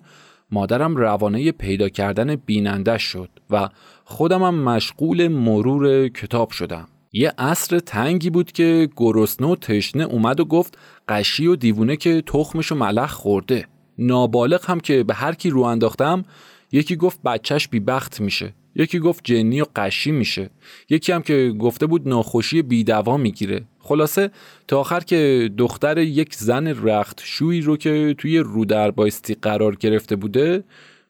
مادرم 0.52 0.96
روانه 0.96 1.52
پیدا 1.52 1.90
کردن 1.90 2.36
بیننده 2.36 2.98
شد 2.98 3.30
و 3.50 3.70
خودمم 4.04 4.56
مشغول 4.64 5.28
مرور 5.28 6.08
کتاب 6.08 6.52
شدم. 6.52 6.88
یه 7.14 7.34
عصر 7.38 7.80
تنگی 7.80 8.30
بود 8.30 8.52
که 8.52 8.90
گرسنه 8.96 9.48
و 9.48 9.56
تشنه 9.56 10.04
اومد 10.04 10.40
و 10.40 10.46
گفت 10.46 10.78
قشی 11.08 11.48
و 11.48 11.56
دیوونه 11.56 11.96
که 11.96 12.24
تخمشو 12.26 12.76
ملخ 12.76 13.12
خورده. 13.12 13.68
نابالغ 13.98 14.70
هم 14.70 14.80
که 14.80 15.04
به 15.04 15.14
هر 15.14 15.34
کی 15.34 15.50
رو 15.50 15.62
انداختم 15.62 16.26
یکی 16.72 16.96
گفت 16.96 17.22
بچهش 17.22 17.68
بخت 17.68 18.22
میشه. 18.22 18.54
یکی 18.76 19.00
گفت 19.00 19.24
جنی 19.24 19.62
و 19.62 19.66
قشی 19.76 20.12
میشه. 20.12 20.50
یکی 20.90 21.12
هم 21.12 21.22
که 21.22 21.54
گفته 21.60 21.86
بود 21.86 22.08
ناخوشی 22.08 22.62
بیدوا 22.62 23.18
می‌گیره. 23.18 23.62
خلاصه 23.80 24.32
تا 24.68 24.80
آخر 24.80 25.00
که 25.00 25.52
دختر 25.58 25.98
یک 25.98 26.36
زن 26.36 26.68
رخت 26.68 27.22
شوی 27.24 27.62
رو 27.62 27.78
که 27.78 28.16
توی 28.18 28.38
رو 28.38 28.66
در 28.66 28.92
بایستی 28.92 29.36
قرار 29.42 29.76
گرفته 29.76 30.16
بوده 30.16 30.64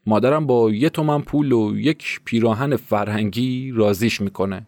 مادرم 0.06 0.48
با 0.48 0.72
یه 0.72 0.90
تومن 0.90 1.22
پول 1.22 1.52
و 1.52 1.80
یک 1.80 2.22
پیراهن 2.26 2.76
فرهنگی 2.76 3.72
رازیش 3.72 4.22
می‌کنه. 4.22 4.68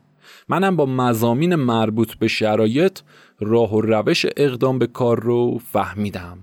منم 0.49 0.75
با 0.75 0.85
مزامین 0.85 1.55
مربوط 1.55 2.13
به 2.15 2.27
شرایط 2.27 2.99
راه 3.39 3.73
و 3.73 3.81
روش 3.81 4.25
اقدام 4.37 4.79
به 4.79 4.87
کار 4.87 5.19
رو 5.19 5.61
فهمیدم. 5.71 6.37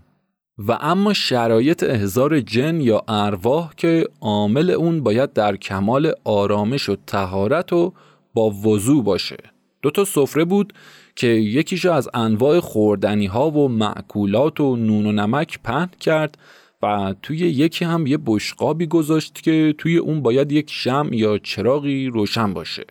و 0.59 0.79
اما 0.81 1.13
شرایط 1.13 1.83
احزار 1.83 2.41
جن 2.41 2.81
یا 2.81 3.05
ارواح 3.09 3.73
که 3.77 4.09
عامل 4.21 4.71
اون 4.71 5.03
باید 5.03 5.33
در 5.33 5.57
کمال 5.57 6.13
آرامش 6.25 6.89
و 6.89 6.97
تهارت 7.07 7.73
و 7.73 7.93
با 8.35 8.51
وضوع 8.51 9.05
باشه. 9.05 9.37
دو 9.83 9.91
تا 9.91 10.05
سفره 10.05 10.45
بود 10.45 10.73
که 11.17 11.27
یکیشو 11.27 11.93
از 11.93 12.09
انواع 12.15 12.61
خوردنی 12.61 13.27
ها 13.27 13.51
و 13.51 13.69
معکولات 13.69 14.61
و 14.61 14.77
نون 14.77 15.07
و 15.07 15.13
نمک 15.13 15.59
پهن 15.65 15.91
کرد 16.01 16.39
و 16.83 17.15
توی 17.23 17.39
یکی 17.39 17.85
هم 17.85 18.07
یه 18.07 18.19
بشقابی 18.27 18.87
گذاشت 18.87 19.43
که 19.43 19.75
توی 19.79 19.97
اون 19.97 20.23
باید 20.23 20.53
یک 20.53 20.71
شم 20.71 21.09
یا 21.13 21.39
چراغی 21.39 22.07
روشن 22.07 22.55
باشه. 22.55 22.85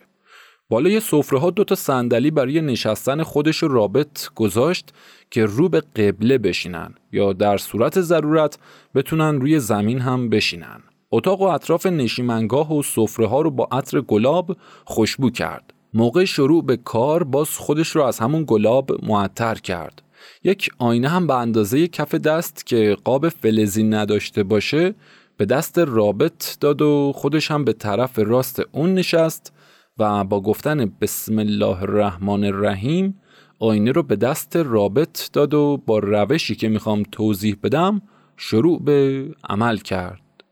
بالای 0.70 1.00
سفره 1.00 1.38
ها 1.38 1.50
دوتا 1.50 1.74
صندلی 1.74 2.30
برای 2.30 2.60
نشستن 2.60 3.22
خودش 3.22 3.62
رابط 3.62 4.28
گذاشت 4.34 4.88
که 5.30 5.44
رو 5.44 5.68
به 5.68 5.80
قبله 5.80 6.38
بشینن 6.38 6.94
یا 7.12 7.32
در 7.32 7.56
صورت 7.56 8.00
ضرورت 8.00 8.58
بتونن 8.94 9.40
روی 9.40 9.60
زمین 9.60 10.00
هم 10.00 10.28
بشینن. 10.28 10.82
اتاق 11.10 11.40
و 11.40 11.44
اطراف 11.44 11.86
نشیمنگاه 11.86 12.76
و 12.76 12.82
سفره 12.82 13.26
ها 13.26 13.40
رو 13.40 13.50
با 13.50 13.68
عطر 13.72 14.00
گلاب 14.00 14.56
خوشبو 14.84 15.30
کرد. 15.30 15.74
موقع 15.94 16.24
شروع 16.24 16.64
به 16.64 16.76
کار 16.76 17.24
باز 17.24 17.50
خودش 17.50 17.88
رو 17.88 18.02
از 18.02 18.18
همون 18.18 18.44
گلاب 18.46 19.04
معطر 19.04 19.54
کرد. 19.54 20.02
یک 20.44 20.70
آینه 20.78 21.08
هم 21.08 21.26
به 21.26 21.34
اندازه 21.34 21.88
کف 21.88 22.14
دست 22.14 22.66
که 22.66 22.96
قاب 23.04 23.28
فلزی 23.28 23.82
نداشته 23.82 24.42
باشه 24.42 24.94
به 25.36 25.46
دست 25.46 25.78
رابط 25.78 26.58
داد 26.60 26.82
و 26.82 27.12
خودش 27.14 27.50
هم 27.50 27.64
به 27.64 27.72
طرف 27.72 28.18
راست 28.18 28.62
اون 28.72 28.94
نشست 28.94 29.52
و 29.98 30.24
با 30.24 30.40
گفتن 30.40 30.92
بسم 31.00 31.38
الله 31.38 31.82
الرحمن 31.82 32.44
الرحیم 32.44 33.20
آینه 33.58 33.92
رو 33.92 34.02
به 34.02 34.16
دست 34.16 34.56
رابط 34.56 35.32
داد 35.32 35.54
و 35.54 35.82
با 35.86 35.98
روشی 35.98 36.54
که 36.54 36.68
می‌خوام 36.68 37.02
توضیح 37.12 37.56
بدم 37.62 38.02
شروع 38.36 38.82
به 38.82 39.28
عمل 39.48 39.76
کرد. 39.76 40.44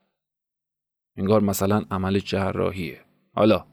انگار 1.17 1.43
مثلا 1.43 1.83
عمل 1.91 2.19
جراحیه. 2.19 3.01
حالا 3.35 3.65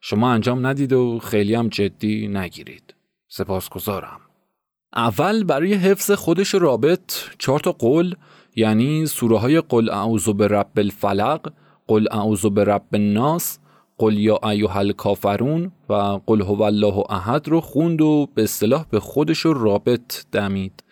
شما 0.00 0.32
انجام 0.32 0.66
ندید 0.66 0.92
و 0.92 1.18
خیلی 1.18 1.54
هم 1.54 1.68
جدی 1.68 2.28
نگیرید. 2.28 2.94
سپاسگزارم. 3.28 4.20
اول 4.96 5.44
برای 5.44 5.74
حفظ 5.74 6.10
خودش 6.10 6.54
رابط 6.54 7.12
چهار 7.38 7.60
تا 7.60 7.72
قول 7.72 8.14
یعنی 8.56 9.06
سوره 9.06 9.38
های 9.38 9.60
قل 9.60 9.90
اعوذ 9.90 10.28
برب 10.28 10.70
الفلق 10.76 11.52
قل 11.86 12.06
اعوذ 12.10 12.46
برب 12.46 12.84
الناس 12.92 13.58
قل 13.98 14.18
یا 14.18 14.38
ایها 14.42 14.78
الکافرون 14.78 15.72
و 15.88 15.94
قل 16.26 16.42
هو 16.42 16.62
الله 16.62 17.04
احد 17.10 17.48
رو 17.48 17.60
خوند 17.60 18.00
و 18.00 18.28
به 18.34 18.42
اصطلاح 18.42 18.86
به 18.90 19.00
خودش 19.00 19.46
رابط 19.46 20.24
دمید. 20.32 20.84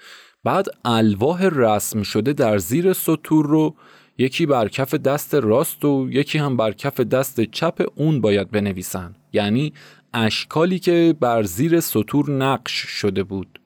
بعد 0.45 0.67
الواح 0.85 1.45
رسم 1.45 2.03
شده 2.03 2.33
در 2.33 2.59
زیر 2.59 2.93
سطور 2.93 3.47
رو 3.47 3.75
یکی 4.19 4.47
بر 4.47 4.69
کف 4.69 4.95
دست 4.95 5.35
راست 5.35 5.85
و 5.85 6.09
یکی 6.11 6.39
هم 6.39 6.57
بر 6.57 6.73
کف 6.73 7.01
دست 7.01 7.41
چپ 7.41 7.87
اون 7.97 8.21
باید 8.21 8.51
بنویسن. 8.51 9.15
یعنی 9.33 9.73
اشکالی 10.15 10.79
که 10.79 11.15
بر 11.21 11.43
زیر 11.43 11.81
سطور 11.81 12.31
نقش 12.31 12.73
شده 12.73 13.23
بود. 13.23 13.61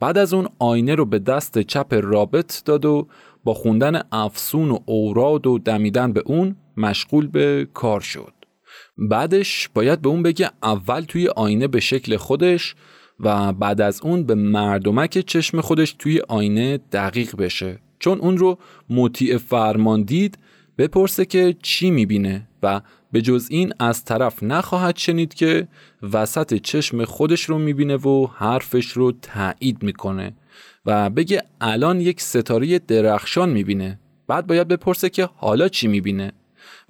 بعد 0.00 0.18
از 0.18 0.34
اون 0.34 0.48
آینه 0.58 0.94
رو 0.94 1.04
به 1.04 1.18
دست 1.18 1.58
چپ 1.58 1.94
رابط 2.02 2.64
داد 2.64 2.84
و 2.84 3.08
با 3.44 3.54
خوندن 3.54 4.02
افسون 4.12 4.70
و 4.70 4.78
اوراد 4.86 5.46
و 5.46 5.58
دمیدن 5.58 6.12
به 6.12 6.22
اون 6.26 6.56
مشغول 6.76 7.26
به 7.26 7.68
کار 7.74 8.00
شد. 8.00 8.41
بعدش 9.08 9.68
باید 9.74 10.02
به 10.02 10.08
اون 10.08 10.22
بگه 10.22 10.50
اول 10.62 11.00
توی 11.00 11.28
آینه 11.28 11.66
به 11.66 11.80
شکل 11.80 12.16
خودش 12.16 12.74
و 13.20 13.52
بعد 13.52 13.80
از 13.80 14.00
اون 14.02 14.24
به 14.24 14.34
مردمک 14.34 15.18
چشم 15.18 15.60
خودش 15.60 15.96
توی 15.98 16.20
آینه 16.28 16.78
دقیق 16.92 17.36
بشه. 17.36 17.78
چون 17.98 18.18
اون 18.18 18.38
رو 18.38 18.58
مطیع 18.90 19.36
فرمان 19.36 20.02
دید 20.02 20.38
بپرسه 20.78 21.24
که 21.24 21.56
چی 21.62 21.90
می‌بینه 21.90 22.48
و 22.62 22.80
به 23.12 23.22
جز 23.22 23.46
این 23.50 23.72
از 23.78 24.04
طرف 24.04 24.42
نخواهد 24.42 24.96
شنید 24.96 25.34
که 25.34 25.68
وسط 26.12 26.54
چشم 26.54 27.04
خودش 27.04 27.44
رو 27.44 27.58
می‌بینه 27.58 27.96
و 27.96 28.26
حرفش 28.26 28.86
رو 28.86 29.12
تایید 29.12 29.82
می‌کنه 29.82 30.34
و 30.86 31.10
بگه 31.10 31.42
الان 31.60 32.00
یک 32.00 32.20
ستاره 32.20 32.78
درخشان 32.78 33.50
می‌بینه. 33.50 33.98
بعد 34.26 34.46
باید 34.46 34.68
بپرسه 34.68 35.10
که 35.10 35.28
حالا 35.36 35.68
چی 35.68 35.88
می‌بینه؟ 35.88 36.32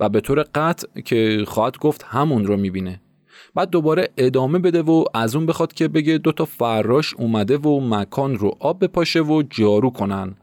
و 0.02 0.08
به 0.08 0.20
طور 0.20 0.44
قطع 0.54 1.00
که 1.00 1.44
خواهد 1.46 1.78
گفت 1.78 2.04
همون 2.08 2.46
رو 2.46 2.56
می‌بینه. 2.56 3.00
بعد 3.54 3.70
دوباره 3.70 4.08
ادامه 4.16 4.58
بده 4.58 4.82
و 4.82 5.04
از 5.14 5.36
اون 5.36 5.46
بخواد 5.46 5.72
که 5.72 5.88
بگه 5.88 6.18
دوتا 6.18 6.44
فراش 6.44 7.14
اومده 7.14 7.56
و 7.56 7.80
مکان 7.80 8.38
رو 8.38 8.56
آب 8.60 8.84
بپاشه 8.84 9.20
و 9.20 9.42
جارو 9.50 9.90
کنن 9.90 10.34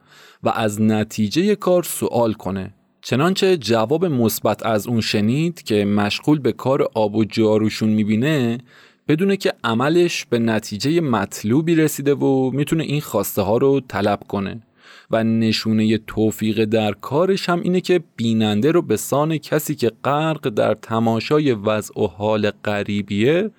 و 0.43 0.49
از 0.49 0.81
نتیجه 0.81 1.55
کار 1.55 1.83
سوال 1.83 2.33
کنه. 2.33 2.73
چنانچه 3.01 3.57
جواب 3.57 4.05
مثبت 4.05 4.65
از 4.65 4.87
اون 4.87 5.01
شنید 5.01 5.63
که 5.63 5.85
مشغول 5.85 6.39
به 6.39 6.51
کار 6.51 6.89
آب 6.93 7.15
و 7.15 7.23
جاروشون 7.23 7.89
می‌بینه 7.89 8.57
بدونه 9.07 9.37
که 9.37 9.53
عملش 9.63 10.25
به 10.25 10.39
نتیجه 10.39 11.01
مطلوبی 11.01 11.75
رسیده 11.75 12.13
و 12.13 12.51
می‌تونه 12.51 12.83
این 12.83 13.01
خواسته 13.01 13.41
ها 13.41 13.57
رو 13.57 13.79
طلب 13.79 14.19
کنه. 14.27 14.61
و 15.11 15.23
نشونه 15.23 15.97
توفیق 15.97 16.65
در 16.65 16.91
کارش 16.91 17.49
هم 17.49 17.61
اینه 17.61 17.81
که 17.81 18.03
بیننده 18.15 18.71
رو 18.71 18.81
به 18.81 18.97
سان 18.97 19.37
کسی 19.37 19.75
که 19.75 19.91
غرق 20.03 20.49
در 20.49 20.73
تماشای 20.73 21.53
وضع 21.53 22.01
و 22.01 22.07
حال 22.07 22.51
غریبیه 22.51 23.51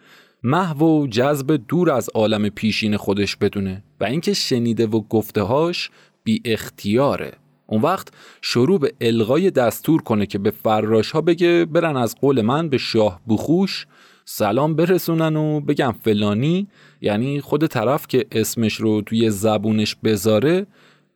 محو 0.42 0.84
و 0.84 1.06
جذب 1.06 1.60
دور 1.68 1.90
از 1.90 2.10
عالم 2.14 2.48
پیشین 2.48 2.96
خودش 2.96 3.36
بدونه 3.36 3.82
و 4.00 4.04
اینکه 4.04 4.34
شنیده 4.34 4.86
و 4.86 5.00
گفتههاش 5.00 5.90
بی 6.24 6.42
اختیاره. 6.44 7.32
اون 7.66 7.82
وقت 7.82 8.08
شروع 8.42 8.78
به 8.78 8.92
الغای 9.00 9.50
دستور 9.50 10.02
کنه 10.02 10.26
که 10.26 10.38
به 10.38 10.50
فراش 10.50 11.10
ها 11.10 11.20
بگه 11.20 11.64
برن 11.64 11.96
از 11.96 12.14
قول 12.20 12.40
من 12.40 12.68
به 12.68 12.78
شاه 12.78 13.20
بخوش 13.28 13.86
سلام 14.24 14.74
برسونن 14.74 15.36
و 15.36 15.60
بگم 15.60 15.94
فلانی 16.02 16.68
یعنی 17.00 17.40
خود 17.40 17.66
طرف 17.66 18.06
که 18.06 18.26
اسمش 18.32 18.74
رو 18.74 19.02
توی 19.02 19.30
زبونش 19.30 19.96
بذاره 20.04 20.66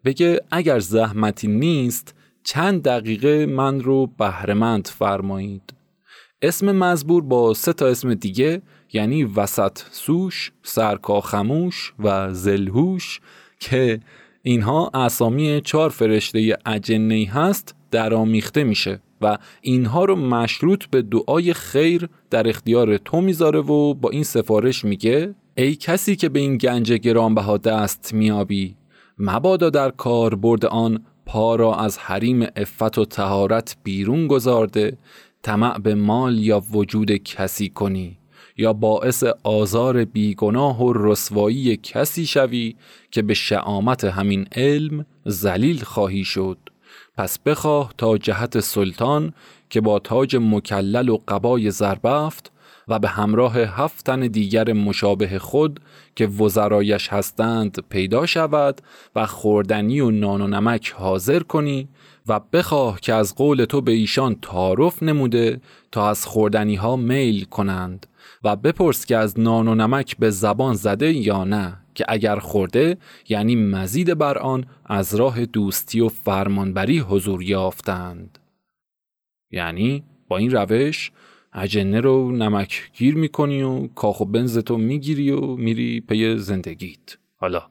بگه 0.05 0.41
اگر 0.51 0.79
زحمتی 0.79 1.49
نیست 1.49 2.15
چند 2.45 2.83
دقیقه 2.83 3.47
من 3.47 3.81
رو 3.81 4.07
بهرهمند 4.07 4.87
فرمایید. 4.87 5.75
اسم 6.43 6.73
مزبور 6.73 7.23
با 7.23 7.55
سه 7.55 7.73
تا 7.73 7.87
اسم 7.87 8.15
دیگه 8.15 8.63
یعنی 8.93 9.25
وسط 9.25 9.79
سوش، 9.91 10.53
سرکا 10.63 11.21
خموش 11.21 11.93
و 11.99 12.35
زلهوش 12.35 13.21
که 13.61 14.01
اینها 14.43 14.91
اسامی 14.95 15.61
چهار 15.61 15.91
فرشته 15.91 16.59
اجنهی 16.67 17.25
هست 17.25 17.75
درامیخته 17.91 18.65
میشه 18.65 19.01
و 19.21 19.39
اینها 19.61 20.05
رو 20.05 20.17
مشروط 20.17 20.85
به 20.85 21.03
دعای 21.03 21.55
خیر 21.55 22.09
در 22.31 22.49
اختیار 22.49 22.97
تو 22.97 23.21
می‌ذاره 23.21 23.61
و 23.61 23.95
با 23.95 24.11
این 24.11 24.25
سفارش 24.25 24.85
میگه 24.85 25.35
ای 25.57 25.75
کسی 25.75 26.17
که 26.17 26.29
به 26.29 26.41
این 26.41 26.57
گنج 26.57 26.93
گرانبها 26.93 27.57
دست 27.57 28.15
میابی 28.15 28.77
مبادا 29.19 29.71
در 29.71 29.91
کار 29.91 30.35
برد 30.35 30.67
آن 30.67 31.05
پا 31.27 31.57
را 31.57 31.77
از 31.77 31.99
حریم 31.99 32.47
افت 32.57 32.99
و 32.99 33.05
تهارت 33.05 33.77
بیرون 33.83 34.27
گذارده 34.27 34.99
طمع 35.43 35.79
به 35.79 35.95
مال 35.95 36.39
یا 36.39 36.63
وجود 36.73 37.13
کسی 37.13 37.69
کنی 37.69 38.19
یا 38.57 38.73
باعث 38.73 39.25
آزار 39.43 40.05
بیگناه 40.05 40.83
و 40.83 40.93
رسوایی 40.97 41.77
کسی 41.77 42.27
شوی 42.27 42.77
که 43.11 43.23
به 43.23 43.35
شعامت 43.35 44.05
همین 44.05 44.47
علم 44.57 45.07
زلیل 45.25 45.85
خواهی 45.85 46.25
شد. 46.25 46.59
پس 47.17 47.39
بخواه 47.39 47.95
تا 47.99 48.19
جهت 48.19 48.61
سلطان 48.61 49.33
که 49.71 49.81
با 49.81 49.99
تاج 49.99 50.37
مکلل 50.41 51.09
و 51.09 51.19
قبای 51.29 51.71
زربفت 51.71 52.53
و 52.89 52.99
به 52.99 53.09
همراه 53.09 53.59
هفتن 53.59 54.21
دیگر 54.21 54.73
مشابه 54.73 55.39
خود 55.39 55.81
که 56.17 56.27
وزرایش 56.27 57.09
هستند 57.09 57.85
پیدا 57.89 58.27
شود 58.27 58.81
و 59.17 59.27
خوردنی 59.27 60.01
و 60.01 60.11
نان 60.11 60.41
و 60.41 60.47
نمک 60.47 60.91
حاضر 60.91 61.41
کنی 61.41 61.89
و 62.29 62.41
بخواه 62.53 63.01
که 63.01 63.15
از 63.15 63.35
قول 63.35 63.65
تو 63.65 63.81
به 63.81 63.93
ایشان 63.93 64.37
تعارف 64.43 65.03
نموده 65.03 65.61
تا 65.93 66.09
از 66.09 66.27
خوردنی 66.27 66.75
ها 66.75 66.97
میل 66.97 67.45
کنند 67.45 68.07
و 68.45 68.57
بپرس 68.57 69.07
که 69.07 69.17
از 69.17 69.41
نان 69.41 69.69
و 69.69 69.75
نمک 69.75 70.17
به 70.17 70.31
زبان 70.31 70.75
زده 70.75 71.13
یا 71.13 71.45
نه 71.45 71.77
که 71.95 72.05
اگر 72.09 72.39
خورده 72.39 72.97
یعنی 73.29 73.57
مزید 73.57 74.19
بر 74.19 74.39
آن 74.39 74.65
از 74.85 75.15
راه 75.15 75.47
دوستی 75.47 76.01
و 76.01 76.09
فرمانبری 76.09 76.99
حضور 76.99 77.43
یافتند. 77.43 78.39
یعنی 79.51 80.03
با 80.29 80.37
این 80.37 80.51
روش 80.51 81.13
اجنه 81.55 82.01
رو 82.01 82.33
نمک 82.33 82.91
گیر 82.97 83.15
می‌کنی 83.15 83.63
و 83.63 83.87
کاخ 83.87 84.21
و 84.21 84.25
بنزتو 84.25 84.77
می‌گیری 84.77 85.31
و 85.31 85.57
میری 85.57 86.01
پی 86.01 86.39
زندگیت. 86.39 87.17
حالا 87.37 87.63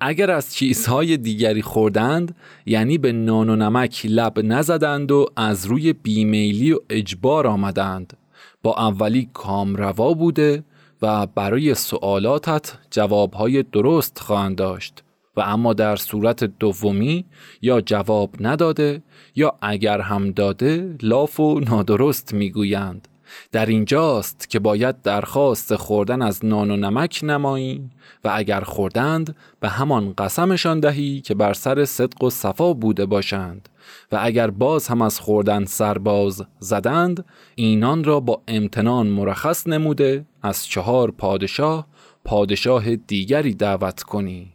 اگر 0.00 0.30
از 0.30 0.54
چیزهای 0.54 1.16
دیگری 1.16 1.62
خوردند 1.62 2.36
یعنی 2.66 2.98
به 2.98 3.12
نان 3.12 3.48
و 3.48 3.56
نمک 3.56 4.06
لب 4.08 4.38
نزدند 4.38 5.12
و 5.12 5.26
از 5.36 5.66
روی 5.66 5.92
بیمیلی 5.92 6.72
و 6.72 6.78
اجبار 6.90 7.46
آمدند. 7.46 8.16
با 8.62 8.74
اولی 8.74 9.30
کامروا 9.32 10.14
بوده 10.14 10.64
و 11.02 11.26
برای 11.26 11.74
سوالاتت 11.74 12.72
جوابهای 12.90 13.62
درست 13.62 14.18
خواهند 14.18 14.56
داشت. 14.56 15.04
و 15.36 15.40
اما 15.40 15.72
در 15.72 15.96
صورت 15.96 16.44
دومی 16.44 17.24
یا 17.62 17.80
جواب 17.80 18.30
نداده 18.40 19.02
یا 19.36 19.54
اگر 19.62 20.00
هم 20.00 20.30
داده 20.30 20.96
لاف 21.02 21.40
و 21.40 21.60
نادرست 21.60 22.34
می‌گویند. 22.34 23.08
در 23.52 23.66
اینجاست 23.66 24.50
که 24.50 24.58
باید 24.58 25.02
درخواست 25.02 25.76
خوردن 25.76 26.22
از 26.22 26.44
نان 26.44 26.70
و 26.70 26.76
نمک 26.76 27.20
نمایی 27.22 27.90
و 28.24 28.30
اگر 28.34 28.60
خوردند 28.60 29.36
به 29.60 29.68
همان 29.68 30.14
قسمشان 30.18 30.80
دهی 30.80 31.20
که 31.20 31.34
بر 31.34 31.52
سر 31.52 31.84
صدق 31.84 32.24
و 32.24 32.30
صفا 32.30 32.72
بوده 32.72 33.06
باشند 33.06 33.68
و 34.12 34.18
اگر 34.22 34.50
باز 34.50 34.88
هم 34.88 35.02
از 35.02 35.20
خوردن 35.20 35.64
سرباز 35.64 36.46
زدند 36.58 37.24
اینان 37.54 38.04
را 38.04 38.20
با 38.20 38.42
امتنان 38.48 39.06
مرخص 39.06 39.66
نموده 39.66 40.26
از 40.42 40.66
چهار 40.66 41.10
پادشاه 41.10 41.86
پادشاه 42.24 42.96
دیگری 42.96 43.54
دعوت 43.54 44.02
کنی. 44.02 44.52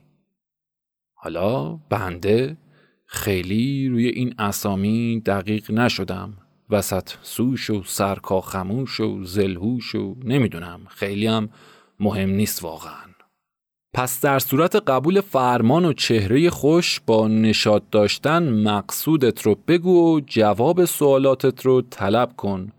حالا 1.14 1.80
بنده 1.90 2.58
خیلی 3.06 3.90
روی 3.90 4.08
این 4.08 4.36
اسامی 4.40 5.22
دقیق 5.26 5.72
نشدم. 5.72 6.34
وسط 6.70 7.10
سوش 7.22 7.70
و 7.70 7.84
سرکا 7.86 8.42
خموش 8.42 9.00
و 9.00 9.24
زلهوش 9.24 9.96
و 9.96 10.16
نمی‌دونم 10.24 10.80
خیلی 10.88 11.28
هم 11.28 11.50
مهم 12.00 12.30
نیست 12.30 12.64
واقعا. 12.64 13.06
پس 13.94 14.22
در 14.22 14.40
صورت 14.40 14.76
قبول 14.76 15.22
فرمان 15.22 15.86
و 15.86 15.94
چهره 15.94 16.50
خوش 16.50 17.02
با 17.06 17.28
نشاد 17.28 17.90
داشتن 17.90 18.64
مقصودت 18.64 19.42
رو 19.42 19.56
بگو 19.68 20.16
و 20.16 20.20
جواب 20.20 20.86
سوالاتت 20.86 21.66
رو 21.66 21.82
طلب 21.82 22.36
کن. 22.38 22.72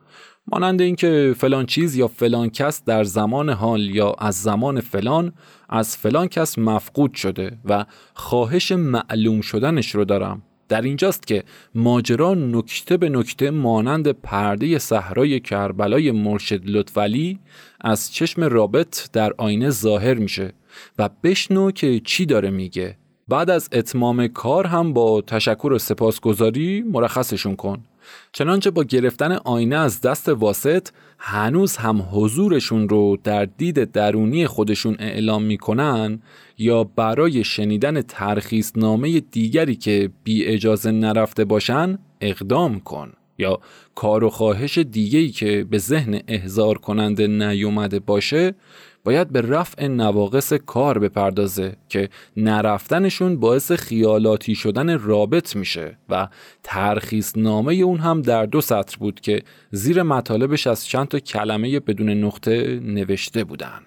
مانند 0.47 0.81
اینکه 0.81 1.35
فلان 1.39 1.67
چیز 1.67 1.97
یا 1.97 2.09
فلان 2.09 2.51
کس 2.51 2.85
در 2.85 3.05
زمان 3.05 3.51
حال 3.51 3.81
یا 3.81 4.13
از 4.19 4.43
زمان 4.43 4.81
فلان 4.81 5.33
از 5.69 5.97
فلان 5.97 6.29
کس 6.29 6.59
مفقود 6.59 7.15
شده 7.15 7.59
و 7.65 7.85
خواهش 8.15 8.73
معلوم 8.73 9.41
شدنش 9.41 9.95
رو 9.95 10.05
دارم. 10.05 10.43
در 10.69 10.83
اینجاست 10.83 11.27
که 11.27 11.45
ماجرا 11.75 12.35
نکته 12.35 12.97
به 12.97 13.09
نکته 13.09 13.51
مانند 13.51 14.09
پرده 14.09 14.79
صحرای 14.79 15.41
کربلای 15.41 16.11
مرشد 16.11 16.63
لطفعلی 16.65 17.39
از 17.81 18.13
چشم 18.13 18.45
رابط 18.45 19.11
در 19.13 19.33
آینه 19.39 19.71
ظاهر 19.71 20.15
میشه 20.15 20.53
و 20.99 21.09
بشنو 21.23 21.71
که 21.71 22.01
چی 22.01 22.27
داره 22.27 22.51
میگه. 22.51 22.97
بعد 23.29 23.51
از 23.51 23.69
اتمام 23.73 24.29
کار 24.29 24.67
هم 24.67 24.93
با 24.93 25.21
تشکر 25.21 25.73
و 25.73 25.79
سپاسگزاری 25.79 26.83
مرخصشون 26.83 27.57
کن. 27.57 27.85
چنانچه 28.33 28.71
با 28.71 28.85
گرفتن 28.85 29.33
آینه 29.33 29.77
از 29.77 30.01
دست 30.01 30.29
واسط 30.29 30.89
هنوز 31.19 31.77
هم 31.77 32.09
حضورشون 32.13 32.89
رو 32.89 33.19
در 33.25 33.45
دید 33.45 33.93
درونی 33.93 34.47
خودشون 34.47 34.97
اعلام 34.99 35.43
می‌کنن 35.43 36.23
یا 36.59 36.85
برای 36.85 37.45
شنیدن 37.45 38.03
ترخیص 38.03 38.73
نامه 38.77 39.21
دیگری 39.21 39.77
که 39.77 40.11
بی 40.25 40.45
اجازه 40.45 40.91
نرفته 40.91 41.45
باشن 41.45 41.99
اقدام 42.21 42.81
کن. 42.81 43.13
یا 43.39 43.61
کار 43.95 44.25
و 44.25 44.31
خواهش 44.31 44.79
دیگهی 44.79 45.29
که 45.29 45.67
به 45.71 45.79
ذهن 45.79 46.21
احضار 46.29 46.79
کننده 46.79 47.27
نیومده 47.27 47.99
باشه 47.99 48.55
باید 49.05 49.31
به 49.33 49.41
رفع 49.41 49.87
نواقص 49.87 50.53
کار 50.53 50.99
بپردازه 50.99 51.77
که 51.89 52.09
نرفتنشون 52.37 53.41
باعث 53.41 53.73
خیالاتی 53.73 54.55
شدن 54.55 54.99
رابط 54.99 55.57
میشه 55.57 55.99
و 56.09 56.29
ترخیص 56.63 57.33
نامه 57.37 57.75
اون 57.75 57.99
هم 57.99 58.23
در 58.23 58.47
دو 58.47 58.61
سطر 58.61 58.97
بود 59.01 59.21
که 59.21 59.43
زیر 59.71 60.03
مطالبش 60.03 60.67
از 60.67 60.87
چند 60.87 61.09
تا 61.09 61.19
کلمه 61.19 61.81
بدون 61.81 62.11
نقطه 62.11 62.81
نوشته 62.83 63.45
بودن. 63.45 63.81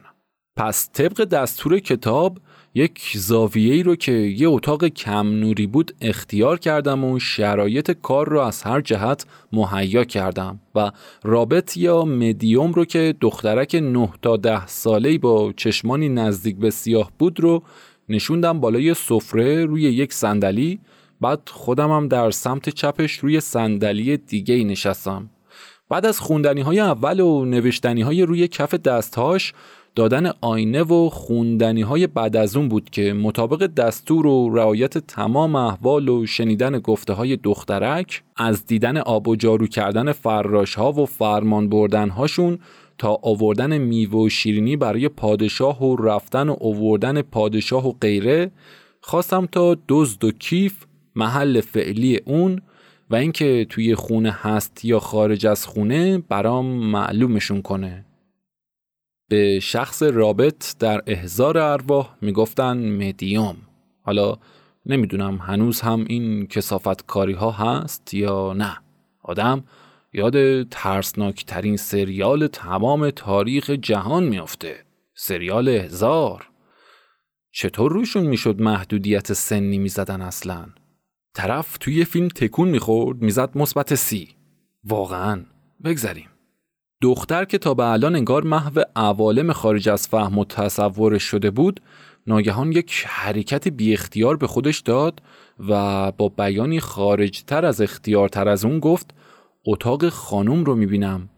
پس 0.58 0.90
طبق 0.94 1.24
دستور 1.24 1.80
کتاب 1.80 2.40
یک 2.74 3.12
زاویه 3.16 3.74
ای 3.74 3.84
رو 3.84 3.96
که 3.96 4.12
یه 4.12 4.50
اتاق 4.50 4.88
کم 4.88 5.28
نوری 5.28 5.68
بود 5.68 5.96
اختیار 6.02 6.60
کردم 6.60 7.04
و 7.04 7.20
شرایط 7.20 7.92
کار 7.92 8.30
رو 8.30 8.40
از 8.40 8.64
هر 8.64 8.82
جهت 8.82 9.26
مهیا 9.54 10.04
کردم 10.04 10.60
و 10.76 10.92
رابط 11.24 11.78
یا 11.78 12.04
مدیوم 12.04 12.72
رو 12.72 12.86
که 12.86 13.16
دخترک 13.22 13.76
9 13.76 14.10
تا 14.22 14.38
10 14.38 14.68
ساله‌ای 14.68 15.18
با 15.18 15.54
چشمانی 15.58 16.10
نزدیک 16.10 16.56
به 16.58 16.70
سیاه 16.70 17.12
بود 17.20 17.40
رو 17.40 17.64
نشوندم 18.10 18.60
بالای 18.60 18.94
سفره 18.94 19.66
روی 19.66 19.82
یک 19.82 20.14
صندلی 20.14 20.80
بعد 21.22 21.50
خودمم 21.52 22.08
در 22.08 22.32
سمت 22.32 22.70
چپش 22.70 23.12
روی 23.12 23.40
صندلی 23.40 24.18
دیگه 24.18 24.64
نشستم. 24.64 25.30
بعد 25.90 26.06
از 26.06 26.20
خوندنی 26.20 26.62
های 26.62 26.80
اول 26.80 27.20
و 27.20 27.46
نوشتنی 27.46 28.02
های 28.02 28.24
روی 28.24 28.48
کف 28.48 28.74
دستهاش 28.74 29.54
دادن 30.00 30.32
آینه 30.42 30.84
و 30.84 31.10
خوندنی 31.10 31.82
های 31.82 32.08
بعد 32.08 32.38
از 32.38 32.56
اون 32.56 32.70
بود 32.70 32.90
که 32.90 33.14
مطابق 33.14 33.66
دستور 33.66 34.28
و 34.28 34.50
رعایت 34.56 34.98
تمام 34.98 35.56
احوال 35.56 36.10
و 36.10 36.26
شنیدن 36.26 36.80
گفته 36.80 37.14
های 37.14 37.36
دخترک 37.36 38.24
از 38.36 38.66
دیدن 38.66 38.98
آب 38.98 39.28
و 39.28 39.36
جارو 39.36 39.68
کردن 39.68 40.12
فراش 40.12 40.76
ها 40.76 40.92
و 40.92 41.06
فرمان 41.06 41.70
بردن 41.70 42.10
هاشون 42.10 42.60
تا 42.98 43.20
آوردن 43.22 43.78
میوه 43.78 44.20
و 44.20 44.30
شیرینی 44.30 44.76
برای 44.76 45.10
پادشاه 45.10 45.84
و 45.84 45.96
رفتن 45.96 46.50
و 46.50 46.56
آوردن 46.62 47.22
پادشاه 47.22 47.88
و 47.88 47.94
غیره 48.02 48.52
خواستم 49.02 49.46
تا 49.46 49.78
دزد 49.88 50.24
و 50.24 50.32
کیف 50.32 50.86
محل 51.16 51.62
فعلی 51.62 52.18
اون 52.26 52.62
و 53.10 53.16
اینکه 53.16 53.66
توی 53.70 53.96
خونه 53.96 54.38
هست 54.42 54.86
یا 54.86 55.00
خارج 55.00 55.48
از 55.48 55.66
خونه 55.66 56.18
برام 56.18 56.66
معلومشون 56.66 57.62
کنه. 57.62 58.06
به 59.30 59.60
شخص 59.60 60.04
رابط 60.04 60.78
در 60.80 61.02
احزار 61.08 61.58
ارواح 61.58 62.16
می‌گفتن 62.22 62.78
مدیوم. 63.08 63.58
حالا 64.02 64.36
نمی‌دونم 64.86 65.38
هنوز 65.38 65.82
هم 65.82 66.06
این 66.08 66.48
کسافت 66.48 67.06
کاری 67.06 67.34
ها 67.34 67.52
هست 67.52 68.14
یا 68.14 68.54
نه. 68.54 68.78
آدم 69.24 69.64
یاد 70.14 70.64
ترسناکترین 70.64 71.78
سریال 71.78 72.48
تمام 72.48 73.10
تاریخ 73.10 73.70
جهان 73.70 74.24
میافته. 74.24 74.86
سریال 75.16 75.70
احزار 75.70 76.50
چطور 77.52 77.92
روشون 77.92 78.24
می‌شد 78.28 78.62
محدودیت 78.62 79.34
سنی 79.34 79.78
می‌زدن 79.78 80.22
اصلا؟ 80.22 80.66
طرف 81.34 81.78
توی 81.78 82.06
فیلم 82.06 82.28
تکون 82.28 82.70
می‌خورد 82.70 83.22
می‌زد 83.22 83.58
مثبت 83.58 83.96
سی. 83.96 84.28
واقعا. 84.84 85.46
بگذریم. 85.84 86.28
دختر 87.02 87.46
که 87.46 87.58
تا 87.58 87.74
به 87.74 87.84
الان 87.84 88.16
انگار 88.16 88.44
محو 88.44 88.82
عوالم 88.96 89.54
خارج 89.54 89.90
از 89.90 90.08
فهم 90.08 90.38
و 90.38 90.46
تصورش 90.46 91.24
شده 91.24 91.52
بود 91.52 91.82
ناگهان 92.28 92.72
یک 92.72 93.06
حرکت 93.08 93.68
بی 93.68 93.94
اختیار 93.94 94.38
به 94.38 94.48
خودش 94.48 94.80
داد 94.80 95.22
و 95.70 96.12
با 96.12 96.30
بیانی 96.30 96.80
خارجتر 96.80 97.66
از 97.66 97.82
اختیارتر 97.82 98.50
از 98.50 98.66
اون 98.66 98.80
گفت 98.80 99.14
اتاق 99.66 100.10
خانوم 100.10 100.64
رو 100.64 100.76
می‌بینم. 100.76 101.30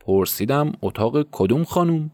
پرسیدم 0.00 0.72
اتاق 0.82 1.26
کدوم 1.32 1.64
خانوم؟ 1.64 2.10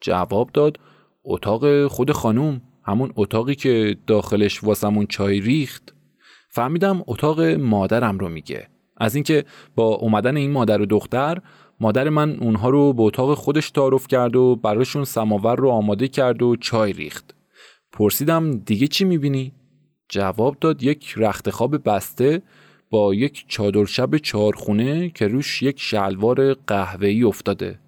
جواب 0.00 0.50
داد 0.54 0.76
اتاق 1.24 1.86
خود 1.86 2.12
خانوم 2.12 2.60
همون 2.84 3.12
اتاقی 3.16 3.54
که 3.54 3.96
داخلش 4.06 4.64
واسمون 4.64 5.06
چای 5.06 5.40
ریخت. 5.40 5.94
فهمیدم 6.50 7.04
اتاق 7.06 7.40
مادرم 7.40 8.18
رو 8.18 8.28
میگه. 8.28 8.68
از 8.96 9.14
اینکه 9.14 9.44
با 9.74 9.84
اومدن 9.84 10.36
این 10.36 10.50
مادر 10.50 10.80
و 10.80 10.86
دختر 10.86 11.38
مادر 11.80 12.08
من 12.08 12.36
اونها 12.40 12.68
رو 12.68 12.92
به 12.92 13.02
اتاق 13.02 13.34
خودش 13.34 13.70
تعارف 13.70 14.06
کرد 14.06 14.36
و 14.36 14.56
براشون 14.56 15.04
سماور 15.04 15.56
رو 15.56 15.70
آماده 15.70 16.08
کرد 16.08 16.42
و 16.42 16.56
چای 16.56 16.92
ریخت 16.92 17.34
پرسیدم 17.92 18.58
دیگه 18.58 18.86
چی 18.86 19.04
می‌بینی؟ 19.04 19.52
جواب 20.08 20.56
داد 20.60 20.82
یک 20.82 21.14
رخت 21.16 21.50
خواب 21.50 21.88
بسته 21.88 22.42
با 22.90 23.14
یک 23.14 23.44
چادر 23.48 23.84
شب 23.84 24.16
چارخونه 24.16 25.10
که 25.10 25.28
روش 25.28 25.62
یک 25.62 25.80
شلوار 25.80 26.54
قهوه‌ای 26.54 27.22
افتاده 27.22 27.78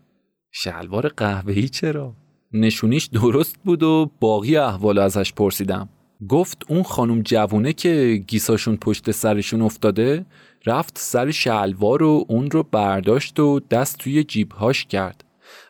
شلوار 0.51 1.09
قهوه‌ای 1.09 1.69
چرا؟ 1.69 2.13
نشونیش 2.53 3.05
درست 3.05 3.57
بود 3.65 3.83
و 3.83 4.11
باقی 4.21 4.57
احوال 4.57 4.99
ازش 4.99 5.33
پرسیدم 5.33 5.89
گفت 6.29 6.63
اون 6.69 6.83
خانم 6.83 7.23
جوونه 7.23 7.73
که 7.73 8.25
گیساشون 8.27 8.77
پشت 8.77 9.11
سرشون 9.11 9.63
افتاده 9.63 10.27
رفت 10.67 10.99
سر 10.99 11.31
شلوار 11.31 12.03
و 12.03 12.25
اون 12.29 12.51
رو 12.51 12.63
برداشت 12.63 13.41
و 13.41 13.61
دست 13.61 13.99
توی 13.99 14.25
جیبهاش 14.25 14.85
کرد 14.85 15.25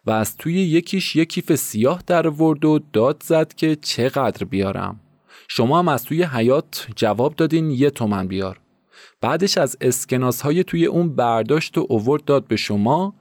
و 0.06 0.10
از 0.10 0.36
توی 0.36 0.54
یکیش 0.54 1.16
یک 1.16 1.28
کیف 1.28 1.54
سیاه 1.54 2.02
در 2.06 2.28
ورد 2.28 2.64
و 2.64 2.80
داد 2.92 3.22
زد 3.26 3.54
که 3.54 3.76
چقدر 3.76 4.44
بیارم. 4.44 5.00
شما 5.48 5.78
هم 5.78 5.88
از 5.88 6.04
توی 6.04 6.22
حیات 6.22 6.88
جواب 6.96 7.36
دادین 7.36 7.70
یه 7.70 7.90
تومن 7.90 8.26
بیار. 8.26 8.60
بعدش 9.20 9.58
از 9.58 9.76
اسکناس 9.80 10.40
های 10.40 10.64
توی 10.64 10.86
اون 10.86 11.16
برداشت 11.16 11.78
و 11.78 11.86
اوورد 11.88 12.24
داد 12.24 12.46
به 12.46 12.56
شما 12.56 13.14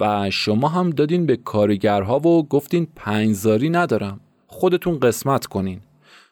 و 0.00 0.30
شما 0.30 0.68
هم 0.68 0.90
دادین 0.90 1.26
به 1.26 1.36
کارگرها 1.36 2.18
و 2.20 2.48
گفتین 2.48 2.88
پنجزاری 2.96 3.70
ندارم. 3.70 4.20
خودتون 4.46 4.98
قسمت 4.98 5.46
کنین. 5.46 5.80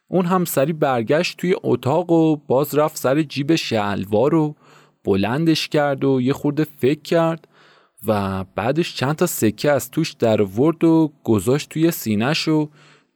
اون 0.09 0.27
هم 0.27 0.45
سری 0.45 0.73
برگشت 0.73 1.37
توی 1.39 1.55
اتاق 1.63 2.11
و 2.11 2.37
باز 2.37 2.75
رفت 2.75 2.97
سر 2.97 3.23
جیب 3.23 3.55
شلوار 3.55 4.35
و 4.35 4.55
بلندش 5.05 5.69
کرد 5.69 6.05
و 6.05 6.21
یه 6.21 6.33
خورده 6.33 6.67
فکر 6.79 7.03
کرد 7.03 7.49
و 8.07 8.45
بعدش 8.55 8.97
چند 8.97 9.17
تا 9.17 9.27
سکه 9.27 9.71
از 9.71 9.91
توش 9.91 10.13
در 10.13 10.43
ورد 10.43 10.85
و 10.85 11.13
گذاشت 11.25 11.69
توی 11.69 11.91
سینش 11.91 12.49
و 12.49 12.69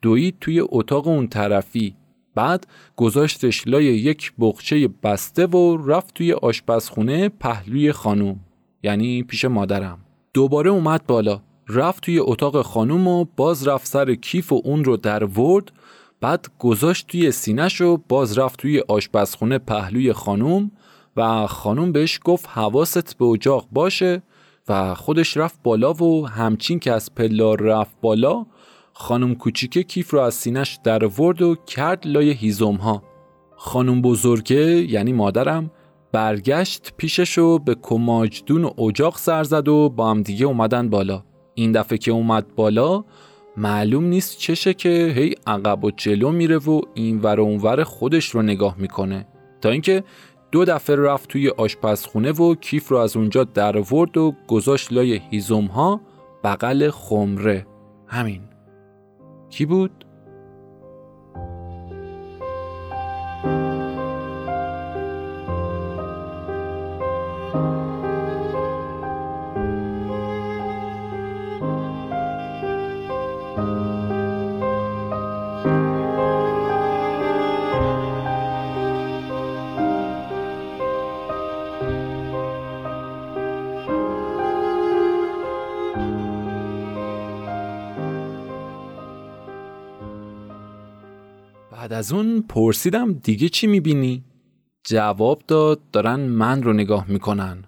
دوید 0.03 0.37
توی 0.41 0.63
اتاق 0.69 1.07
اون 1.09 1.29
طرفی. 1.29 1.95
بعد 2.35 2.67
گذاشتش 2.97 3.67
لای 3.67 3.85
یک 3.85 4.33
بخچه 4.39 4.89
بسته 5.03 5.47
و 5.47 5.77
رفت 5.91 6.15
توی 6.15 6.33
آشپزخونه 6.33 7.29
پهلوی 7.29 7.93
خانوم 7.93 8.41
یعنی 8.83 9.23
پیش 9.23 9.45
مادرم. 9.45 9.99
دوباره 10.35 10.71
اومد 10.71 11.07
بالا 11.07 11.41
رفت 11.69 12.03
توی 12.03 12.19
اتاق 12.19 12.63
خانوم 12.63 13.09
و 13.09 13.25
باز 13.37 13.69
رفت 13.69 13.87
سر 13.87 14.15
کیف 14.15 14.53
و 14.53 14.61
اون 14.65 14.85
رو 14.85 14.97
در 14.97 15.25
ورد 15.25 15.73
بعد 16.21 16.47
گذاشت 16.59 17.07
توی 17.07 17.31
سینش 17.31 17.81
و 17.81 17.97
باز 18.09 18.39
رفت 18.39 18.61
توی 18.61 18.83
آشپزخونه 18.89 19.59
پهلوی 19.59 20.13
خانوم 20.13 20.71
و 21.17 21.47
خانوم 21.47 21.93
بهش 21.93 22.21
گفت 22.25 22.49
حواست 22.49 23.19
به 23.19 23.25
اجاق 23.25 23.67
باشه 23.73 24.23
و 24.69 24.95
خودش 24.95 25.37
رفت 25.37 25.61
بالا 25.63 25.93
و 25.93 26.29
همچین 26.29 26.79
که 26.79 26.93
از 26.93 27.15
پلار 27.15 27.61
رفت 27.61 27.97
بالا 28.01 28.47
خانم 28.93 29.35
کوچیکه 29.35 29.83
کیف 29.83 30.11
رو 30.11 30.21
از 30.21 30.35
سینش 30.35 30.79
در 30.85 31.05
ورد 31.05 31.43
و 31.43 31.55
کرد 31.55 32.07
لای 32.07 32.31
هیزم 32.31 32.75
ها 32.75 33.03
خانم 33.57 34.03
بزرگه 34.03 34.91
یعنی 34.91 35.13
مادرم 35.13 35.71
برگشت 36.13 36.93
پیشش 36.97 37.39
و 37.39 37.59
به 37.59 37.77
کماجدون 37.83 38.65
و 38.65 38.81
اجاق 38.83 39.19
سر 39.19 39.45
زد 39.45 39.69
و 39.69 39.89
با 39.89 40.11
هم 40.11 40.23
دیگه 40.23 40.47
اومدن 40.47 40.91
بالا. 40.91 41.23
این 41.55 41.73
دفعه 41.73 41.99
که 41.99 42.11
اومد 42.11 42.55
بالا 42.55 43.05
معلوم 43.57 44.05
نیست 44.05 44.39
چشه 44.39 44.75
که 44.75 45.13
هی 45.17 45.35
عقب 45.47 45.85
و 45.85 45.91
جلو 45.91 46.33
میره 46.33 46.59
و 46.59 46.81
این 46.95 47.21
ور 47.21 47.41
اونور 47.41 47.85
خودش 47.85 48.31
رو 48.31 48.43
نگاه 48.43 48.77
می‌کنه. 48.79 49.27
تا 49.61 49.71
اینکه 49.71 50.05
دو 50.53 50.65
دفعه 50.65 50.97
رفت 50.97 51.29
توی 51.29 51.49
آشپزخونه 51.49 52.33
و 52.33 52.55
کیف 52.55 52.89
رو 52.89 52.97
از 52.97 53.17
اونجا 53.17 53.45
در 53.45 53.95
ورد 53.95 54.17
و 54.17 54.35
گذاشت 54.49 54.93
لای 54.93 55.21
هیزم 55.31 55.65
ها 55.65 56.01
بغل 56.45 56.91
خمره 56.91 57.67
همین 58.07 58.43
کی 59.51 59.67
بود؟ 59.67 59.96
از 92.07 92.13
اون 92.13 92.43
پرسیدم 92.49 93.13
دیگه 93.13 93.49
چی 93.49 93.67
می‌بینی؟ 93.67 94.25
جواب 94.85 95.43
داد 95.49 95.81
دارن 95.91 96.21
من 96.21 96.63
رو 96.63 96.73
نگاه 96.73 97.05
می‌کنن 97.09 97.65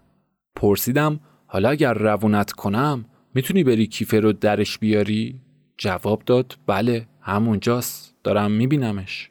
پرسیدم 0.56 1.20
حالا 1.46 1.68
اگر 1.68 1.94
روونت 1.94 2.52
کنم 2.52 3.04
می‌تونی 3.34 3.64
بری 3.64 3.86
کیفه 3.86 4.20
رو 4.20 4.32
درش 4.32 4.78
بیاری؟ 4.78 5.40
جواب 5.78 6.22
داد 6.26 6.58
بله 6.66 7.06
همونجاست 7.20 8.14
دارم 8.24 8.50
میبینمش 8.50 9.30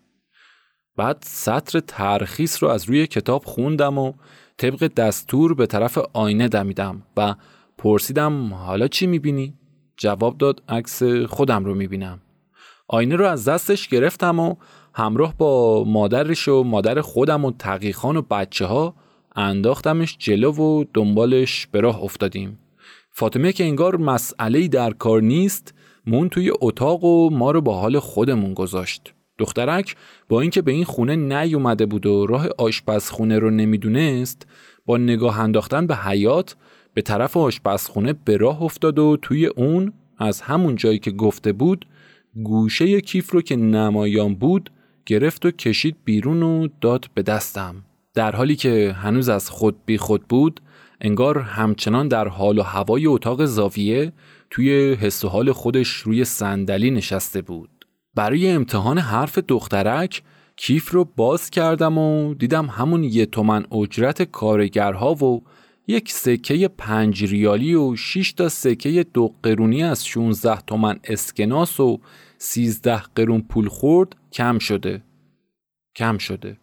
بعد 0.98 1.18
سطر 1.22 1.80
ترخیص 1.80 2.64
رو 2.64 2.70
از 2.70 2.86
روی 2.86 3.08
کتاب 3.08 3.44
خوندم 3.46 3.98
و 3.98 4.14
طبق 4.58 4.88
دستور 4.88 5.54
به 5.54 5.66
طرف 5.66 5.98
آینه 6.14 6.48
دمیدم 6.48 7.04
و 7.18 7.36
پرسیدم 7.78 8.54
حالا 8.54 8.88
چی 8.88 9.08
می‌بینی؟ 9.08 9.54
جواب 9.98 10.38
داد 10.38 10.64
عکس 10.70 11.04
خودم 11.04 11.66
رو 11.66 11.76
می‌بینم 11.76 12.22
آینه 12.90 13.16
رو 13.16 13.26
از 13.26 13.48
دستش 13.48 13.88
گرفتم 13.88 14.40
و 14.40 14.56
همراه 14.98 15.34
با 15.38 15.84
مادرش 15.84 16.48
و 16.48 16.64
مادر 16.64 17.02
خودم 17.02 17.46
و 17.46 17.52
تقیخان 17.52 18.18
و 18.18 18.22
بچه 18.22 18.66
ها 18.66 18.96
انداختمش 19.36 20.18
جلو 20.20 20.52
و 20.52 20.84
دنبالش 20.94 21.68
به 21.72 21.82
راه 21.82 22.04
افتادیم. 22.04 22.60
فاطمه 23.12 23.52
که 23.52 23.64
انگار 23.64 23.98
مسئله 23.98 24.68
در 24.68 24.92
کار 24.92 25.22
نیست 25.22 25.74
مون 26.08 26.30
توی 26.30 26.52
اتاق 26.62 27.04
و 27.04 27.30
ما 27.30 27.52
رو 27.52 27.62
با 27.62 27.80
حال 27.80 28.00
خودمون 28.00 28.54
گذاشت. 28.54 29.14
دخترک 29.38 29.96
با 30.30 30.42
اینکه 30.42 30.62
به 30.62 30.72
این 30.72 30.86
خونه 30.86 31.16
نیومده 31.16 31.86
بود 31.86 32.06
و 32.06 32.26
راه 32.26 32.48
آشپزخونه 32.58 33.40
رو 33.40 33.50
نمی‌دونست 33.50 34.48
با 34.86 34.98
نگاه 34.98 35.40
انداختن 35.40 35.88
به 35.88 35.96
حیات 35.96 36.56
به 36.94 37.02
طرف 37.02 37.38
آشپزخونه 37.38 38.14
به 38.26 38.38
راه 38.38 38.64
افتاد 38.64 39.00
و 39.00 39.18
توی 39.22 39.46
اون 39.46 39.94
از 40.18 40.42
همون 40.42 40.76
جایی 40.76 41.00
که 41.00 41.12
گفته 41.12 41.54
بود 41.54 41.86
گوشه 42.44 43.02
کیف 43.02 43.32
رو 43.32 43.42
که 43.42 43.56
نمایان 43.56 44.36
بود 44.36 44.70
گرفت 45.08 45.46
و 45.46 45.52
کشید 45.52 45.96
بیرون 46.06 46.44
و 46.44 46.68
داد 46.82 47.06
به 47.14 47.22
دستم. 47.22 47.76
در 48.14 48.36
حالی 48.36 48.56
که 48.56 48.96
هنوز 49.02 49.30
از 49.30 49.50
خود 49.50 49.76
بی 49.86 49.98
خود 49.98 50.28
بود 50.28 50.62
انگار 51.02 51.40
همچنان 51.40 52.08
در 52.08 52.28
حال 52.28 52.60
و 52.60 52.62
هوای 52.62 53.06
اتاق 53.06 53.46
زاویه 53.46 54.14
توی 54.50 54.94
حس 54.94 55.26
و 55.26 55.28
حال 55.28 55.52
خودش 55.52 55.88
روی 55.90 56.26
صندلی 56.26 56.92
نشسته 56.92 57.42
بود. 57.42 57.70
برای 58.16 58.50
امتحان 58.50 58.98
حرف 58.98 59.38
دخترک 59.38 60.22
کیف 60.56 60.92
رو 60.92 61.06
باز 61.16 61.50
کردم 61.50 61.98
و 61.98 62.34
دیدم 62.34 62.66
همون 62.66 63.04
یه 63.04 63.26
تومن 63.26 63.66
اجرت 63.72 64.24
کارگرها 64.24 65.14
و 65.14 65.44
یک 65.90 66.12
سکه 66.12 66.68
پنج 66.68 67.24
ریالی 67.26 67.76
و 67.76 67.96
6 67.96 68.34
تا 68.34 68.50
سکه 68.50 69.06
دو 69.14 69.34
قرونی 69.44 69.84
از 69.84 70.08
16 70.08 70.62
تومن 70.62 71.00
اسکناس 71.04 71.80
و 71.80 72.00
13 72.38 73.02
قرون 73.16 73.42
پول 73.42 73.68
خورد 73.68 74.16
کم 74.32 74.60
شده. 74.60 75.04
کم 75.96 76.18
شده. 76.18 76.58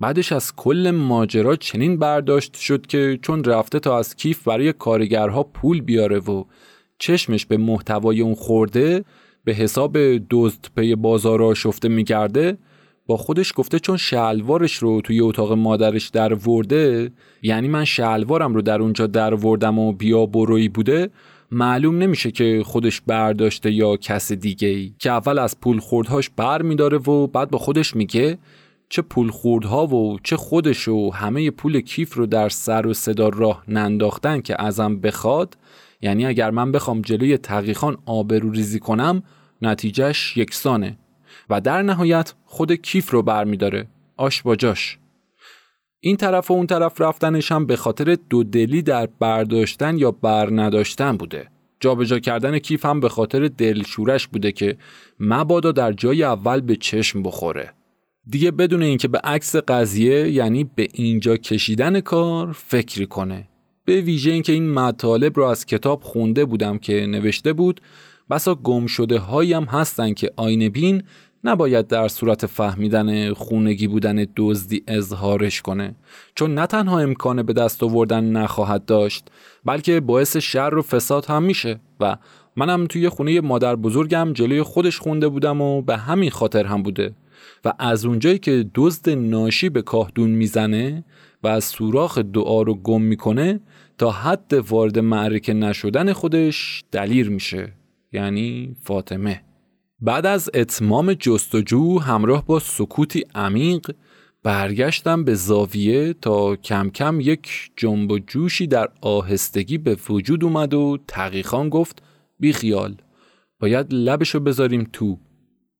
بعدش 0.00 0.32
از 0.32 0.56
کل 0.56 0.90
ماجرا 0.90 1.56
چنین 1.56 1.98
برداشت 1.98 2.54
شد 2.54 2.86
که 2.86 3.18
چون 3.22 3.44
رفته 3.44 3.80
تا 3.80 3.98
از 3.98 4.16
کیف 4.16 4.48
برای 4.48 4.72
کارگرها 4.72 5.42
پول 5.42 5.80
بیاره 5.80 6.18
و 6.18 6.44
چشمش 6.98 7.46
به 7.46 7.56
محتوای 7.56 8.20
اون 8.20 8.34
خورده 8.34 9.04
به 9.44 9.52
حساب 9.52 9.98
دزد 10.30 10.68
پی 10.76 10.94
بازار 10.94 11.54
شفته 11.54 11.88
میگرده 11.88 12.58
با 13.06 13.16
خودش 13.16 13.52
گفته 13.56 13.78
چون 13.78 13.96
شلوارش 13.96 14.76
رو 14.76 15.00
توی 15.00 15.20
اتاق 15.20 15.52
مادرش 15.52 16.08
در 16.08 16.48
ورده 16.48 17.12
یعنی 17.42 17.68
من 17.68 17.84
شلوارم 17.84 18.54
رو 18.54 18.62
در 18.62 18.82
اونجا 18.82 19.06
در 19.06 19.34
وردم 19.34 19.78
و 19.78 19.92
بیا 19.92 20.26
بروی 20.26 20.68
بوده 20.68 21.10
معلوم 21.50 21.98
نمیشه 21.98 22.30
که 22.30 22.62
خودش 22.66 23.00
برداشته 23.00 23.72
یا 23.72 23.96
کس 23.96 24.32
دیگه 24.32 24.68
ای 24.68 24.92
که 24.98 25.10
اول 25.10 25.38
از 25.38 25.60
پول 25.60 25.78
خوردهاش 25.78 26.30
بر 26.36 26.62
میداره 26.62 26.98
و 26.98 27.26
بعد 27.26 27.50
با 27.50 27.58
خودش 27.58 27.96
میگه 27.96 28.38
چه 28.88 29.02
پول 29.02 29.30
خوردها 29.30 29.86
و 29.86 30.18
چه 30.22 30.36
خودش 30.36 30.88
و 30.88 31.10
همه 31.10 31.50
پول 31.50 31.80
کیف 31.80 32.14
رو 32.14 32.26
در 32.26 32.48
سر 32.48 32.86
و 32.86 32.94
صدا 32.94 33.28
راه 33.28 33.64
ننداختن 33.68 34.40
که 34.40 34.62
ازم 34.62 34.96
بخواد. 35.00 35.56
یعنی 36.02 36.26
اگر 36.26 36.50
من 36.50 36.72
بخوام 36.72 37.02
جلوی 37.02 37.38
تقیخان 37.38 37.96
آبرو 38.06 38.50
ریزی 38.50 38.78
کنم 38.78 39.22
نتیجهش 39.62 40.36
یکسانه. 40.36 40.98
و 41.50 41.60
در 41.60 41.82
نهایت 41.82 42.34
خود 42.44 42.72
کیف 42.72 43.10
رو 43.10 43.22
برمیداره. 43.22 43.86
آش 44.16 44.42
با 44.42 44.56
جاش. 44.56 44.98
این 46.00 46.16
طرف 46.16 46.50
و 46.50 46.54
اون 46.54 46.66
طرف 46.66 47.00
رفتنش 47.00 47.52
هم 47.52 47.66
به 47.66 47.76
خاطر 47.76 48.18
دلی 48.52 48.82
در 48.82 49.08
برداشتن 49.20 49.98
یا 49.98 50.10
بر 50.10 50.48
نداشتن 50.52 51.16
بوده. 51.16 51.48
جابجا 51.80 52.18
کردن 52.18 52.58
کیف 52.58 52.86
هم 52.86 53.00
به 53.00 53.08
خاطر 53.08 53.48
دلشورش 53.48 54.28
بوده 54.28 54.52
که 54.52 54.76
مبادا 55.20 55.72
در 55.72 55.92
جای 55.92 56.22
اول 56.22 56.60
به 56.60 56.76
چشم 56.76 57.22
بخوره. 57.22 57.72
دیگه 58.28 58.50
بدون 58.50 58.82
اینکه 58.82 59.08
به 59.08 59.18
عکس 59.18 59.56
قضیه 59.56 60.30
یعنی 60.30 60.64
به 60.64 60.88
اینجا 60.92 61.36
کشیدن 61.36 62.00
کار 62.00 62.52
فکری 62.52 63.06
کنه. 63.06 63.48
به 63.84 64.00
ویژه 64.00 64.30
اینکه 64.30 64.52
این 64.52 64.70
مطالب 64.70 65.36
رو 65.36 65.44
از 65.44 65.66
کتاب 65.66 66.02
خونده 66.02 66.44
بودم 66.44 66.78
که 66.78 67.06
نوشته 67.06 67.52
بود 67.52 67.80
بسا 68.30 68.54
گم 68.54 68.86
شده 68.86 69.18
هایی 69.18 69.52
هستن 69.52 70.12
که 70.12 70.32
آینه 70.36 70.68
بین 70.68 71.02
نباید 71.44 71.86
در 71.86 72.08
صورت 72.08 72.46
فهمیدن 72.46 73.32
خونگی 73.32 73.88
بودن 73.88 74.26
دزدی 74.36 74.82
اظهارش 74.88 75.62
کنه. 75.62 75.94
چون 76.34 76.54
نه 76.54 76.66
تنها 76.66 76.98
امکان 76.98 77.42
به 77.42 77.52
دست 77.52 77.82
آوردن 77.82 78.24
نخواهد 78.24 78.84
داشت 78.84 79.28
بلکه 79.64 80.00
باعث 80.00 80.36
شر 80.36 80.74
و 80.74 80.82
فساد 80.82 81.24
هم 81.26 81.42
میشه. 81.42 81.80
و 82.00 82.16
منم 82.56 82.86
توی 82.86 83.08
خونه 83.08 83.40
مادر 83.40 83.76
بزرگم 83.76 84.32
جلوی 84.32 84.62
خودش 84.62 84.98
خونده 84.98 85.28
بودم 85.28 85.60
و 85.60 85.82
به 85.82 85.96
همین 85.96 86.30
خاطر 86.30 86.64
هم 86.64 86.82
بوده. 86.82 87.14
و 87.64 87.72
از 87.78 88.04
اونجایی 88.04 88.38
که 88.38 88.70
دزد 88.74 89.10
ناشی 89.10 89.68
به 89.68 89.82
کاهدون 89.82 90.30
می‌زنه 90.30 91.04
و 91.42 91.48
از 91.48 91.64
سوراخ 91.64 92.18
دعا 92.18 92.62
رو 92.62 92.74
گم 92.74 93.02
می‌کنه 93.02 93.60
تا 93.98 94.10
حد 94.10 94.52
وارد 94.52 94.98
معرکه 94.98 95.54
نشدن 95.54 96.12
خودش 96.12 96.84
دلیر 96.92 97.30
میشه. 97.30 97.72
یعنی 98.12 98.76
فاطمه. 98.82 99.45
بعد 100.00 100.26
از 100.26 100.50
اتمام 100.54 101.14
جستجو 101.14 101.98
همراه 101.98 102.46
با 102.46 102.58
سکوتی 102.58 103.24
عمیق 103.34 103.90
برگشتم 104.42 105.24
به 105.24 105.34
زاویه 105.34 106.12
تا 106.12 106.56
کم 106.56 106.90
کم 106.90 107.20
یک 107.20 107.70
جنب 107.76 108.10
و 108.10 108.18
جوشی 108.18 108.66
در 108.66 108.88
آهستگی 109.00 109.78
به 109.78 109.96
وجود 110.08 110.44
اومد 110.44 110.74
و 110.74 110.98
تقیخان 111.08 111.68
گفت 111.68 112.02
بی 112.40 112.52
خیال 112.52 112.96
باید 113.60 113.86
لبشو 113.90 114.40
بذاریم 114.40 114.88
تو. 114.92 115.18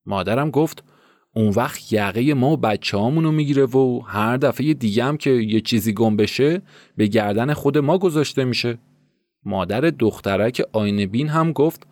مادرم 0.07 0.51
گفت 0.51 0.85
اون 1.35 1.49
وقت 1.49 1.93
یقه 1.93 2.35
ما 2.35 2.51
و 2.51 2.57
بچه 2.57 2.97
هامونو 2.97 3.33
می‌گیره 3.33 3.64
و 3.64 4.01
هر 4.07 4.37
دفعه 4.37 4.75
دیگه 4.75 5.05
هم 5.05 5.17
که 5.17 5.31
یه 5.31 5.61
چیزی 5.61 5.93
گم 5.93 6.17
بشه 6.17 6.62
به 6.97 7.07
گردن 7.07 7.53
خود 7.53 7.79
ما 7.79 7.99
گذاشته 7.99 8.45
میشه. 8.45 8.79
مادر 9.45 9.81
دخترک 9.81 10.62
آینه 10.73 11.07
بین 11.07 11.29
هم 11.29 11.53
گفت 11.53 11.87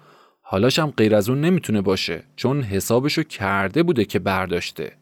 حالاش 0.46 0.78
هم 0.78 0.90
غیر 0.96 1.14
از 1.14 1.28
اون 1.28 1.40
نمی‌تونه 1.40 1.80
باشه 1.80 2.22
چون 2.36 2.62
حسابشو 2.62 3.22
کرده 3.22 3.82
بوده 3.82 4.04
که 4.04 4.18
برداشته. 4.18 4.92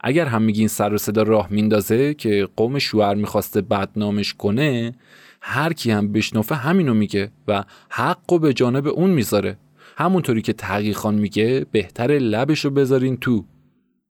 اگر 0.00 0.26
هم 0.26 0.42
میگین 0.42 0.68
سر 0.68 0.94
و 0.94 0.98
صدا 0.98 1.22
راه 1.22 1.48
میندازه 1.50 2.14
که 2.14 2.48
قوم 2.56 2.78
شوهر 2.78 3.14
می‌خواسته 3.14 3.60
بدنامش 3.60 4.34
کنه 4.34 4.94
هر 5.40 5.72
کی 5.72 5.90
هم 5.90 6.12
بشنفه 6.12 6.54
همینو 6.54 6.94
میگه 6.94 7.30
و 7.48 7.64
حقو 7.90 8.38
به 8.38 8.52
جانب 8.52 8.86
اون 8.86 9.10
می‌ذاره. 9.10 9.58
همونطوری 9.96 10.42
که 10.42 10.52
تقیخان 10.52 11.14
میگه 11.14 11.66
بهتر 11.72 12.10
لبشو 12.10 12.70
بذارین 12.70 13.16
تو. 13.16 13.44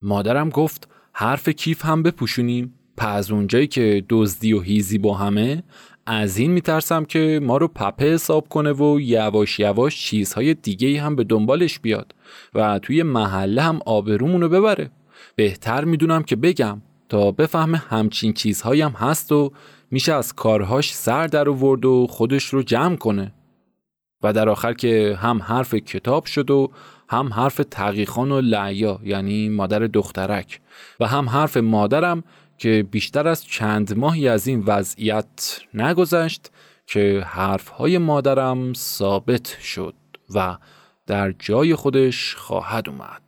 مادرم 0.02 0.48
گفت 0.48 0.88
حرف 1.12 1.48
کیف 1.48 1.84
هم 1.84 2.02
بپوشونیم. 2.02 2.74
پس 2.96 3.30
اونجایی 3.30 3.66
که 3.66 4.04
دزدی 4.08 4.52
و 4.52 4.60
هیزی 4.60 4.98
با 4.98 5.14
همه 5.14 5.62
از 6.06 6.38
این 6.38 6.50
میترسم 6.50 7.04
که 7.04 7.40
ما 7.42 7.56
رو 7.56 7.68
پپه 7.68 8.12
حساب 8.14 8.48
کنه 8.48 8.72
و 8.72 9.00
یواش 9.00 9.60
یواش 9.60 10.04
چیزهای 10.04 10.54
دیگه 10.54 11.02
هم 11.02 11.16
به 11.16 11.24
دنبالش 11.24 11.78
بیاد 11.78 12.14
و 12.54 12.78
توی 12.78 13.02
محله 13.02 13.62
هم 13.62 13.80
آبرومونو 13.86 14.48
ببره. 14.48 14.90
بهتر 15.36 15.84
می‌دونم 15.84 16.22
که 16.22 16.36
بگم 16.36 16.82
تا 17.08 17.30
بفهمه 17.30 17.78
همچین 17.78 18.32
چیزهایی 18.32 18.82
هم 18.82 18.90
هست 18.90 19.32
و 19.32 19.52
میشه 19.90 20.12
از 20.12 20.32
کارهاش 20.32 20.94
سر 20.94 21.26
در 21.26 21.48
ورد 21.48 21.84
و 21.84 22.06
خودش 22.06 22.44
رو 22.44 22.62
جمع 22.62 22.96
کنه. 22.96 23.32
و 24.22 24.32
در 24.32 24.48
آخر 24.48 24.72
که 24.72 25.18
هم 25.20 25.42
حرف 25.42 25.74
کتاب 25.74 26.24
شد 26.24 26.50
و 26.50 26.70
هم 27.08 27.32
حرف 27.32 27.60
تقیخان 27.70 28.32
و 28.32 28.40
لعیا 28.40 29.00
یعنی 29.04 29.48
مادر 29.48 29.78
دخترک 29.78 30.60
و 31.00 31.06
هم 31.06 31.28
حرف 31.28 31.56
مادرم 31.56 32.24
که 32.62 32.86
بیشتر 32.90 33.28
از 33.28 33.44
چند 33.44 33.98
ماهی 33.98 34.28
از 34.28 34.46
این 34.46 34.62
وضعیت 34.66 35.60
نگذشت 35.74 36.50
که 36.86 37.22
حرفهای 37.26 37.98
مادرم 37.98 38.72
ثابت 38.74 39.58
شد 39.62 39.94
و 40.34 40.58
در 41.06 41.32
جای 41.32 41.74
خودش 41.74 42.34
خواهد 42.34 42.88
اومد. 42.88 43.22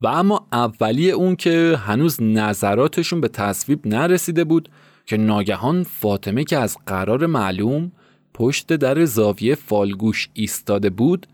و 0.00 0.06
اما 0.06 0.46
اولی 0.52 1.10
اون 1.10 1.36
که 1.36 1.78
هنوز 1.86 2.22
نظراتشون 2.22 3.20
به 3.20 3.28
تصویب 3.28 3.86
نرسیده 3.86 4.44
بود 4.44 4.68
که 5.06 5.16
ناگهان 5.16 5.82
فاطمه 5.82 6.44
که 6.44 6.58
از 6.58 6.76
قرار 6.86 7.26
معلوم 7.26 7.92
پشت 8.34 8.72
در 8.72 9.04
زاویه 9.04 9.54
فالگوش 9.54 10.28
ایستاده 10.34 10.90
بود 10.90 11.26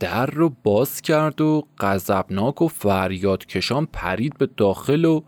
در 0.00 0.26
رو 0.26 0.52
باز 0.62 1.02
کرد 1.02 1.40
و 1.40 1.66
غضبناک 1.78 2.62
و 2.62 2.68
فریاد 2.68 3.46
کشان 3.46 3.88
پرید 3.92 4.38
به 4.38 4.48
داخل 4.56 5.04
و 5.04 5.20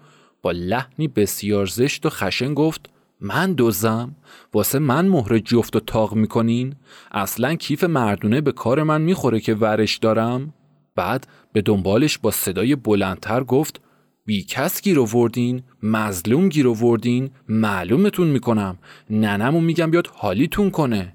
با 0.47 0.53
لحنی 0.53 1.09
بسیار 1.09 1.67
زشت 1.67 2.07
و 2.07 2.11
خشن 2.11 2.55
گفت 2.55 2.91
من 3.21 3.53
دوزم 3.53 4.15
واسه 4.55 4.79
من 4.79 5.09
مهر 5.09 5.39
جفت 5.39 5.77
و 5.77 5.81
تاق 5.81 6.15
می‌کنین؟ 6.15 6.75
اصلا 7.11 7.55
کیف 7.55 7.85
مردونه 7.85 8.41
به 8.41 8.53
کار 8.53 8.83
من 8.83 9.03
می‌خوره 9.03 9.41
که 9.41 9.55
ورش 9.55 9.97
دارم؟ 9.97 10.55
بعد 10.97 11.27
به 11.53 11.63
دنبالش 11.63 12.19
با 12.19 12.31
صدای 12.31 12.77
بلندتر 12.77 13.45
گفت 13.45 13.81
بی 14.27 14.43
کس 14.43 14.83
گیر 14.83 14.99
وردین 14.99 15.63
مظلوم 15.83 16.49
گیر 16.49 16.67
وردین 16.67 17.31
معلومتون 17.49 18.29
می‌کنم 18.29 18.79
ننمو 19.11 19.61
میگم 19.61 19.91
بیاد 19.91 20.07
حالیتون 20.07 20.71
کنه. 20.71 21.13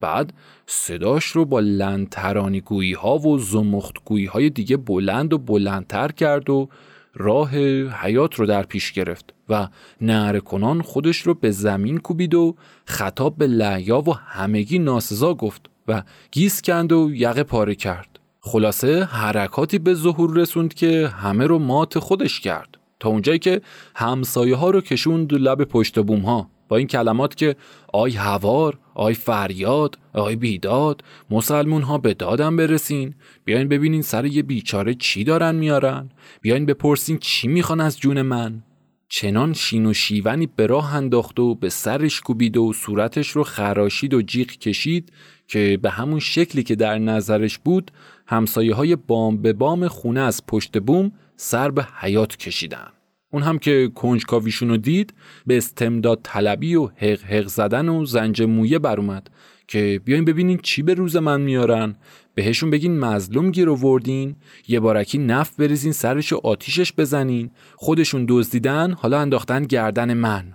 بعد 0.00 0.32
صداش 0.66 1.24
رو 1.24 1.44
با 1.44 1.60
لندترانی 1.60 2.60
گویی 2.60 2.92
ها 2.92 3.18
و 3.18 3.38
زمخت 3.38 3.94
گویی 4.04 4.26
های 4.26 4.50
دیگه 4.50 4.76
بلند 4.76 5.32
و 5.32 5.38
بلندتر 5.38 6.08
کرد 6.08 6.50
و 6.50 6.68
راه 7.14 7.50
حیاط 7.88 8.34
رو 8.34 8.46
در 8.46 8.62
پیش 8.62 8.92
گرفت 8.92 9.34
و 9.48 9.68
نعره 10.00 10.38
کنان 10.38 10.82
خودش 10.82 11.20
رو 11.20 11.34
به 11.34 11.50
زمین 11.50 11.98
کوبید 11.98 12.34
و 12.34 12.56
خطاب 12.84 13.36
به 13.36 13.46
لعیا 13.46 14.00
و 14.00 14.12
همگی 14.12 14.78
ناسزا 14.78 15.34
گفت 15.34 15.70
و 15.88 16.02
گیس 16.30 16.62
کند 16.62 16.92
و 16.92 17.10
یقه 17.14 17.42
پاره 17.42 17.74
کرد. 17.74 18.18
خلاصه 18.40 19.04
حرکاتی 19.04 19.78
به 19.78 19.94
ظهور 19.94 20.36
رسوند 20.36 20.74
که 20.74 21.08
همه 21.08 21.46
رو 21.46 21.58
مات 21.58 21.98
خودش 21.98 22.40
کرد. 22.40 22.78
تا 23.00 23.08
اونجایی 23.08 23.38
که 23.38 23.60
همسایه 23.94 24.56
ها 24.56 24.70
رو 24.70 24.80
کشوند 24.80 25.32
لب 25.32 25.64
پشت 25.64 25.98
بوم 25.98 26.20
ها 26.20 26.50
این 26.76 26.86
کلمات 26.86 27.34
که 27.34 27.56
آی 27.92 28.10
هوار 28.10 28.78
آی 28.94 29.14
فریاد 29.14 29.98
آی 30.12 30.36
بیداد 30.36 31.04
مسلمون 31.30 31.82
ها 31.82 31.98
به 31.98 32.14
دادم 32.14 32.56
برسین. 32.56 33.14
بیاین 33.44 33.68
ببینین 33.68 34.02
سر 34.02 34.24
یه 34.24 34.42
بیچاره 34.42 34.94
چی 34.94 35.24
دارن 35.24 35.54
میارن. 35.54 36.10
بیاین 36.40 36.66
بپرسین 36.66 37.18
چی 37.18 37.48
می‌خوان 37.48 37.80
از 37.80 37.98
جون 37.98 38.22
من. 38.22 38.62
چنان 39.08 39.52
شین 39.52 39.86
و 39.86 39.92
شیونی 39.92 40.46
به 40.56 40.66
راه 40.66 40.94
انداخت 40.94 41.40
و 41.40 41.54
به 41.54 41.68
سرش 41.68 42.20
کوبید 42.20 42.56
و 42.56 42.72
صورتش 42.72 43.28
رو 43.28 43.44
خراشید 43.44 44.14
و 44.14 44.22
جیغ 44.22 44.46
کشید 44.46 45.12
که 45.48 45.78
به 45.82 45.90
همون 45.90 46.20
شکلی 46.20 46.62
که 46.62 46.74
در 46.74 46.98
نظرش 46.98 47.58
بود 47.58 47.90
همسایه 48.26 48.74
های 48.74 48.96
بام 48.96 49.42
به 49.42 49.52
بام 49.52 49.88
خونه 49.88 50.20
از 50.20 50.46
پشت 50.46 50.78
بوم 50.78 51.12
سر 51.36 51.70
به 51.70 51.86
حیات 52.00 52.36
کشیدن. 52.36 52.88
اون 53.34 53.42
هم 53.42 53.58
که 53.58 53.90
کنجکاویشون 53.94 54.68
رو 54.68 54.76
دید 54.76 55.14
به 55.46 55.56
استمداد 55.56 56.20
طلبی 56.22 56.74
و 56.74 56.86
حق 56.86 57.20
حق 57.20 57.46
زدن 57.46 57.88
و 57.88 58.04
زنج 58.04 58.42
مویه 58.42 58.78
بر 58.78 59.00
اومد 59.00 59.30
که 59.68 60.00
بیاین 60.04 60.24
ببینین 60.24 60.58
چی 60.62 60.82
به 60.82 60.94
روز 60.94 61.16
من 61.16 61.40
میارن. 61.40 61.96
بهشون 62.34 62.70
بگین 62.70 62.98
مظلوم 62.98 63.50
گیر 63.50 63.68
وردین 63.68 64.36
یه 64.68 64.80
بارکی 64.80 65.18
نفت 65.18 65.56
بریزین 65.56 65.92
سرش 65.92 66.32
و 66.32 66.40
آتیشش 66.44 66.92
بزنین. 66.92 67.50
خودشون 67.76 68.26
دزدیدن 68.28 68.92
حالا 68.92 69.20
انداختن 69.20 69.62
گردن 69.62 70.14
من. 70.14 70.52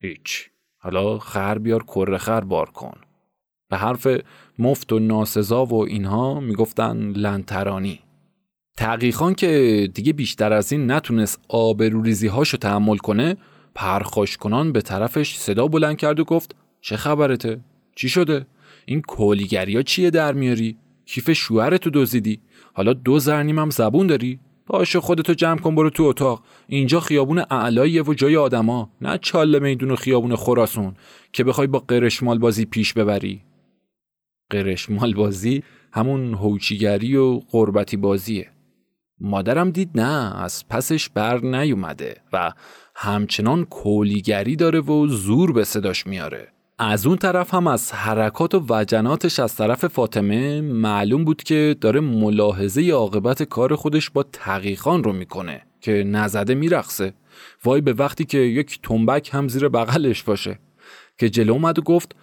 هیچ. 0.00 0.50
حالا 0.78 1.18
خر 1.18 1.58
بیار 1.58 1.82
کره 1.82 2.18
خر 2.18 2.40
بار 2.40 2.70
کن. 2.70 2.98
به 3.70 3.76
حرف 3.76 4.06
مفت 4.58 4.92
و 4.92 4.98
ناسزا 4.98 5.64
و 5.64 5.74
اینها 5.74 6.40
می‌گفتن 6.40 6.96
لنترانی. 6.96 8.00
تحقیقان 8.78 9.34
که 9.34 9.90
دیگه 9.94 10.12
بیشتر 10.12 10.52
از 10.52 10.72
این 10.72 10.90
نتونست 10.90 11.40
آبروریزی 11.48 12.26
هاشو 12.26 12.56
تحمل 12.56 12.96
کنه 12.96 13.36
پرخاش 13.74 14.36
کنان 14.36 14.72
به 14.72 14.80
طرفش 14.80 15.36
صدا 15.36 15.68
بلند 15.68 15.96
کرد 15.96 16.20
و 16.20 16.24
گفت 16.24 16.54
چه 16.80 16.96
خبرته؟ 16.96 17.60
چی 17.96 18.08
شده؟ 18.08 18.46
این 18.86 19.02
کولیگری 19.02 19.76
ها 19.76 19.82
چیه 19.82 20.10
در 20.10 20.32
میاری؟ 20.32 20.76
کیف 21.06 21.32
شوهرتو 21.32 21.90
دزدیدی؟ 21.94 22.40
حالا 22.72 22.92
دو 22.92 23.18
زرنیم 23.18 23.58
هم 23.58 23.70
زبون 23.70 24.06
داری؟ 24.06 24.40
باشه 24.66 25.00
خودتو 25.00 25.34
جمع 25.34 25.58
کن 25.58 25.74
برو 25.74 25.90
تو 25.90 26.02
اتاق 26.02 26.42
اینجا 26.66 27.00
خیابون 27.00 27.44
اعلاییه 27.50 28.02
و 28.02 28.14
جای 28.14 28.36
آدما 28.36 28.90
نه 29.00 29.18
چاله 29.18 29.58
میدون 29.58 29.90
و 29.90 29.96
خیابون 29.96 30.36
خراسون 30.36 30.94
که 31.32 31.44
بخوای 31.44 31.66
با 31.66 31.78
قرشمال 31.78 32.38
بازی 32.38 32.64
پیش 32.64 32.92
ببری 32.92 33.42
قرشمال 34.50 35.14
بازی 35.14 35.62
همون 35.92 36.34
هوچیگری 36.34 37.16
و 37.16 37.40
قربتی 37.50 37.96
بازیه 37.96 38.50
مادرم 39.20 39.70
دید 39.70 39.90
نه 40.00 40.42
از 40.42 40.68
پسش 40.68 41.08
بر 41.08 41.40
نیومده 41.40 42.16
و 42.32 42.52
همچنان 42.94 43.64
کولیگری 43.64 44.56
داره 44.56 44.80
و 44.80 45.06
زور 45.06 45.52
به 45.52 45.64
صداش 45.64 46.06
میاره. 46.06 46.48
از 46.78 47.06
اون 47.06 47.16
طرف 47.16 47.54
هم 47.54 47.66
از 47.66 47.92
حرکات 47.92 48.54
و 48.54 48.64
وجناتش 48.68 49.38
از 49.40 49.56
طرف 49.56 49.86
فاطمه 49.86 50.60
معلوم 50.60 51.24
بود 51.24 51.42
که 51.42 51.76
داره 51.80 52.00
ملاحظه 52.00 52.90
عاقبت 52.90 53.42
کار 53.42 53.76
خودش 53.76 54.10
با 54.10 54.22
تقیخان 54.22 55.04
رو 55.04 55.12
می‌کنه 55.12 55.62
که 55.80 55.92
نزده 56.06 56.54
میرقصه. 56.54 57.14
وای 57.64 57.80
به 57.80 57.92
وقتی 57.92 58.24
که 58.24 58.38
یک 58.38 58.78
تنبک 58.82 59.30
هم 59.32 59.48
زیر 59.48 59.68
بغلش 59.68 60.22
باشه. 60.22 60.58
که 61.18 61.30
جلو 61.30 61.52
اومد 61.52 61.78
و 61.78 61.82
گفت 61.82 62.16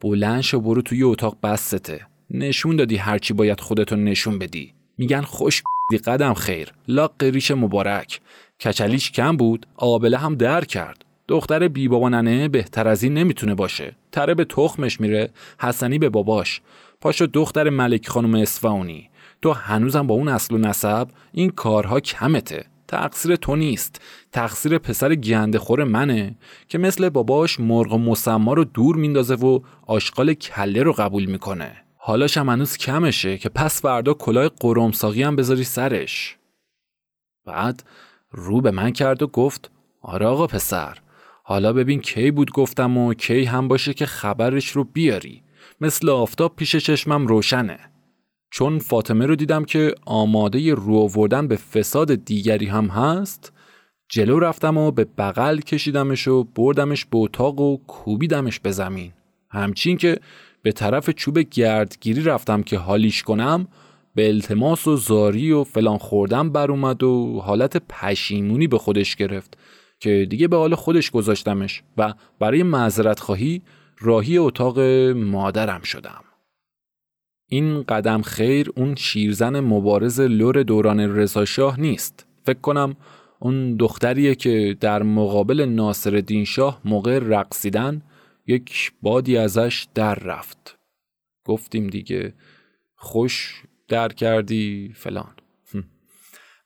بلند 0.00 0.40
شو 0.40 0.60
برو 0.60 0.82
توی 0.82 1.02
اتاق 1.02 1.36
بسته 1.42 2.00
نشون 2.30 2.76
دادی 2.76 2.96
هرچی 2.96 3.34
باید 3.34 3.60
خودتو 3.60 3.96
نشون 3.96 4.38
بدی. 4.38 4.74
میگن 4.98 5.20
خوش 5.20 5.62
قدم 5.90 6.34
خیر. 6.34 6.72
لا 6.88 7.08
قریش 7.18 7.50
مبارک. 7.50 8.20
کچلیش 8.60 9.10
کم 9.10 9.36
بود 9.36 9.66
آبله 9.76 10.18
هم 10.18 10.34
در 10.34 10.64
کرد. 10.64 11.04
دختر 11.28 11.68
بی 11.68 11.88
بابا 11.88 12.08
ننه 12.08 12.48
بهتر 12.48 12.88
از 12.88 13.02
این 13.02 13.14
نمی‌تونه 13.14 13.54
باشه. 13.54 13.96
تره 14.12 14.34
به 14.34 14.44
تخمش 14.44 15.00
میره 15.00 15.30
حسنی 15.60 15.98
به 15.98 16.08
باباش. 16.08 16.60
پاشو 17.00 17.26
دختر 17.26 17.70
ملک 17.70 18.08
خانم 18.08 18.34
اسفاونی 18.34 19.10
تو 19.42 19.52
هنوزم 19.52 20.06
با 20.06 20.14
اون 20.14 20.28
اصل 20.28 20.54
و 20.54 20.58
نسب 20.58 21.08
این 21.32 21.50
کارها 21.50 22.00
کمته. 22.00 22.64
تقصیر 22.88 23.36
تو 23.36 23.56
نیست. 23.56 24.00
تقصیر 24.32 24.78
پسر 24.78 25.14
گنده 25.14 25.58
خور 25.58 25.84
منه 25.84 26.34
که 26.68 26.78
مثل 26.78 27.08
باباش 27.08 27.60
مرغ 27.60 27.94
مسما 27.94 28.52
رو 28.52 28.64
دور 28.64 28.96
میندازه 28.96 29.34
و 29.34 29.60
آشغال 29.86 30.34
کله 30.34 30.82
رو 30.82 30.92
قبول 30.92 31.24
می‌کنه. 31.24 31.72
حالاش 32.04 32.36
هم 32.36 32.48
هنوز 32.48 32.76
کمشه 32.76 33.38
که 33.38 33.48
پس 33.48 33.82
فردا 33.82 34.14
کلاه 34.14 34.48
قرمساقی 34.48 35.22
هم 35.22 35.36
بذاری 35.36 35.64
سرش. 35.64 36.36
بعد 37.46 37.84
رو 38.30 38.60
به 38.60 38.70
من 38.70 38.90
کرد 38.90 39.22
و 39.22 39.26
گفت 39.26 39.70
آره 40.00 40.26
آقا 40.26 40.46
پسر 40.46 40.98
حالا 41.44 41.72
ببین 41.72 42.00
کی 42.00 42.30
بود 42.30 42.50
گفتم 42.50 42.98
و 42.98 43.14
کی 43.14 43.44
هم 43.44 43.68
باشه 43.68 43.94
که 43.94 44.06
خبرش 44.06 44.68
رو 44.68 44.84
بیاری. 44.84 45.42
مثل 45.80 46.08
آفتاب 46.08 46.56
پیش 46.56 46.76
چشمم 46.76 47.26
روشنه. 47.26 47.78
چون 48.50 48.78
فاطمه 48.78 49.26
رو 49.26 49.36
دیدم 49.36 49.64
که 49.64 49.94
آماده 50.04 50.74
رو 50.74 50.96
آوردن 50.96 51.48
به 51.48 51.56
فساد 51.56 52.14
دیگری 52.14 52.66
هم 52.66 52.86
هست 52.86 53.52
جلو 54.08 54.38
رفتم 54.38 54.76
و 54.76 54.90
به 54.90 55.04
بغل 55.04 55.60
کشیدمش 55.60 56.28
و 56.28 56.44
بردمش 56.44 57.04
به 57.04 57.18
اتاق 57.18 57.60
و 57.60 57.76
کوبیدمش 57.76 58.60
به 58.60 58.70
زمین. 58.70 59.12
همچین 59.50 59.96
که 59.96 60.18
به 60.62 60.72
طرف 60.72 61.10
چوب 61.10 61.38
گردگیری 61.38 62.22
رفتم 62.22 62.62
که 62.62 62.78
حالیش 62.78 63.22
کنم 63.22 63.68
به 64.14 64.28
التماس 64.28 64.86
و 64.86 64.96
زاری 64.96 65.52
و 65.52 65.64
فلان 65.64 65.98
خوردم 65.98 66.50
بر 66.50 66.70
اومد 66.70 67.02
و 67.02 67.40
حالت 67.40 67.76
پشیمونی 67.76 68.66
به 68.66 68.78
خودش 68.78 69.16
گرفت 69.16 69.58
که 70.00 70.26
دیگه 70.30 70.48
به 70.48 70.56
حال 70.56 70.74
خودش 70.74 71.10
گذاشتمش 71.10 71.82
و 71.96 72.14
برای 72.38 72.62
معذرت 72.62 73.20
خواهی 73.20 73.62
راهی 74.00 74.38
اتاق 74.38 74.80
مادرم 75.14 75.82
شدم. 75.82 76.24
این 77.48 77.82
قدم 77.82 78.22
خیر 78.22 78.72
اون 78.76 78.94
شیرزن 78.94 79.60
مبارز 79.60 80.20
لور 80.20 80.62
دوران 80.62 81.00
رضاشاه 81.00 81.80
نیست. 81.80 82.26
فکر 82.44 82.60
کنم 82.60 82.96
اون 83.38 83.76
دختریه 83.76 84.34
که 84.34 84.76
در 84.80 85.02
مقابل 85.02 85.60
ناصر 85.60 86.44
شاه 86.46 86.80
موقع 86.84 87.18
رقصیدن 87.18 88.02
یک 88.46 88.92
بادی 89.02 89.36
ازش 89.36 89.86
در 89.94 90.14
رفت. 90.14 90.78
گفتیم 91.44 91.86
دیگه 91.86 92.34
خوش 92.96 93.62
در 93.88 94.08
کردی 94.08 94.92
فلان. 94.94 95.34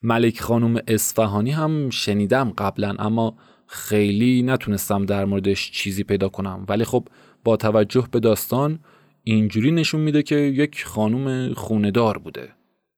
ملک 0.03 0.41
خانم 0.41 0.81
اصفهانی 0.89 1.51
هم 1.51 1.91
شنیدم 1.91 2.51
قبلا 2.51 2.95
اما 2.99 3.37
خیلی 3.67 4.43
نتونستم 4.43 5.07
در 5.07 5.25
موردش 5.25 5.71
چیزی 5.71 6.05
پیدا 6.05 6.29
کنم 6.29 6.65
ولی 6.69 6.85
خب 6.85 7.09
با 7.45 7.57
توجه 7.57 8.09
به 8.11 8.21
داستان 8.21 8.79
اینجوری 9.23 9.71
نشون 9.71 10.01
میده 10.01 10.23
که 10.23 10.37
یک 10.37 10.85
خانم 10.85 11.55
خوندار 11.55 12.19
بوده 12.19 12.49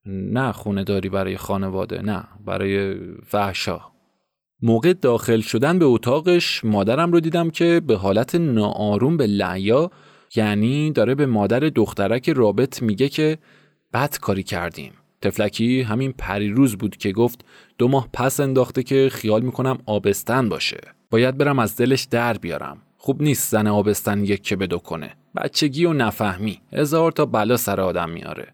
نه 0.07 0.53
خونداری 0.53 1.09
برای 1.09 1.37
خانواده 1.37 2.03
نه 2.03 2.25
برای 2.45 2.97
فحشا 3.27 3.81
موقع 4.63 4.93
داخل 4.93 5.41
شدن 5.41 5.79
به 5.79 5.85
اتاقش 5.85 6.65
مادرم 6.65 7.13
رو 7.13 7.21
دیدم 7.21 7.51
که 7.51 7.83
به 7.87 7.97
حالت 7.97 8.35
ناآروم 8.35 9.17
به 9.17 9.27
لعیا 9.27 9.91
یعنی 10.37 10.91
داره 10.93 11.15
به 11.15 11.27
مادر 11.27 11.61
دخترک 11.61 12.29
رابط 12.29 12.83
میگه 12.83 13.09
که 13.09 13.39
بد 13.93 14.19
کاری 14.19 14.43
کردیم. 14.43 14.93
تفلکی 15.23 15.83
همین 15.83 16.15
پریروز 16.19 16.77
بود 16.77 16.97
که 16.97 17.13
گفت 17.13 17.45
دو 17.79 17.89
ماه 17.89 18.09
پس 18.13 18.41
انداخته 18.41 18.83
که 18.83 19.09
خیال 19.13 19.43
می‌کنم 19.43 19.79
آبستن 19.87 20.49
باشه. 20.49 20.81
باید 21.11 21.39
برم 21.39 21.59
از 21.59 21.77
دلش 21.77 22.05
در 22.11 22.39
بیارم. 22.39 22.83
خوب 22.97 23.23
نیست 23.23 23.51
زن 23.51 23.67
آبستن 23.67 24.25
یک 24.25 24.43
که 24.43 24.57
بدو 24.57 24.79
کنه. 24.79 25.15
بچگی 25.37 25.85
و 25.85 25.93
نفهمی. 25.93 26.61
هزار 26.73 27.13
تا 27.13 27.27
بلا 27.27 27.57
سر 27.57 27.81
آدم 27.81 28.11
میاره. 28.11 28.47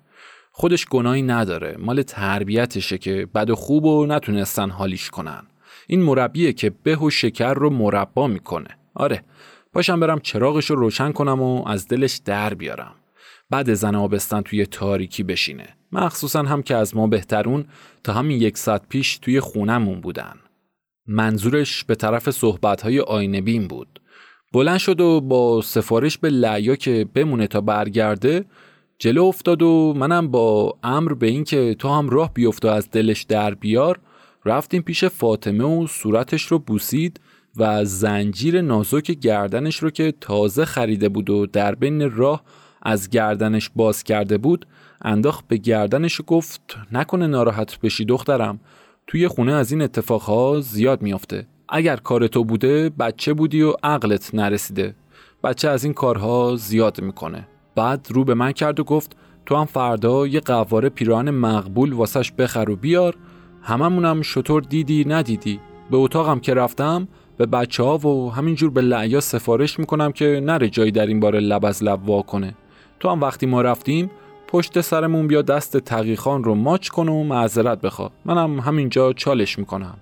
خودش 0.52 0.86
گناهی 0.86 1.22
نداره. 1.22 1.76
مال 1.78 2.02
تربیتشه 2.02 2.98
که 2.98 3.26
بد 3.34 3.50
و 3.50 3.54
خوب 3.54 3.84
و 3.84 4.06
نتونستن 4.06 4.70
حالیش 4.70 5.10
کنن. 5.10 5.42
این 5.86 6.02
مربیه 6.02 6.52
که 6.52 6.70
به 6.82 6.96
و 6.96 7.10
شکر 7.10 7.54
رو 7.54 7.70
مربا 7.70 8.26
می‌کنه. 8.26 8.68
آره 8.94 9.24
پاشم 9.72 10.00
برم 10.00 10.20
چراغش 10.20 10.70
رو 10.70 10.76
روشن 10.76 11.12
کنم 11.12 11.42
و 11.42 11.68
از 11.68 11.88
دلش 11.88 12.20
در 12.24 12.54
بیارم. 12.54 12.94
بعد 13.50 13.74
زن 13.74 13.94
آبستن 13.94 14.40
توی 14.40 14.66
تاریکی 14.66 15.22
بشینه. 15.22 15.66
مخصوصا 15.92 16.42
هم 16.42 16.62
که 16.62 16.76
از 16.76 16.96
ما 16.96 17.06
بهترون 17.06 17.64
تا 18.04 18.12
همین 18.12 18.40
یک 18.40 18.58
ساعت 18.58 18.82
پیش 18.88 19.18
توی 19.18 19.40
خونمون 19.40 20.00
بودن. 20.00 20.34
منظورش 21.06 21.84
به 21.84 21.94
طرف 21.94 22.30
صحبتهای 22.30 23.00
آینه 23.00 23.40
بین 23.40 23.68
بود. 23.68 24.00
بلند 24.52 24.78
شد 24.78 25.00
و 25.00 25.20
با 25.20 25.62
سفارش 25.62 26.18
به 26.18 26.30
لعیا 26.30 26.76
که 26.76 27.06
بمونه 27.14 27.46
تا 27.46 27.60
برگرده 27.60 28.44
جلو 28.98 29.24
افتاد 29.24 29.62
و 29.62 29.94
منم 29.96 30.28
با 30.28 30.78
امر 30.82 31.14
به 31.14 31.26
اینکه 31.26 31.74
تو 31.78 31.88
هم 31.88 32.08
راه 32.08 32.34
بیفت 32.34 32.64
از 32.64 32.90
دلش 32.90 33.22
در 33.22 33.54
بیار 33.54 34.00
رفتیم 34.44 34.82
پیش 34.82 35.04
فاطمه 35.04 35.64
و 35.64 35.86
صورتش 35.86 36.42
رو 36.42 36.58
بوسید 36.58 37.20
و 37.56 37.84
زنجیر 37.84 38.60
نازک 38.60 39.10
گردنش 39.10 39.76
رو 39.76 39.90
که 39.90 40.14
تازه 40.20 40.64
خریده 40.64 41.08
بود 41.08 41.30
و 41.30 41.46
در 41.46 41.74
بین 41.74 42.10
راه 42.10 42.42
از 42.82 43.10
گردنش 43.10 43.70
باز 43.76 44.02
کرده 44.02 44.38
بود 44.38 44.66
انداخت 45.02 45.48
به 45.48 45.56
گردنش 45.56 46.20
گفت 46.26 46.76
نکنه 46.92 47.26
ناراحت 47.26 47.80
بشی 47.80 48.04
دخترم 48.04 48.60
توی 49.06 49.28
خونه 49.28 49.52
از 49.52 49.72
این 49.72 49.82
اتفاقها 49.82 50.60
زیاد 50.60 51.02
میافته. 51.02 51.46
اگر 51.68 51.96
کار 51.96 52.26
تو 52.26 52.44
بوده 52.44 52.90
بچه 52.90 53.34
بودی 53.34 53.62
و 53.62 53.74
عقلت 53.82 54.34
نرسیده. 54.34 54.94
بچه 55.44 55.68
از 55.68 55.84
این 55.84 55.92
کارها 55.92 56.56
زیاد 56.56 57.00
می‌کنه. 57.00 57.48
بعد 57.74 58.06
رو 58.10 58.24
به 58.24 58.34
من 58.34 58.52
کرد 58.52 58.80
و 58.80 58.84
گفت 58.84 59.16
تو 59.46 59.56
هم 59.56 59.64
فردا 59.64 60.26
یه 60.26 60.40
قواره 60.40 60.88
پیران 60.88 61.30
مقبول 61.30 61.92
واسش 61.92 62.32
بخر 62.32 62.70
و 62.70 62.76
بیار 62.76 63.16
هممونم 63.64 64.22
شطور 64.22 64.62
دیدی 64.62 65.04
ندیدی. 65.04 65.60
به 65.90 65.96
اتاقم 65.96 66.40
که 66.40 66.54
رفتم 66.54 67.08
به 67.36 67.46
بچه 67.46 67.82
ها 67.82 67.98
و 67.98 68.32
همینجور 68.32 68.70
به 68.70 68.80
لعیا 68.80 69.20
سفارش 69.20 69.78
می‌کنم 69.78 70.12
که 70.12 70.40
نره 70.44 70.68
جایی 70.68 70.90
در 70.90 71.06
این 71.06 71.20
باره 71.20 71.40
لب 71.40 71.64
از 71.64 71.84
لب 71.84 72.08
وا 72.08 72.22
کنه. 72.22 72.54
تو 73.00 73.08
هم 73.08 73.20
وقتی 73.20 73.46
ما 73.46 73.62
رفتیم 73.62 74.10
پشت 74.48 74.80
سرمون 74.80 75.26
بیا 75.26 75.42
دست 75.42 75.76
تقیخان 75.76 76.44
رو 76.44 76.54
ماچ 76.54 76.88
کن 76.88 77.08
و 77.08 77.24
معذرت 77.24 77.80
بخوا. 77.80 78.10
منم 78.24 78.60
همینجا 78.60 79.12
چالش 79.12 79.58
می‌کنم. 79.58 79.96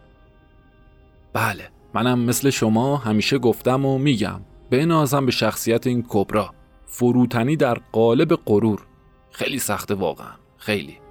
بله 1.32 1.68
منم 1.94 2.18
مثل 2.18 2.50
شما 2.50 2.96
همیشه 2.96 3.38
گفتم 3.38 3.84
و 3.84 3.98
میگم. 3.98 4.40
به 4.70 4.86
نازم 4.86 5.26
به 5.26 5.32
شخصیت 5.32 5.86
این 5.86 6.04
کبرا. 6.08 6.50
فروتنی 6.86 7.56
در 7.56 7.78
قالب 7.92 8.34
غرور. 8.46 8.86
خیلی 9.30 9.58
سخته 9.58 9.94
واقعا. 9.94 10.32
خیلی. 10.56 11.01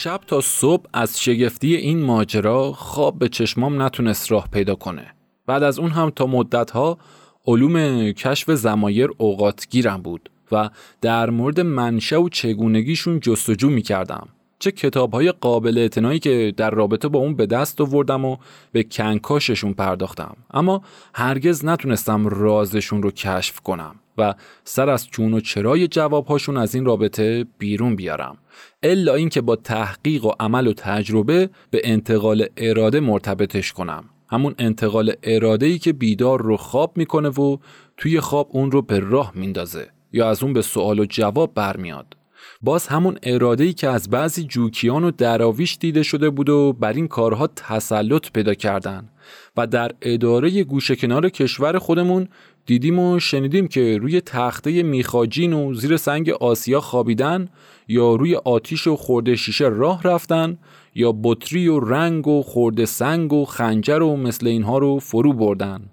شب 0.00 0.20
تا 0.26 0.40
صبح 0.40 0.84
از 0.92 1.20
شگفتی 1.20 1.76
این 1.76 2.02
ماجرا 2.02 2.72
خواب 2.72 3.18
به 3.18 3.28
چشمام 3.28 3.82
نتونست 3.82 4.32
راه 4.32 4.48
پیدا 4.52 4.74
کنه. 4.74 5.14
بعد 5.46 5.62
از 5.62 5.78
اون 5.78 5.90
هم 5.90 6.10
تا 6.10 6.26
مدتها 6.26 6.98
علوم 7.46 8.10
کشف 8.12 8.50
زمایر 8.50 9.10
اوقات 9.18 9.66
گیرم 9.70 10.02
بود 10.02 10.30
و 10.52 10.70
در 11.00 11.30
مورد 11.30 11.60
منشه 11.60 12.16
و 12.16 12.28
چگونگیشون 12.28 13.20
جستجو 13.20 13.70
می 13.70 13.82
کردم. 13.82 14.28
چه 14.58 14.70
کتاب 14.70 15.12
های 15.12 15.32
قابل 15.32 15.78
اعتنایی 15.78 16.18
که 16.18 16.54
در 16.56 16.70
رابطه 16.70 17.08
با 17.08 17.18
اون 17.18 17.34
به 17.34 17.46
دست 17.46 17.80
آوردم 17.80 18.24
و 18.24 18.36
به 18.72 18.82
کنکاششون 18.82 19.72
پرداختم 19.72 20.36
اما 20.50 20.82
هرگز 21.14 21.64
نتونستم 21.64 22.26
رازشون 22.28 23.02
رو 23.02 23.10
کشف 23.10 23.60
کنم 23.60 23.94
و 24.18 24.34
سر 24.64 24.90
از 24.90 25.08
چون 25.08 25.34
و 25.34 25.40
چرای 25.40 25.88
جوابهاشون 25.88 26.56
از 26.56 26.74
این 26.74 26.84
رابطه 26.84 27.46
بیرون 27.58 27.96
بیارم. 27.96 28.38
الا 28.82 29.14
اینکه 29.14 29.40
با 29.40 29.56
تحقیق 29.56 30.24
و 30.24 30.32
عمل 30.40 30.66
و 30.66 30.72
تجربه 30.72 31.50
به 31.70 31.80
انتقال 31.84 32.46
اراده 32.56 33.00
مرتبطش 33.00 33.72
کنم. 33.72 34.04
همون 34.30 34.54
انتقال 34.58 35.12
اراده 35.22 35.66
ای 35.66 35.78
که 35.78 35.92
بیدار 35.92 36.42
رو 36.42 36.56
خواب 36.56 36.92
می‌کنه 36.96 37.28
و 37.28 37.56
توی 37.96 38.20
خواب 38.20 38.48
اون 38.52 38.70
رو 38.70 38.82
به 38.82 39.00
راه 39.00 39.32
میندازه 39.34 39.88
یا 40.12 40.30
از 40.30 40.42
اون 40.42 40.52
به 40.52 40.62
سوال 40.62 40.98
و 40.98 41.04
جواب 41.04 41.54
برمیاد. 41.54 42.16
باز 42.62 42.86
همون 42.86 43.18
اراده 43.22 43.64
ای 43.64 43.72
که 43.72 43.88
از 43.88 44.10
بعضی 44.10 44.44
جوکیان 44.44 45.04
و 45.04 45.10
دراویش 45.10 45.76
دیده 45.80 46.02
شده 46.02 46.30
بود 46.30 46.48
و 46.48 46.72
بر 46.72 46.92
این 46.92 47.08
کارها 47.08 47.46
تسلط 47.46 48.32
پیدا 48.32 48.54
کردن 48.54 49.08
و 49.56 49.66
در 49.66 49.92
اداره 50.02 50.64
گوشه 50.64 50.96
کنار 50.96 51.28
کشور 51.28 51.78
خودمون 51.78 52.28
دیدیم 52.68 52.98
و 52.98 53.18
شنیدیم 53.18 53.68
که 53.68 53.98
روی 53.98 54.20
تخته 54.20 54.82
میخاجین 54.82 55.52
و 55.52 55.74
زیر 55.74 55.96
سنگ 55.96 56.30
آسیا 56.30 56.80
خوابیدن 56.80 57.48
یا 57.88 58.14
روی 58.14 58.34
آتیش 58.34 58.86
و 58.86 58.96
خورده 58.96 59.36
شیشه 59.36 59.68
راه 59.68 60.02
رفتن 60.02 60.58
یا 60.94 61.12
بطری 61.22 61.68
و 61.68 61.80
رنگ 61.80 62.28
و 62.28 62.42
خورده 62.42 62.84
سنگ 62.84 63.32
و 63.32 63.44
خنجر 63.44 64.02
و 64.02 64.16
مثل 64.16 64.46
اینها 64.46 64.78
رو 64.78 64.98
فرو 64.98 65.32
بردن. 65.32 65.90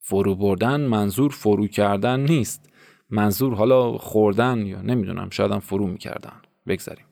فرو 0.00 0.34
بردن 0.34 0.80
منظور 0.80 1.30
فرو 1.30 1.66
کردن 1.66 2.20
نیست. 2.20 2.70
منظور 3.10 3.54
حالا 3.54 3.92
خوردن 3.92 4.66
یا 4.66 4.82
نمی‌دونم 4.82 5.30
شاید 5.30 5.58
فرو 5.58 5.86
می‌کردن. 5.86 6.42
بگذاریم. 6.66 7.04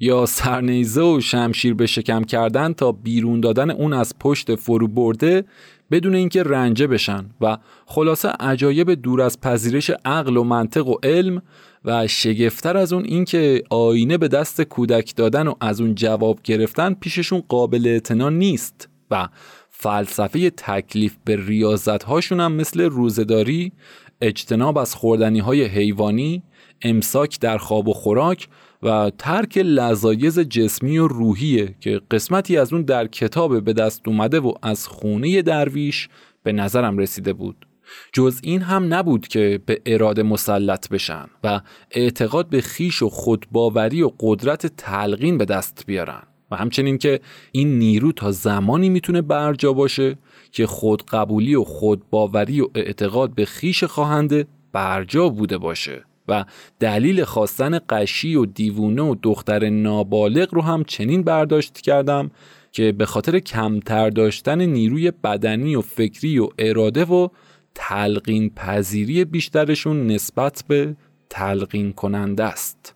یا 0.00 0.26
سرنیزه 0.26 1.02
و 1.02 1.20
شمشیر 1.20 1.74
به 1.74 1.86
شکم 1.86 2.24
کردن 2.24 2.72
تا 2.72 2.92
بیرون 2.92 3.40
دادن 3.40 3.70
اون 3.70 3.92
از 3.92 4.18
پشت 4.18 4.54
فرو 4.54 4.88
برده 4.88 5.44
بدون 5.90 6.14
اینکه 6.14 6.42
رنجه 6.42 6.86
بشن 6.86 7.30
و 7.40 7.58
خلاصه 7.86 8.28
عجایب 8.28 8.90
دور 8.90 9.22
از 9.22 9.40
پذیرش 9.40 9.90
عقل 10.04 10.36
و 10.36 10.44
منطق 10.44 10.86
و 10.86 10.96
علم 11.02 11.42
و 11.84 12.06
شگفتر 12.06 12.76
از 12.76 12.92
اون 12.92 13.04
اینکه 13.04 13.62
آینه 13.70 14.18
به 14.18 14.28
دست 14.28 14.62
کودک 14.62 15.16
دادن 15.16 15.48
و 15.48 15.54
از 15.60 15.80
اون 15.80 15.94
جواب 15.94 16.40
گرفتن 16.44 16.94
پیششون 16.94 17.42
قابل 17.48 17.86
اعتنا 17.86 18.30
نیست 18.30 18.88
و 19.10 19.28
فلسفه 19.70 20.50
تکلیف 20.50 21.16
به 21.24 21.46
ریاضت 21.46 22.02
هاشون 22.02 22.40
هم 22.40 22.52
مثل 22.52 22.80
روزداری 22.80 23.72
اجتناب 24.20 24.78
از 24.78 24.94
خوردنی 24.94 25.38
های 25.38 25.64
حیوانی 25.64 26.42
امساک 26.82 27.40
در 27.40 27.58
خواب 27.58 27.88
و 27.88 27.92
خوراک 27.92 28.48
و 28.86 29.10
ترک 29.18 29.58
لذایز 29.58 30.38
جسمی 30.38 30.98
و 30.98 31.08
روحیه 31.08 31.74
که 31.80 32.00
قسمتی 32.10 32.56
از 32.56 32.72
اون 32.72 32.82
در 32.82 33.06
کتاب 33.06 33.64
به 33.64 33.72
دست 33.72 34.08
اومده 34.08 34.40
و 34.40 34.52
از 34.62 34.88
خونه 34.88 35.42
درویش 35.42 36.08
به 36.42 36.52
نظرم 36.52 36.98
رسیده 36.98 37.32
بود. 37.32 37.66
جز 38.12 38.40
این 38.42 38.62
هم 38.62 38.94
نبود 38.94 39.28
که 39.28 39.60
به 39.66 39.82
اراده 39.86 40.22
مسلط 40.22 40.88
بشن 40.88 41.24
و 41.44 41.60
اعتقاد 41.90 42.48
به 42.48 42.60
خیش 42.60 43.02
و 43.02 43.08
خودباوری 43.08 44.02
و 44.02 44.10
قدرت 44.20 44.66
تلقین 44.66 45.38
به 45.38 45.44
دست 45.44 45.84
بیارن. 45.86 46.22
و 46.50 46.56
همچنین 46.56 46.98
که 46.98 47.20
این 47.52 47.78
نیرو 47.78 48.12
تا 48.12 48.32
زمانی 48.32 48.88
می‌تونه 48.88 49.22
برجا 49.22 49.72
باشه 49.72 50.18
که 50.52 50.66
خودقبولی 50.66 51.54
و 51.54 51.64
خودباوری 51.64 52.60
و 52.60 52.68
اعتقاد 52.74 53.34
به 53.34 53.44
خیش 53.44 53.84
خواهنده 53.84 54.46
برجا 54.72 55.28
بوده 55.28 55.58
باشه. 55.58 56.05
و 56.28 56.44
دلیل 56.80 57.24
خواستن 57.24 57.78
قشی 57.88 58.34
و 58.34 58.46
دیوونه 58.46 59.02
و 59.02 59.14
دختر 59.22 59.68
نابالغ 59.68 60.54
رو 60.54 60.62
هم 60.62 60.84
چنین 60.84 61.22
برداشت 61.22 61.80
کردم 61.80 62.30
که 62.72 62.92
به 62.92 63.06
خاطر 63.06 63.38
کمتر 63.38 64.10
داشتن 64.10 64.60
نیروی 64.60 65.10
بدنی 65.10 65.76
و 65.76 65.80
فکری 65.80 66.38
و 66.38 66.48
اراده 66.58 67.04
و 67.04 67.28
تلقین 67.74 68.50
پذیری 68.50 69.24
بیشترشون 69.24 70.06
نسبت 70.06 70.64
به 70.68 70.96
تلقین 71.30 71.92
کننده 71.92 72.44
است. 72.44 72.94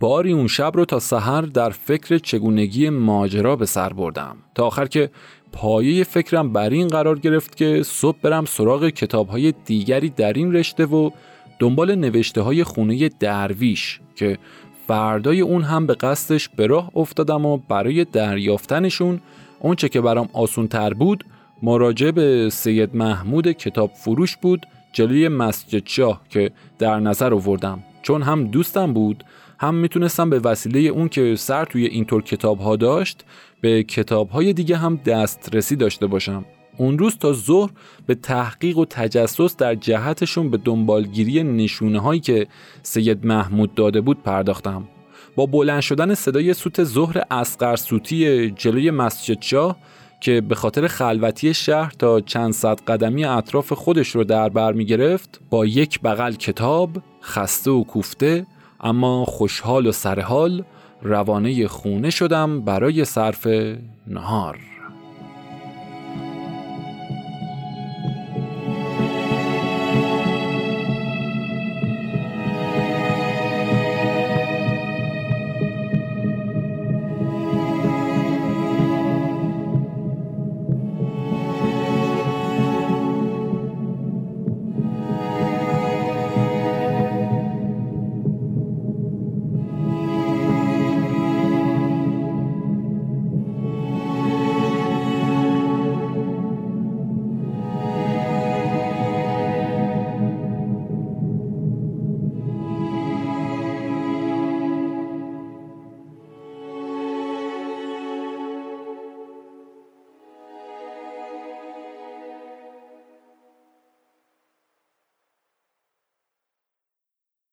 باری 0.00 0.32
اون 0.32 0.46
شب 0.46 0.72
رو 0.74 0.84
تا 0.84 0.98
سحر 0.98 1.42
در 1.42 1.70
فکر 1.70 2.18
چگونگی 2.18 2.90
ماجرا 2.90 3.56
به 3.56 3.66
سر 3.66 3.88
بردم. 3.88 4.36
تا 4.54 4.66
آخر 4.66 4.86
که 4.86 5.10
پایه 5.52 6.04
فکرم 6.04 6.52
بر 6.52 6.70
این 6.70 6.88
قرار 6.88 7.18
گرفت 7.18 7.56
که 7.56 7.82
صبح 7.82 8.18
برم 8.22 8.44
سراغ 8.44 8.88
کتاب 8.88 9.28
های 9.28 9.54
دیگری 9.64 10.10
در 10.10 10.32
این 10.32 10.52
رشته 10.52 10.86
و 10.86 11.10
دنبال 11.60 11.94
نوشته 11.94 12.40
های 12.40 12.64
خونه 12.64 13.08
درویش 13.08 14.00
که 14.16 14.38
فردای 14.86 15.40
اون 15.40 15.62
هم 15.62 15.86
به 15.86 15.94
قصدش 15.94 16.48
به 16.48 16.66
راه 16.66 16.90
افتادم 16.96 17.46
و 17.46 17.56
برای 17.56 18.04
دریافتنشون 18.04 19.20
اونچه 19.60 19.88
که 19.88 20.00
برام 20.00 20.28
آسون 20.32 20.68
تر 20.68 20.94
بود 20.94 21.24
مراجعه 21.62 22.12
به 22.12 22.48
سید 22.52 22.96
محمود 22.96 23.52
کتاب 23.52 23.90
فروش 23.94 24.36
بود 24.36 24.66
جلوی 24.92 25.28
مسجد 25.28 25.82
شاه 25.86 26.20
که 26.30 26.50
در 26.78 27.00
نظر 27.00 27.34
آوردم. 27.34 27.82
چون 28.02 28.22
هم 28.22 28.44
دوستم 28.44 28.92
بود 28.92 29.24
هم 29.58 29.74
می‌تونستم 29.74 30.30
به 30.30 30.38
وسیله 30.38 30.80
اون 30.80 31.08
که 31.08 31.36
سر 31.36 31.64
توی 31.64 31.86
اینطور 31.86 32.22
کتاب 32.22 32.58
ها 32.58 32.76
داشت 32.76 33.24
به 33.60 33.82
کتاب 33.82 34.30
های 34.30 34.52
دیگه 34.52 34.76
هم 34.76 34.96
دسترسی 34.96 35.76
داشته 35.76 36.06
باشم. 36.06 36.44
اون 36.80 36.98
روز 36.98 37.18
تا 37.18 37.32
ظهر 37.32 37.70
به 38.06 38.14
تحقیق 38.14 38.78
و 38.78 38.84
تجسس 38.84 39.56
در 39.56 39.74
جهتشون 39.74 40.50
به 40.50 40.56
دنبالگیری 40.56 41.42
نشونه 41.42 42.00
هایی 42.00 42.20
که 42.20 42.46
سید 42.82 43.26
محمود 43.26 43.74
داده 43.74 44.00
بود 44.00 44.22
پرداختم. 44.22 44.88
با 45.36 45.46
بلند 45.46 45.80
شدن 45.80 46.14
صدای 46.14 46.54
سوت 46.54 46.84
ظهر 46.84 47.22
اسقر 47.30 47.76
سوتی 47.76 48.50
جلوی 48.50 48.90
مسجد 48.90 49.42
شاه 49.42 49.76
که 50.20 50.40
به 50.40 50.54
خاطر 50.54 50.86
خلوتی 50.86 51.54
شهر 51.54 51.92
تا 51.98 52.20
چند 52.20 52.52
صد 52.52 52.80
قدمی 52.80 53.24
اطراف 53.24 53.72
خودش 53.72 54.08
رو 54.08 54.24
در 54.24 54.48
بر 54.48 54.72
می 54.72 54.84
گرفت 54.84 55.40
با 55.50 55.66
یک 55.66 56.00
بغل 56.00 56.32
کتاب 56.32 56.90
خسته 57.22 57.70
و 57.70 57.84
کوفته 57.84 58.46
اما 58.80 59.24
خوشحال 59.24 59.86
و 59.86 59.92
سرحال 59.92 60.64
روانه 61.02 61.68
خونه 61.68 62.10
شدم 62.10 62.60
برای 62.60 63.04
صرف 63.04 63.46
نهار. 64.06 64.69